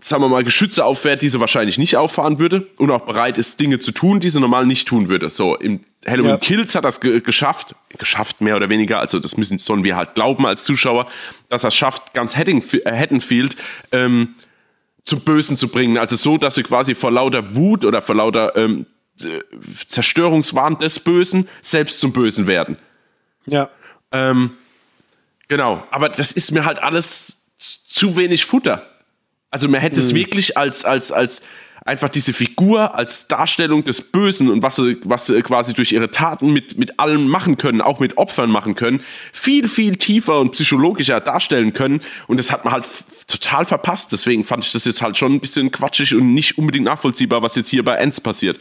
[0.00, 3.60] sagen wir mal, Geschütze auffährt, die sie wahrscheinlich nicht auffahren würde und auch bereit ist,
[3.60, 5.30] Dinge zu tun, die sie normal nicht tun würde.
[5.30, 6.36] So, im Halloween ja.
[6.36, 10.14] Kills hat das ge geschafft, geschafft mehr oder weniger, also das müssen, sollen wir halt
[10.14, 11.06] glauben als Zuschauer,
[11.48, 13.56] dass er es schafft, ganz Haddonfield
[13.92, 14.34] ähm,
[15.02, 15.98] zum Bösen zu bringen.
[15.98, 18.86] Also so, dass sie quasi vor lauter Wut oder vor lauter ähm,
[19.86, 22.78] Zerstörungswahn des Bösen selbst zum Bösen werden.
[23.46, 23.70] Ja.
[24.12, 24.52] Ähm,
[25.48, 28.93] genau, aber das ist mir halt alles zu wenig Futter.
[29.54, 30.06] Also man hätte mhm.
[30.06, 31.42] es wirklich als, als, als
[31.84, 36.10] einfach diese Figur als Darstellung des Bösen und was sie, was sie quasi durch ihre
[36.10, 39.00] Taten mit, mit allem machen können, auch mit Opfern machen können,
[39.32, 42.00] viel, viel tiefer und psychologischer darstellen können.
[42.26, 42.88] Und das hat man halt
[43.28, 44.10] total verpasst.
[44.10, 47.54] Deswegen fand ich das jetzt halt schon ein bisschen quatschig und nicht unbedingt nachvollziehbar, was
[47.54, 48.58] jetzt hier bei Ends passiert.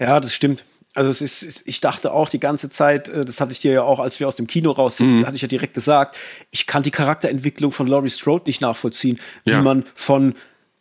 [0.00, 0.64] Ja, das stimmt.
[0.98, 3.82] Also es ist, ich dachte auch die ganze Zeit, äh, das hatte ich dir ja
[3.84, 5.26] auch, als wir aus dem Kino raus sind, mhm.
[5.26, 6.16] hatte ich ja direkt gesagt,
[6.50, 9.56] ich kann die Charakterentwicklung von Laurie Strode nicht nachvollziehen, ja.
[9.56, 10.34] wie man von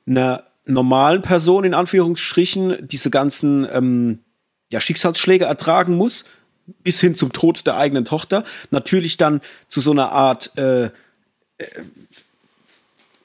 [0.08, 4.20] einer normalen Person in Anführungsstrichen diese ganzen ähm,
[4.72, 6.26] ja, Schicksalsschläge ertragen muss,
[6.82, 8.44] bis hin zum Tod der eigenen Tochter.
[8.72, 10.90] Natürlich dann zu so einer Art äh,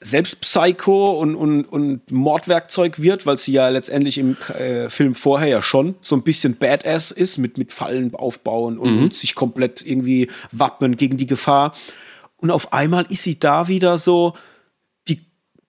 [0.03, 5.47] äh, Selbstpsycho und, und, und Mordwerkzeug wird, weil sie ja letztendlich im äh, Film vorher
[5.47, 9.03] ja schon so ein bisschen Badass ist, mit, mit Fallen aufbauen und, mhm.
[9.03, 11.73] und sich komplett irgendwie wappnen gegen die Gefahr.
[12.37, 14.33] Und auf einmal ist sie da wieder so,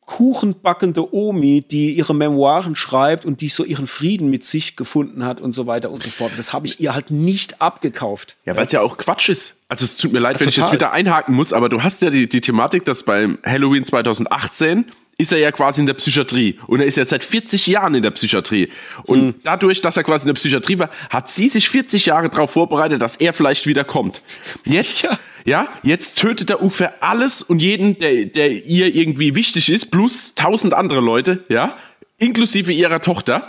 [0.07, 5.41] kuchenbackende Omi, die ihre Memoiren schreibt und die so ihren Frieden mit sich gefunden hat
[5.41, 6.33] und so weiter und so fort.
[6.37, 8.37] Das habe ich ihr halt nicht abgekauft.
[8.45, 9.57] Ja, weil es ja auch Quatsch ist.
[9.75, 12.01] Also es tut mir leid, ja, wenn ich jetzt wieder einhaken muss, aber du hast
[12.01, 14.85] ja die, die Thematik, dass beim Halloween 2018
[15.19, 16.61] ist er ja quasi in der Psychiatrie.
[16.69, 18.69] Und er ist ja seit 40 Jahren in der Psychiatrie.
[19.03, 19.35] Und mhm.
[19.43, 23.03] dadurch, dass er quasi in der Psychiatrie war, hat sie sich 40 Jahre darauf vorbereitet,
[23.03, 24.23] dass er vielleicht wieder kommt.
[24.65, 25.19] Jetzt ja.
[25.45, 30.37] Ja, jetzt tötet er ungefähr alles und jeden, der, der ihr irgendwie wichtig ist, plus
[30.37, 31.77] tausend andere Leute, ja,
[32.19, 33.49] inklusive ihrer Tochter.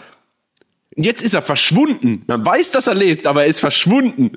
[0.97, 2.23] Und jetzt ist er verschwunden.
[2.25, 4.31] Man weiß, dass er lebt, aber er ist verschwunden.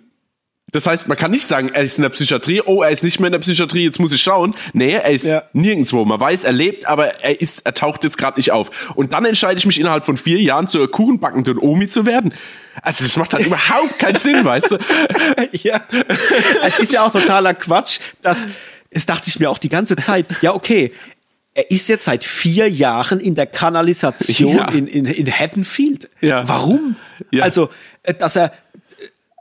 [0.70, 3.20] Das heißt, man kann nicht sagen, er ist in der Psychiatrie, oh, er ist nicht
[3.20, 4.54] mehr in der Psychiatrie, jetzt muss ich schauen.
[4.74, 5.42] Nee, er ist ja.
[5.54, 6.04] nirgendwo.
[6.04, 8.92] Man weiß, er lebt, aber er ist, er taucht jetzt gerade nicht auf.
[8.94, 12.34] Und dann entscheide ich mich innerhalb von vier Jahren zur kuchenbackenden Omi zu werden.
[12.82, 14.78] Also das macht halt überhaupt keinen Sinn, weißt du?
[15.52, 15.80] ja.
[16.62, 18.48] Es ist ja auch totaler Quatsch, dass,
[18.90, 20.92] das dachte ich mir auch die ganze Zeit, ja, okay,
[21.54, 24.68] er ist jetzt seit vier Jahren in der Kanalisation ja.
[24.68, 26.08] in, in, in Haddonfield.
[26.20, 26.46] Ja.
[26.46, 26.96] Warum?
[27.32, 27.42] Ja.
[27.42, 27.70] Also,
[28.04, 28.52] äh, dass er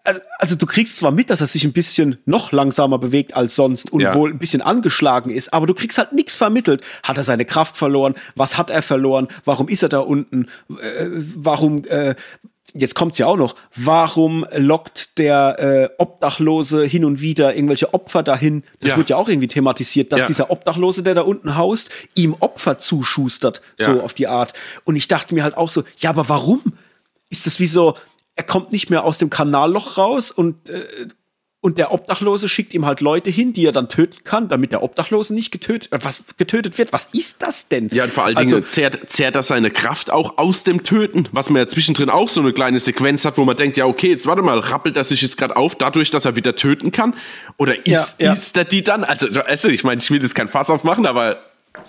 [0.07, 3.55] also, also du kriegst zwar mit, dass er sich ein bisschen noch langsamer bewegt als
[3.55, 4.15] sonst und ja.
[4.15, 6.81] wohl ein bisschen angeschlagen ist, aber du kriegst halt nichts vermittelt.
[7.03, 8.15] Hat er seine Kraft verloren?
[8.35, 9.27] Was hat er verloren?
[9.43, 10.47] Warum ist er da unten?
[10.69, 12.15] Äh, warum äh,
[12.73, 18.23] jetzt kommt's ja auch noch, warum lockt der äh, Obdachlose hin und wieder irgendwelche Opfer
[18.23, 18.63] dahin?
[18.79, 18.97] Das ja.
[18.97, 20.27] wird ja auch irgendwie thematisiert, dass ja.
[20.27, 24.53] dieser Obdachlose, der da unten haust, ihm Opfer zuschustert, so auf die Art.
[24.85, 26.61] Und ich dachte mir halt auch so, ja, aber warum?
[27.29, 27.95] Ist das wie so,
[28.37, 30.85] er kommt nicht mehr aus dem Kanalloch raus und äh,
[31.59, 34.83] und der Obdachlose schickt ihm halt Leute hin, die er dann töten kann, damit der
[34.83, 36.93] Obdachlose nicht getötet, äh, was getötet wird.
[36.93, 37.89] Was ist das denn?
[37.91, 41.27] Ja, und vor allen Dingen also, zehrt, zehrt das seine Kraft auch aus dem Töten,
[41.31, 44.11] was man ja zwischendrin auch so eine kleine Sequenz hat, wo man denkt, ja, okay,
[44.11, 47.15] jetzt warte mal, rappelt er sich jetzt gerade auf, dadurch, dass er wieder töten kann?
[47.57, 48.33] Oder ist, ja, ja.
[48.33, 49.03] ist er die dann?
[49.03, 51.39] Also, also ich meine, ich will jetzt kein Fass aufmachen, aber.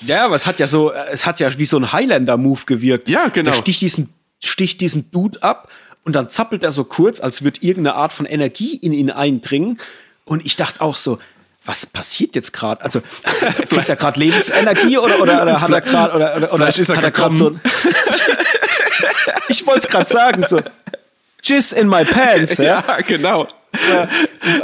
[0.06, 3.08] Ja, aber es hat ja so, es hat ja wie so ein Highlander-Move gewirkt.
[3.10, 3.50] Ja, genau.
[3.50, 5.68] Der sticht diesen, sticht diesen Dude ab
[6.04, 9.78] und dann zappelt er so kurz, als würde irgendeine Art von Energie in ihn eindringen.
[10.24, 11.18] Und ich dachte auch so,
[11.64, 12.82] was passiert jetzt gerade?
[12.82, 13.02] Also
[13.68, 16.96] kriegt er gerade Lebensenergie oder, oder, oder hat er gerade oder, oder, oder ist er
[16.96, 17.58] hat er gerade so
[19.48, 20.60] Ich wollte es gerade sagen so
[21.42, 23.48] Jizz in my pants, ja, ja genau.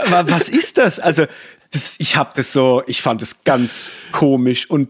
[0.07, 0.99] was ist das?
[0.99, 1.27] Also
[1.73, 4.89] das, ich habe das so, ich fand es ganz komisch und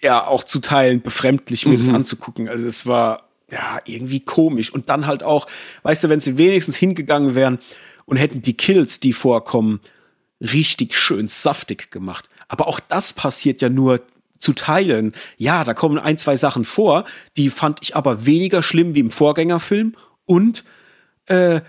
[0.00, 1.86] ja auch zu Teilen befremdlich mir mhm.
[1.86, 2.48] das anzugucken.
[2.48, 4.72] Also es war ja, irgendwie komisch.
[4.72, 5.46] Und dann halt auch,
[5.82, 7.58] weißt du, wenn sie wenigstens hingegangen wären
[8.04, 9.80] und hätten die Kills, die vorkommen,
[10.40, 12.28] richtig schön saftig gemacht.
[12.48, 14.00] Aber auch das passiert ja nur
[14.38, 15.12] zu teilen.
[15.36, 17.04] Ja, da kommen ein, zwei Sachen vor,
[17.36, 19.94] die fand ich aber weniger schlimm wie im Vorgängerfilm.
[20.24, 20.64] Und
[21.26, 21.60] äh,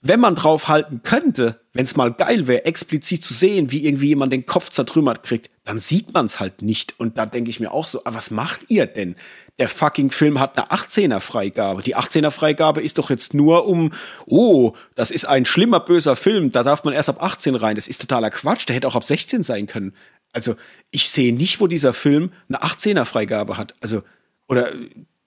[0.00, 4.08] wenn man drauf halten könnte, wenn es mal geil wäre, explizit zu sehen, wie irgendwie
[4.08, 6.94] jemand den Kopf zertrümmert kriegt, dann sieht man es halt nicht.
[6.98, 9.16] Und da denke ich mir auch so, ah, was macht ihr denn?
[9.58, 11.82] Der fucking Film hat eine 18er Freigabe.
[11.82, 13.92] Die 18er Freigabe ist doch jetzt nur um,
[14.26, 17.74] oh, das ist ein schlimmer, böser Film, da darf man erst ab 18 rein.
[17.74, 19.94] Das ist totaler Quatsch, der hätte auch ab 16 sein können.
[20.32, 20.54] Also,
[20.90, 23.74] ich sehe nicht, wo dieser Film eine 18er Freigabe hat.
[23.80, 24.02] Also,
[24.46, 24.72] oder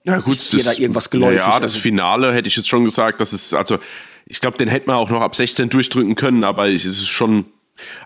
[0.04, 1.40] ja, gut, ist dir da irgendwas geläufig?
[1.40, 3.78] Ja, das also, Finale hätte ich jetzt schon gesagt, das ist, also,
[4.32, 7.44] ich glaube, den hätte man auch noch ab 16 durchdrücken können, aber es ist schon,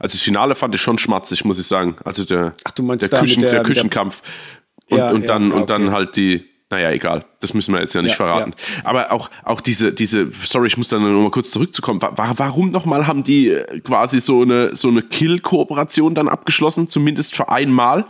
[0.00, 1.96] also das Finale fand ich schon schmatzig, muss ich sagen.
[2.04, 4.22] Also der, Ach, du meinst der, Küchen, der, der Küchenkampf
[4.90, 5.60] und, ja, und dann, ja, okay.
[5.60, 7.24] und dann halt die, naja, egal.
[7.38, 8.54] Das müssen wir jetzt ja nicht ja, verraten.
[8.58, 8.86] Ja.
[8.86, 12.00] Aber auch, auch diese, diese, sorry, ich muss dann noch mal kurz zurückzukommen.
[12.02, 16.88] Warum nochmal haben die äh, quasi so eine, so eine Kill-Kooperation dann abgeschlossen?
[16.88, 18.04] Zumindest für einmal?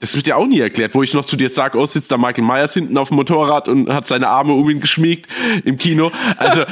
[0.00, 2.16] Das wird ja auch nie erklärt, wo ich noch zu dir sage, oh, sitzt da
[2.16, 5.28] Michael Myers hinten auf dem Motorrad und hat seine Arme um ihn geschmiegt
[5.64, 6.10] im Kino.
[6.38, 6.64] Also,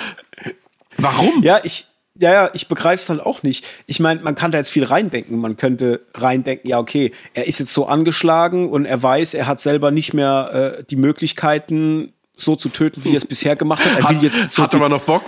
[0.98, 1.42] warum?
[1.42, 1.86] Ja, ich,
[2.18, 3.64] Ja, ja, ich begreife es halt auch nicht.
[3.86, 5.38] Ich meine, man kann da jetzt viel reindenken.
[5.38, 9.60] Man könnte reindenken, ja, okay, er ist jetzt so angeschlagen und er weiß, er hat
[9.60, 13.98] selber nicht mehr äh, die Möglichkeiten, so zu töten, wie er es bisher gemacht hat.
[13.98, 15.22] Er will jetzt so hat aber noch Bock.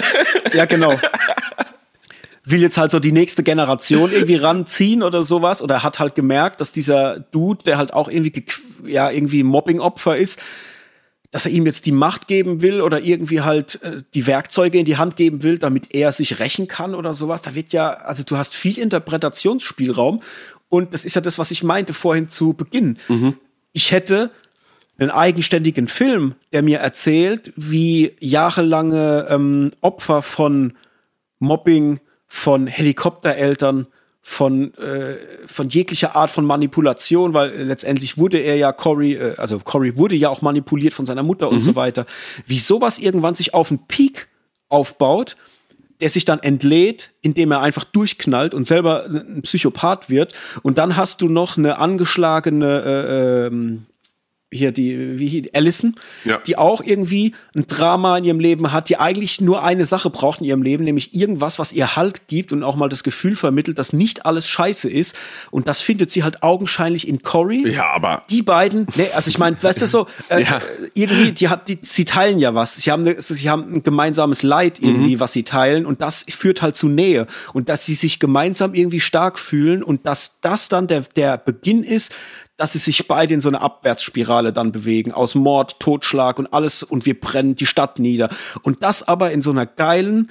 [0.52, 0.98] ja, genau.
[2.44, 5.62] Will jetzt halt so die nächste Generation irgendwie ranziehen oder sowas.
[5.62, 8.44] Oder hat halt gemerkt, dass dieser Dude, der halt auch irgendwie,
[8.84, 10.40] ja, irgendwie Mobbing-Opfer ist,
[11.34, 14.84] dass er ihm jetzt die Macht geben will oder irgendwie halt äh, die Werkzeuge in
[14.84, 17.42] die Hand geben will, damit er sich rächen kann oder sowas.
[17.42, 20.22] Da wird ja, also du hast viel Interpretationsspielraum
[20.68, 22.98] und das ist ja das, was ich meinte vorhin zu Beginn.
[23.08, 23.36] Mhm.
[23.72, 24.30] Ich hätte
[24.96, 30.74] einen eigenständigen Film, der mir erzählt, wie jahrelange ähm, Opfer von
[31.40, 31.98] Mobbing,
[32.28, 33.88] von Helikoptereltern,
[34.26, 39.58] von, äh, von jeglicher Art von Manipulation, weil letztendlich wurde er ja Cory, äh, also
[39.58, 41.56] Cory wurde ja auch manipuliert von seiner Mutter mhm.
[41.56, 42.06] und so weiter.
[42.46, 44.28] Wie sowas irgendwann sich auf einen Peak
[44.70, 45.36] aufbaut,
[46.00, 50.32] der sich dann entlädt, indem er einfach durchknallt und selber ein Psychopath wird.
[50.62, 53.86] Und dann hast du noch eine angeschlagene äh, ähm,
[54.54, 56.38] hier die, wie Allison, ja.
[56.46, 60.40] die auch irgendwie ein Drama in ihrem Leben hat, die eigentlich nur eine Sache braucht
[60.40, 63.78] in ihrem Leben, nämlich irgendwas, was ihr Halt gibt und auch mal das Gefühl vermittelt,
[63.78, 65.16] dass nicht alles scheiße ist.
[65.50, 67.68] Und das findet sie halt augenscheinlich in Cory.
[67.68, 68.22] Ja, aber.
[68.30, 70.60] Die beiden, ne, also ich meine, weißt du so, äh, ja.
[70.94, 72.76] irgendwie, die hat, die, sie teilen ja was.
[72.76, 75.20] Sie haben, eine, sie haben ein gemeinsames Leid irgendwie, mhm.
[75.20, 75.86] was sie teilen.
[75.86, 77.26] Und das führt halt zu Nähe.
[77.52, 81.82] Und dass sie sich gemeinsam irgendwie stark fühlen und dass das dann der, der Beginn
[81.82, 82.14] ist,
[82.56, 86.82] dass sie sich beide in so eine Abwärtsspirale dann bewegen, aus Mord, Totschlag und alles
[86.82, 88.30] und wir brennen die Stadt nieder.
[88.62, 90.30] Und das aber in so einer geilen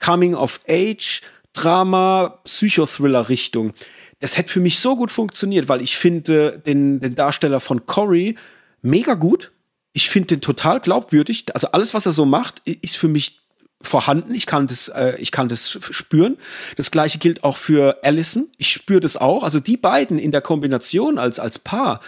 [0.00, 1.22] Coming-of-Age,
[1.52, 3.72] Drama, Psychothriller-Richtung.
[4.20, 8.36] Das hätte für mich so gut funktioniert, weil ich finde den, den Darsteller von Cory
[8.82, 9.52] mega gut.
[9.92, 11.46] Ich finde den total glaubwürdig.
[11.54, 13.43] Also alles, was er so macht, ist für mich
[13.84, 14.34] vorhanden.
[14.34, 16.36] Ich kann das, äh, ich kann das spüren.
[16.76, 18.48] Das gleiche gilt auch für Allison.
[18.58, 19.42] Ich spüre das auch.
[19.42, 22.00] Also die beiden in der Kombination als als Paar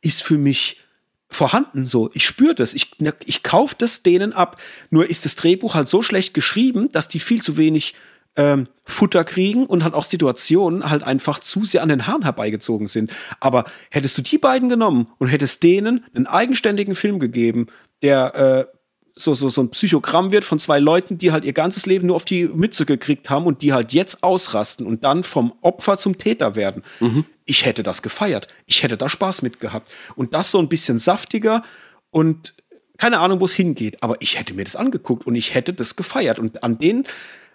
[0.00, 0.80] ist für mich
[1.28, 1.84] vorhanden.
[1.84, 2.74] So, ich spüre das.
[2.74, 4.60] Ich ne, ich kaufe das denen ab.
[4.90, 7.94] Nur ist das Drehbuch halt so schlecht geschrieben, dass die viel zu wenig
[8.36, 12.88] ähm, Futter kriegen und halt auch Situationen halt einfach zu sehr an den Haaren herbeigezogen
[12.88, 13.12] sind.
[13.40, 17.68] Aber hättest du die beiden genommen und hättest denen einen eigenständigen Film gegeben,
[18.02, 18.73] der äh,
[19.16, 22.16] so, so, so ein Psychogramm wird von zwei Leuten, die halt ihr ganzes Leben nur
[22.16, 26.18] auf die Mütze gekriegt haben und die halt jetzt ausrasten und dann vom Opfer zum
[26.18, 26.82] Täter werden.
[26.98, 27.24] Mhm.
[27.44, 28.48] Ich hätte das gefeiert.
[28.66, 29.92] Ich hätte da Spaß mit gehabt.
[30.16, 31.62] Und das so ein bisschen saftiger
[32.10, 32.54] und
[32.96, 34.02] keine Ahnung, wo es hingeht.
[34.02, 36.40] Aber ich hätte mir das angeguckt und ich hätte das gefeiert.
[36.40, 37.04] Und an den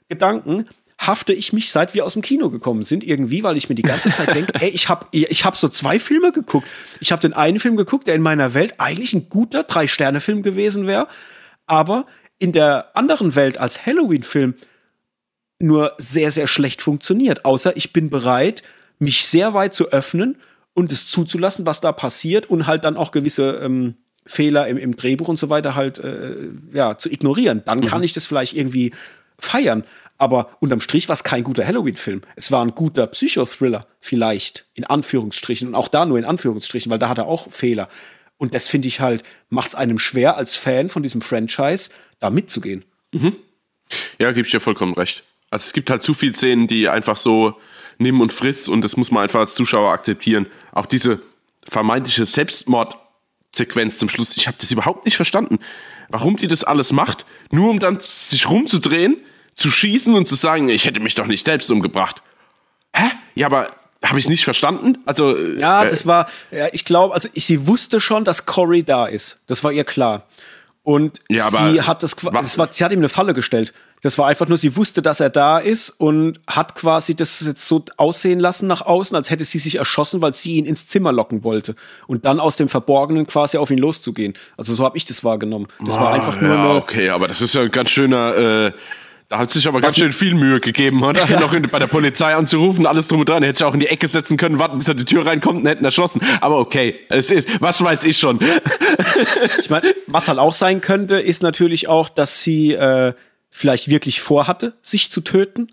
[0.07, 0.65] Gedanken
[0.97, 3.81] hafte ich mich, seit wir aus dem Kino gekommen sind, irgendwie, weil ich mir die
[3.81, 6.67] ganze Zeit denke, ey, ich habe ich hab so zwei Filme geguckt.
[7.01, 10.87] Ich habe den einen Film geguckt, der in meiner Welt eigentlich ein guter Drei-Sterne-Film gewesen
[10.87, 11.07] wäre
[11.69, 12.05] aber
[12.39, 14.55] in der anderen Welt als Halloween-Film
[15.59, 17.45] nur sehr, sehr schlecht funktioniert.
[17.45, 18.63] Außer ich bin bereit,
[18.97, 20.37] mich sehr weit zu öffnen
[20.73, 24.95] und es zuzulassen, was da passiert und halt dann auch gewisse ähm, Fehler im, im,
[24.95, 26.35] Drehbuch und so weiter halt äh,
[26.73, 27.63] ja, zu ignorieren.
[27.65, 27.85] Dann mhm.
[27.85, 28.93] kann ich das vielleicht irgendwie
[29.37, 29.83] feiern.
[30.17, 32.21] Aber unterm Strich war es kein guter Halloween-Film.
[32.35, 35.69] Es war ein guter Psychothriller, vielleicht, in Anführungsstrichen.
[35.69, 37.87] Und auch da nur in Anführungsstrichen, weil da hat er auch Fehler.
[38.39, 42.31] Und das finde ich halt, macht es einem schwer, als Fan von diesem Franchise da
[42.31, 42.85] mitzugehen.
[43.11, 43.35] Mhm.
[44.17, 45.23] Ja, gebe ich dir vollkommen recht.
[45.51, 47.59] Also es gibt halt zu viele Szenen, die einfach so
[47.97, 50.47] nimm und friss und das muss man einfach als Zuschauer akzeptieren.
[50.71, 51.21] Auch diese
[51.67, 55.59] vermeintliche Selbstmordsequenz zum Schluss, ich habe das überhaupt nicht verstanden.
[56.07, 59.17] Warum die das alles macht, nur um dann sich rumzudrehen,
[59.53, 62.23] zu schießen und zu sagen, ich hätte mich doch nicht selbst umgebracht.
[62.95, 63.11] Hä?
[63.35, 63.73] Ja, aber
[64.03, 64.97] habe ich nicht verstanden?
[65.05, 68.83] Also ja, äh, das war, ja, ich glaube, also ich, sie wusste schon, dass Cory
[68.83, 69.43] da ist.
[69.47, 70.25] Das war ihr klar.
[70.83, 73.73] Und ja, sie hat das, das war, sie hat ihm eine Falle gestellt.
[74.01, 77.67] Das war einfach nur, sie wusste, dass er da ist und hat quasi das jetzt
[77.67, 81.11] so aussehen lassen nach außen, als hätte sie sich erschossen, weil sie ihn ins Zimmer
[81.11, 81.75] locken wollte
[82.07, 84.35] und dann aus dem Verborgenen quasi auf ihn loszugehen.
[84.55, 85.67] Also so habe ich das wahrgenommen.
[85.85, 86.55] Das oh, war einfach nur.
[86.55, 88.35] Ja, okay, aber das ist ja ein ganz schöner.
[88.35, 88.71] Äh
[89.29, 91.25] da hat sich aber ganz schön viel Mühe gegeben, oder?
[91.27, 91.39] Ja.
[91.39, 93.43] Noch in, bei der Polizei anzurufen, alles drum und dran.
[93.43, 95.61] Er hätte sich auch in die Ecke setzen können, warten, bis er die Tür reinkommt
[95.61, 96.21] und hätten erschossen.
[96.41, 98.39] Aber okay, es ist, was weiß ich schon.
[99.59, 103.13] Ich meine, was halt auch sein könnte, ist natürlich auch, dass sie äh,
[103.49, 105.69] vielleicht wirklich vorhatte, sich zu töten,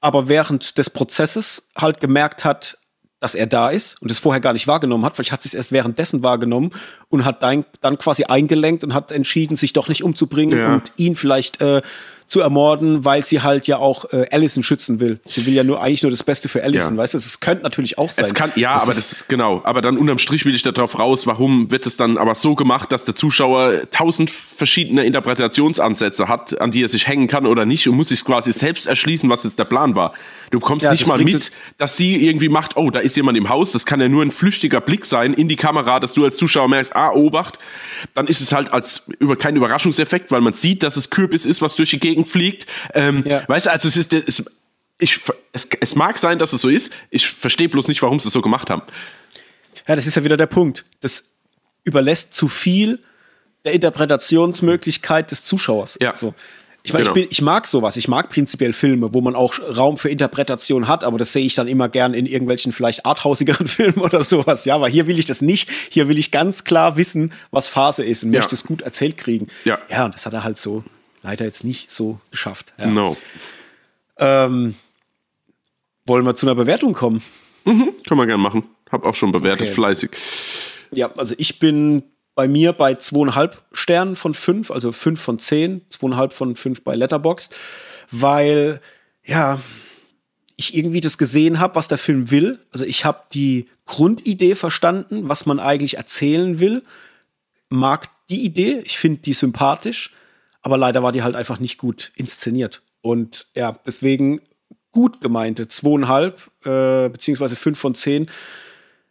[0.00, 2.78] aber während des Prozesses halt gemerkt hat,
[3.18, 5.16] dass er da ist und es vorher gar nicht wahrgenommen hat.
[5.16, 6.70] Vielleicht hat sie es erst währenddessen wahrgenommen
[7.08, 10.74] und hat dann, dann quasi eingelenkt und hat entschieden, sich doch nicht umzubringen ja.
[10.74, 11.82] und ihn vielleicht äh,
[12.30, 15.18] zu ermorden, weil sie halt ja auch äh, Allison schützen will.
[15.26, 17.02] Sie will ja nur eigentlich nur das Beste für Allison, Ja.
[17.02, 17.18] weißt du?
[17.18, 18.24] Es könnte natürlich auch sein.
[18.24, 19.60] Es kann, ja, Das aber das ist genau.
[19.64, 22.92] Aber dann unterm Strich will ich darauf raus, warum wird es dann aber so gemacht,
[22.92, 27.88] dass der Zuschauer tausend verschiedene Interpretationsansätze hat, an die er sich hängen kann oder nicht
[27.88, 30.12] und muss sich quasi selbst erschließen, was jetzt der Plan war.
[30.52, 33.48] Du bekommst Ja, nicht mal mit, dass sie irgendwie macht, oh, da ist jemand im
[33.48, 33.72] Haus.
[33.72, 36.68] Das kann ja nur ein flüchtiger Blick sein in die Kamera, dass du als Zuschauer
[36.68, 37.58] merkst, ah, Obacht.
[38.14, 41.60] Dann ist es halt als über kein Überraschungseffekt, weil man sieht, dass es Kürbis ist,
[41.62, 42.66] was durch die Gegend fliegt.
[42.94, 43.42] Ähm, Ja.
[43.48, 44.44] Weißt du, also es ist, es,
[44.98, 45.20] ich,
[45.52, 46.92] es, es mag sein, dass es so ist.
[47.10, 48.82] Ich verstehe bloß nicht, warum sie es so gemacht haben.
[49.88, 50.84] Ja, das ist ja wieder der Punkt.
[51.00, 51.32] Das
[51.84, 52.98] überlässt zu viel
[53.64, 55.98] der Interpretationsmöglichkeit des Zuschauers.
[56.00, 56.14] Ja.
[56.14, 56.34] So.
[56.82, 57.14] Ich, meine, Genau.
[57.16, 57.96] ich, bin, ich mag sowas.
[57.98, 61.54] Ich mag prinzipiell Filme, wo man auch Raum für Interpretation hat, aber das sehe ich
[61.54, 64.64] dann immer gern in irgendwelchen vielleicht arthausigeren Filmen oder sowas.
[64.64, 65.68] Ja, aber hier will ich das nicht.
[65.90, 68.40] Hier will ich ganz klar wissen, was Phase ist und Ja.
[68.40, 69.48] möchte es gut erzählt kriegen.
[69.66, 69.78] Ja.
[69.90, 70.82] ja, und das hat er halt so
[71.22, 72.72] leider jetzt nicht so geschafft.
[72.78, 72.86] Ja.
[72.86, 73.16] No.
[74.18, 74.74] Ähm,
[76.06, 77.22] wollen wir zu einer Bewertung kommen?
[77.64, 78.64] Können wir gerne machen.
[78.90, 79.74] Hab auch schon bewertet, Okay.
[79.74, 80.10] fleißig.
[80.92, 82.02] Ja, also ich bin
[82.34, 86.94] bei mir bei zweieinhalb Sternen von fünf, also fünf von zehn, zweieinhalb von fünf bei
[86.94, 87.54] Letterboxd,
[88.10, 88.80] weil
[89.24, 89.60] ja
[90.56, 92.58] ich irgendwie das gesehen habe, was der Film will.
[92.72, 96.82] Also ich habe die Grundidee verstanden, was man eigentlich erzählen will.
[97.68, 100.14] Mag die Idee, ich finde die sympathisch,
[100.62, 102.82] aber leider war die halt einfach nicht gut inszeniert.
[103.02, 104.40] Und ja, deswegen
[104.92, 108.28] gut gemeinte zweieinhalb äh, beziehungsweise fünf von zehn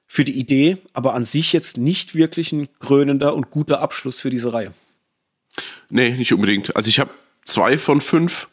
[0.06, 4.30] für die Idee, aber an sich jetzt nicht wirklich ein krönender und guter Abschluss für
[4.30, 4.74] diese Reihe.
[5.90, 6.76] Nee, nicht unbedingt.
[6.76, 7.12] Also ich habe
[7.46, 8.48] zwei von fünf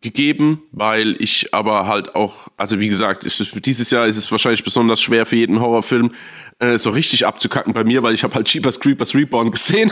[0.00, 4.64] gegeben, weil ich aber halt auch, also wie gesagt, ich, dieses Jahr ist es wahrscheinlich
[4.64, 6.14] besonders schwer für jeden Horrorfilm
[6.62, 9.90] äh, so richtig abzukacken bei mir, weil ich habe halt Jeepers Creepers Reborn gesehen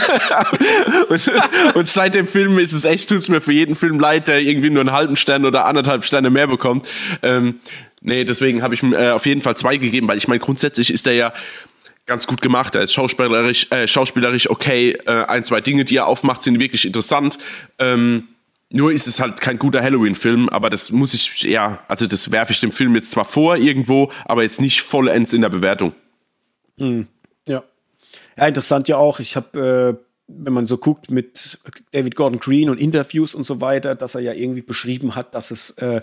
[1.09, 1.30] und,
[1.74, 4.70] und seit dem Film ist es echt, tut's mir für jeden Film leid, der irgendwie
[4.70, 6.86] nur einen halben Stern oder anderthalb Sterne mehr bekommt.
[7.22, 7.56] Ähm,
[8.01, 10.92] nee, deswegen habe ich ihm äh, auf jeden Fall zwei gegeben, weil ich meine, grundsätzlich
[10.92, 11.32] ist der ja
[12.06, 12.76] ganz gut gemacht.
[12.76, 14.97] Er ist schauspielerisch, äh, schauspielerisch okay.
[15.06, 17.38] Äh, ein, zwei Dinge, die er aufmacht, sind wirklich interessant.
[17.80, 18.28] Ähm,
[18.68, 22.52] nur ist es halt kein guter Halloween-Film, aber das muss ich, ja, also das werfe
[22.52, 25.94] ich dem Film jetzt zwar vor irgendwo, aber jetzt nicht vollends in der Bewertung.
[27.47, 27.62] Ja.
[28.36, 29.20] Ja, interessant ja auch.
[29.20, 31.59] Ich habe, äh, wenn man so guckt mit
[31.93, 35.51] David Gordon Green und Interviews und so weiter, dass er ja irgendwie beschrieben hat, dass
[35.51, 36.01] es äh,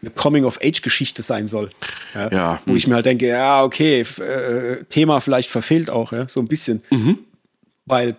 [0.00, 1.70] eine Coming-of-Age-Geschichte sein soll.
[2.14, 2.62] Ja, Ja.
[2.66, 6.48] Wo ich mir halt denke, ja, okay, äh, Thema vielleicht verfehlt auch, ja, so ein
[6.48, 6.82] bisschen.
[7.86, 8.16] Weil,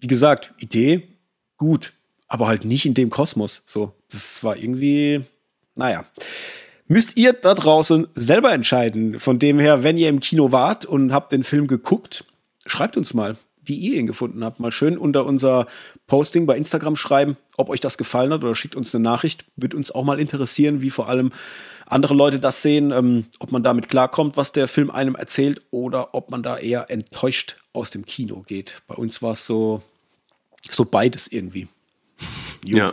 [0.00, 1.08] wie gesagt, Idee
[1.56, 1.92] gut,
[2.28, 3.62] aber halt nicht in dem Kosmos.
[3.66, 5.22] So, das war irgendwie,
[5.74, 6.04] naja.
[6.92, 9.18] Müsst ihr da draußen selber entscheiden.
[9.18, 12.26] Von dem her, wenn ihr im Kino wart und habt den Film geguckt,
[12.66, 14.60] schreibt uns mal, wie ihr ihn gefunden habt.
[14.60, 15.68] Mal schön unter unser
[16.06, 19.46] Posting bei Instagram schreiben, ob euch das gefallen hat oder schickt uns eine Nachricht.
[19.56, 21.32] Wird uns auch mal interessieren, wie vor allem
[21.86, 26.14] andere Leute das sehen, ähm, ob man damit klarkommt, was der Film einem erzählt oder
[26.14, 28.82] ob man da eher enttäuscht aus dem Kino geht.
[28.86, 29.80] Bei uns war es so,
[30.70, 31.68] so beides irgendwie.
[32.66, 32.92] Ja.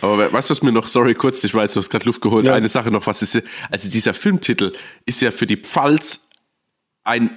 [0.00, 2.20] Aber we- weißt du, was mir noch, sorry, kurz, ich weiß, du hast gerade Luft
[2.20, 2.54] geholt, Ja.
[2.54, 3.40] eine Sache noch, was ist,
[3.70, 4.72] also dieser Filmtitel
[5.06, 6.28] ist ja für die Pfalz
[7.04, 7.30] ein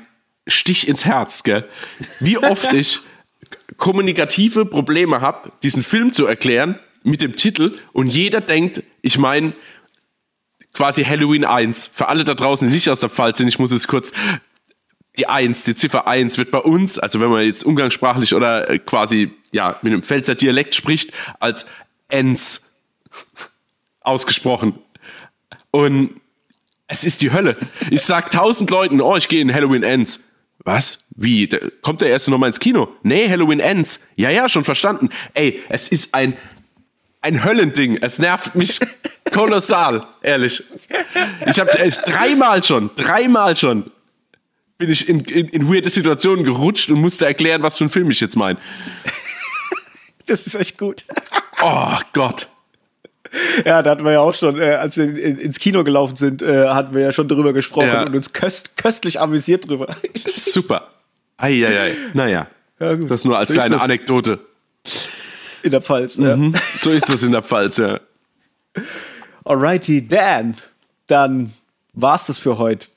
[0.47, 1.65] Stich ins Herz, gell?
[2.19, 2.99] Wie oft ich
[3.77, 9.53] kommunikative Probleme habe, diesen Film zu erklären mit dem Titel und jeder denkt, ich meine
[10.73, 11.89] quasi Halloween 1.
[11.93, 14.13] Für alle da draußen, die nicht aus der Pfalz sind, ich muss es kurz
[15.17, 18.79] die 1, die Ziffer 1 wird bei uns, also wenn man jetzt umgangssprachlich oder äh,
[18.79, 21.65] quasi ja mit einem Pfälzer Dialekt spricht, als
[22.11, 22.75] Ens
[24.01, 24.79] ausgesprochen.
[25.71, 26.19] Und
[26.87, 27.57] es ist die Hölle.
[27.89, 30.19] Ich sag tausend Leuten, oh, ich gehe in Halloween Ends.
[30.63, 31.05] Was?
[31.15, 31.47] Wie?
[31.47, 32.89] Da- Kommt der erste nochmal ins Kino?
[33.03, 33.99] Nee, Halloween Ends.
[34.15, 35.09] Ja, ja, schon verstanden.
[35.33, 36.37] Ey, es ist ein,
[37.21, 37.97] ein Höllending.
[38.01, 38.79] Es nervt mich
[39.31, 40.63] kolossal, ehrlich.
[41.47, 43.91] Ich habe äh, dreimal schon, dreimal schon
[44.77, 48.09] bin ich in, in, in weirde Situationen gerutscht und musste erklären, was für ein Film
[48.09, 48.57] ich jetzt meine.
[50.27, 51.03] Das ist echt gut.
[51.61, 52.47] Oh Gott.
[53.65, 56.41] Ja, da hatten wir ja auch schon, äh, als wir in, ins Kino gelaufen sind,
[56.41, 58.03] äh, hatten wir ja schon darüber gesprochen Ja.
[58.03, 59.87] und uns köst, köstlich amüsiert drüber.
[60.27, 60.89] Super.
[61.37, 61.93] Eieiei.
[62.13, 62.47] Naja.
[62.79, 63.09] Ja, gut.
[63.09, 63.79] Das nur als So kleine.
[63.79, 64.39] Anekdote.
[65.63, 66.17] In der Pfalz.
[66.17, 66.37] Ja.
[66.81, 67.99] So ist das in der Pfalz, ja.
[69.45, 70.57] Alrighty, Dan.
[71.07, 71.53] Dann
[71.93, 72.87] war's das für heute.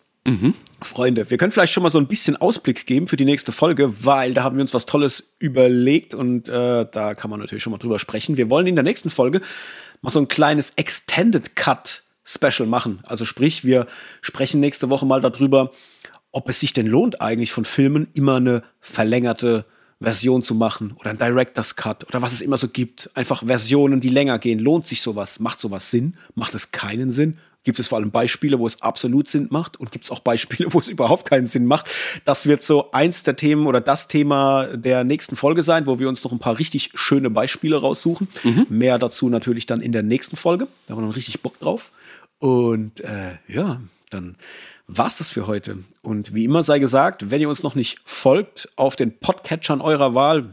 [0.86, 4.05] Freunde, wir können vielleicht schon mal so ein bisschen Ausblick geben für die nächste Folge,
[4.05, 7.70] weil da haben wir uns was Tolles überlegt und äh, da kann man natürlich schon
[7.70, 8.36] mal drüber sprechen.
[8.36, 9.40] Wir wollen in der nächsten Folge
[10.02, 13.01] mal so ein kleines Extended Cut Special machen.
[13.02, 13.86] Also sprich, wir
[14.23, 15.73] sprechen nächste Woche mal darüber,
[16.32, 19.66] ob es sich denn lohnt, eigentlich von Filmen immer eine verlängerte
[20.01, 23.11] Version zu machen oder ein Director's Cut oder was es immer so gibt.
[23.15, 24.59] Einfach Versionen, die länger gehen.
[24.59, 25.39] Lohnt sich sowas?
[25.39, 26.16] Macht sowas Sinn?
[26.35, 27.39] Macht es keinen Sinn?
[27.65, 30.69] Gibt es vor allem Beispiele, wo es absolut Sinn macht und gibt es auch Beispiele,
[30.73, 31.89] wo es überhaupt keinen Sinn macht.
[32.24, 36.09] Das wird so eins der Themen oder das Thema der nächsten Folge sein, wo wir
[36.09, 38.28] uns noch ein paar richtig schöne Beispiele raussuchen.
[38.43, 38.66] Mhm.
[38.69, 40.69] Mehr dazu natürlich dann in der nächsten Folge.
[40.86, 41.91] Da haben wir noch richtig Bock drauf.
[42.39, 43.81] Und äh, ja,
[44.11, 44.36] dann
[44.86, 45.78] war's das für heute.
[46.03, 50.15] Und wie immer sei gesagt, wenn ihr uns noch nicht folgt auf den Podcatchern eurer
[50.15, 50.53] Wahl,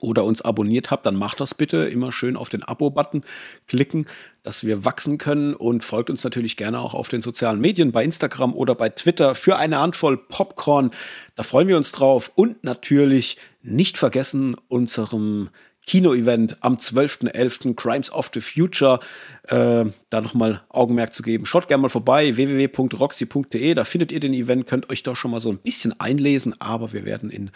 [0.00, 1.88] oder uns abonniert habt, dann macht das bitte.
[1.88, 3.24] Immer schön auf den Abo-Button
[3.66, 4.06] klicken,
[4.48, 8.02] dass wir wachsen können und folgt uns natürlich gerne auch auf den sozialen Medien, bei
[8.02, 10.90] Instagram oder bei Twitter für eine Handvoll Popcorn.
[11.36, 15.50] Da freuen wir uns drauf und natürlich nicht vergessen unserem
[15.86, 17.74] Kino-Event am 12.11.
[17.74, 19.00] Crimes of the Future.
[19.48, 21.44] Äh, da nochmal Augenmerk zu geben.
[21.44, 23.74] Schaut gerne mal vorbei, www.roxy.de.
[23.74, 26.94] Da findet ihr den Event, könnt euch da schon mal so ein bisschen einlesen, aber
[26.94, 27.50] wir werden in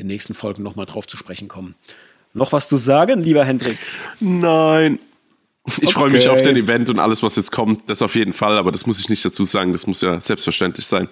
[0.00, 1.76] den nächsten Folgen nochmal drauf zu sprechen kommen.
[2.34, 3.78] Noch was zu sagen, lieber Hendrik?
[4.18, 4.98] Nein.
[5.66, 5.92] Ich okay.
[5.92, 7.88] freue mich auf den Event und alles, was jetzt kommt.
[7.88, 9.72] Das auf jeden Fall, aber das muss ich nicht dazu sagen.
[9.72, 11.08] Das muss ja selbstverständlich sein.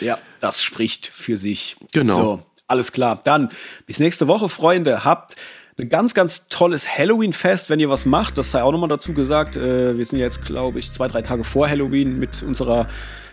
[0.00, 1.76] Ja, das spricht für sich.
[1.92, 2.20] Genau.
[2.20, 3.20] So, alles klar.
[3.22, 3.50] Dann
[3.86, 5.04] bis nächste Woche, Freunde.
[5.04, 5.36] Habt
[5.78, 8.38] ein ganz, ganz tolles Halloween-Fest, wenn ihr was macht.
[8.38, 9.56] Das sei auch nochmal dazu gesagt.
[9.56, 12.88] Äh, wir sind ja jetzt, glaube ich, zwei, drei Tage vor Halloween mit unserer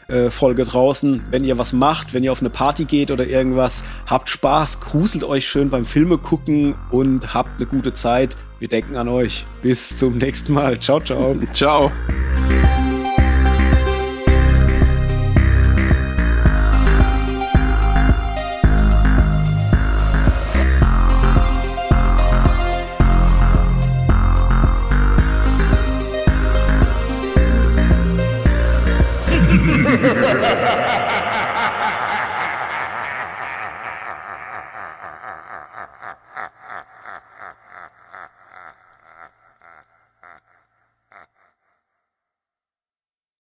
[0.07, 1.21] äh, Folge draußen.
[1.29, 5.23] Wenn ihr was macht, wenn ihr auf eine Party geht oder irgendwas, habt Spaß, gruselt
[5.23, 8.35] euch schön beim Filme gucken und habt eine gute Zeit.
[8.59, 9.45] Wir denken an euch.
[9.61, 10.79] Bis zum nächsten Mal.
[10.79, 11.35] Ciao, ciao.
[11.53, 11.91] ciao.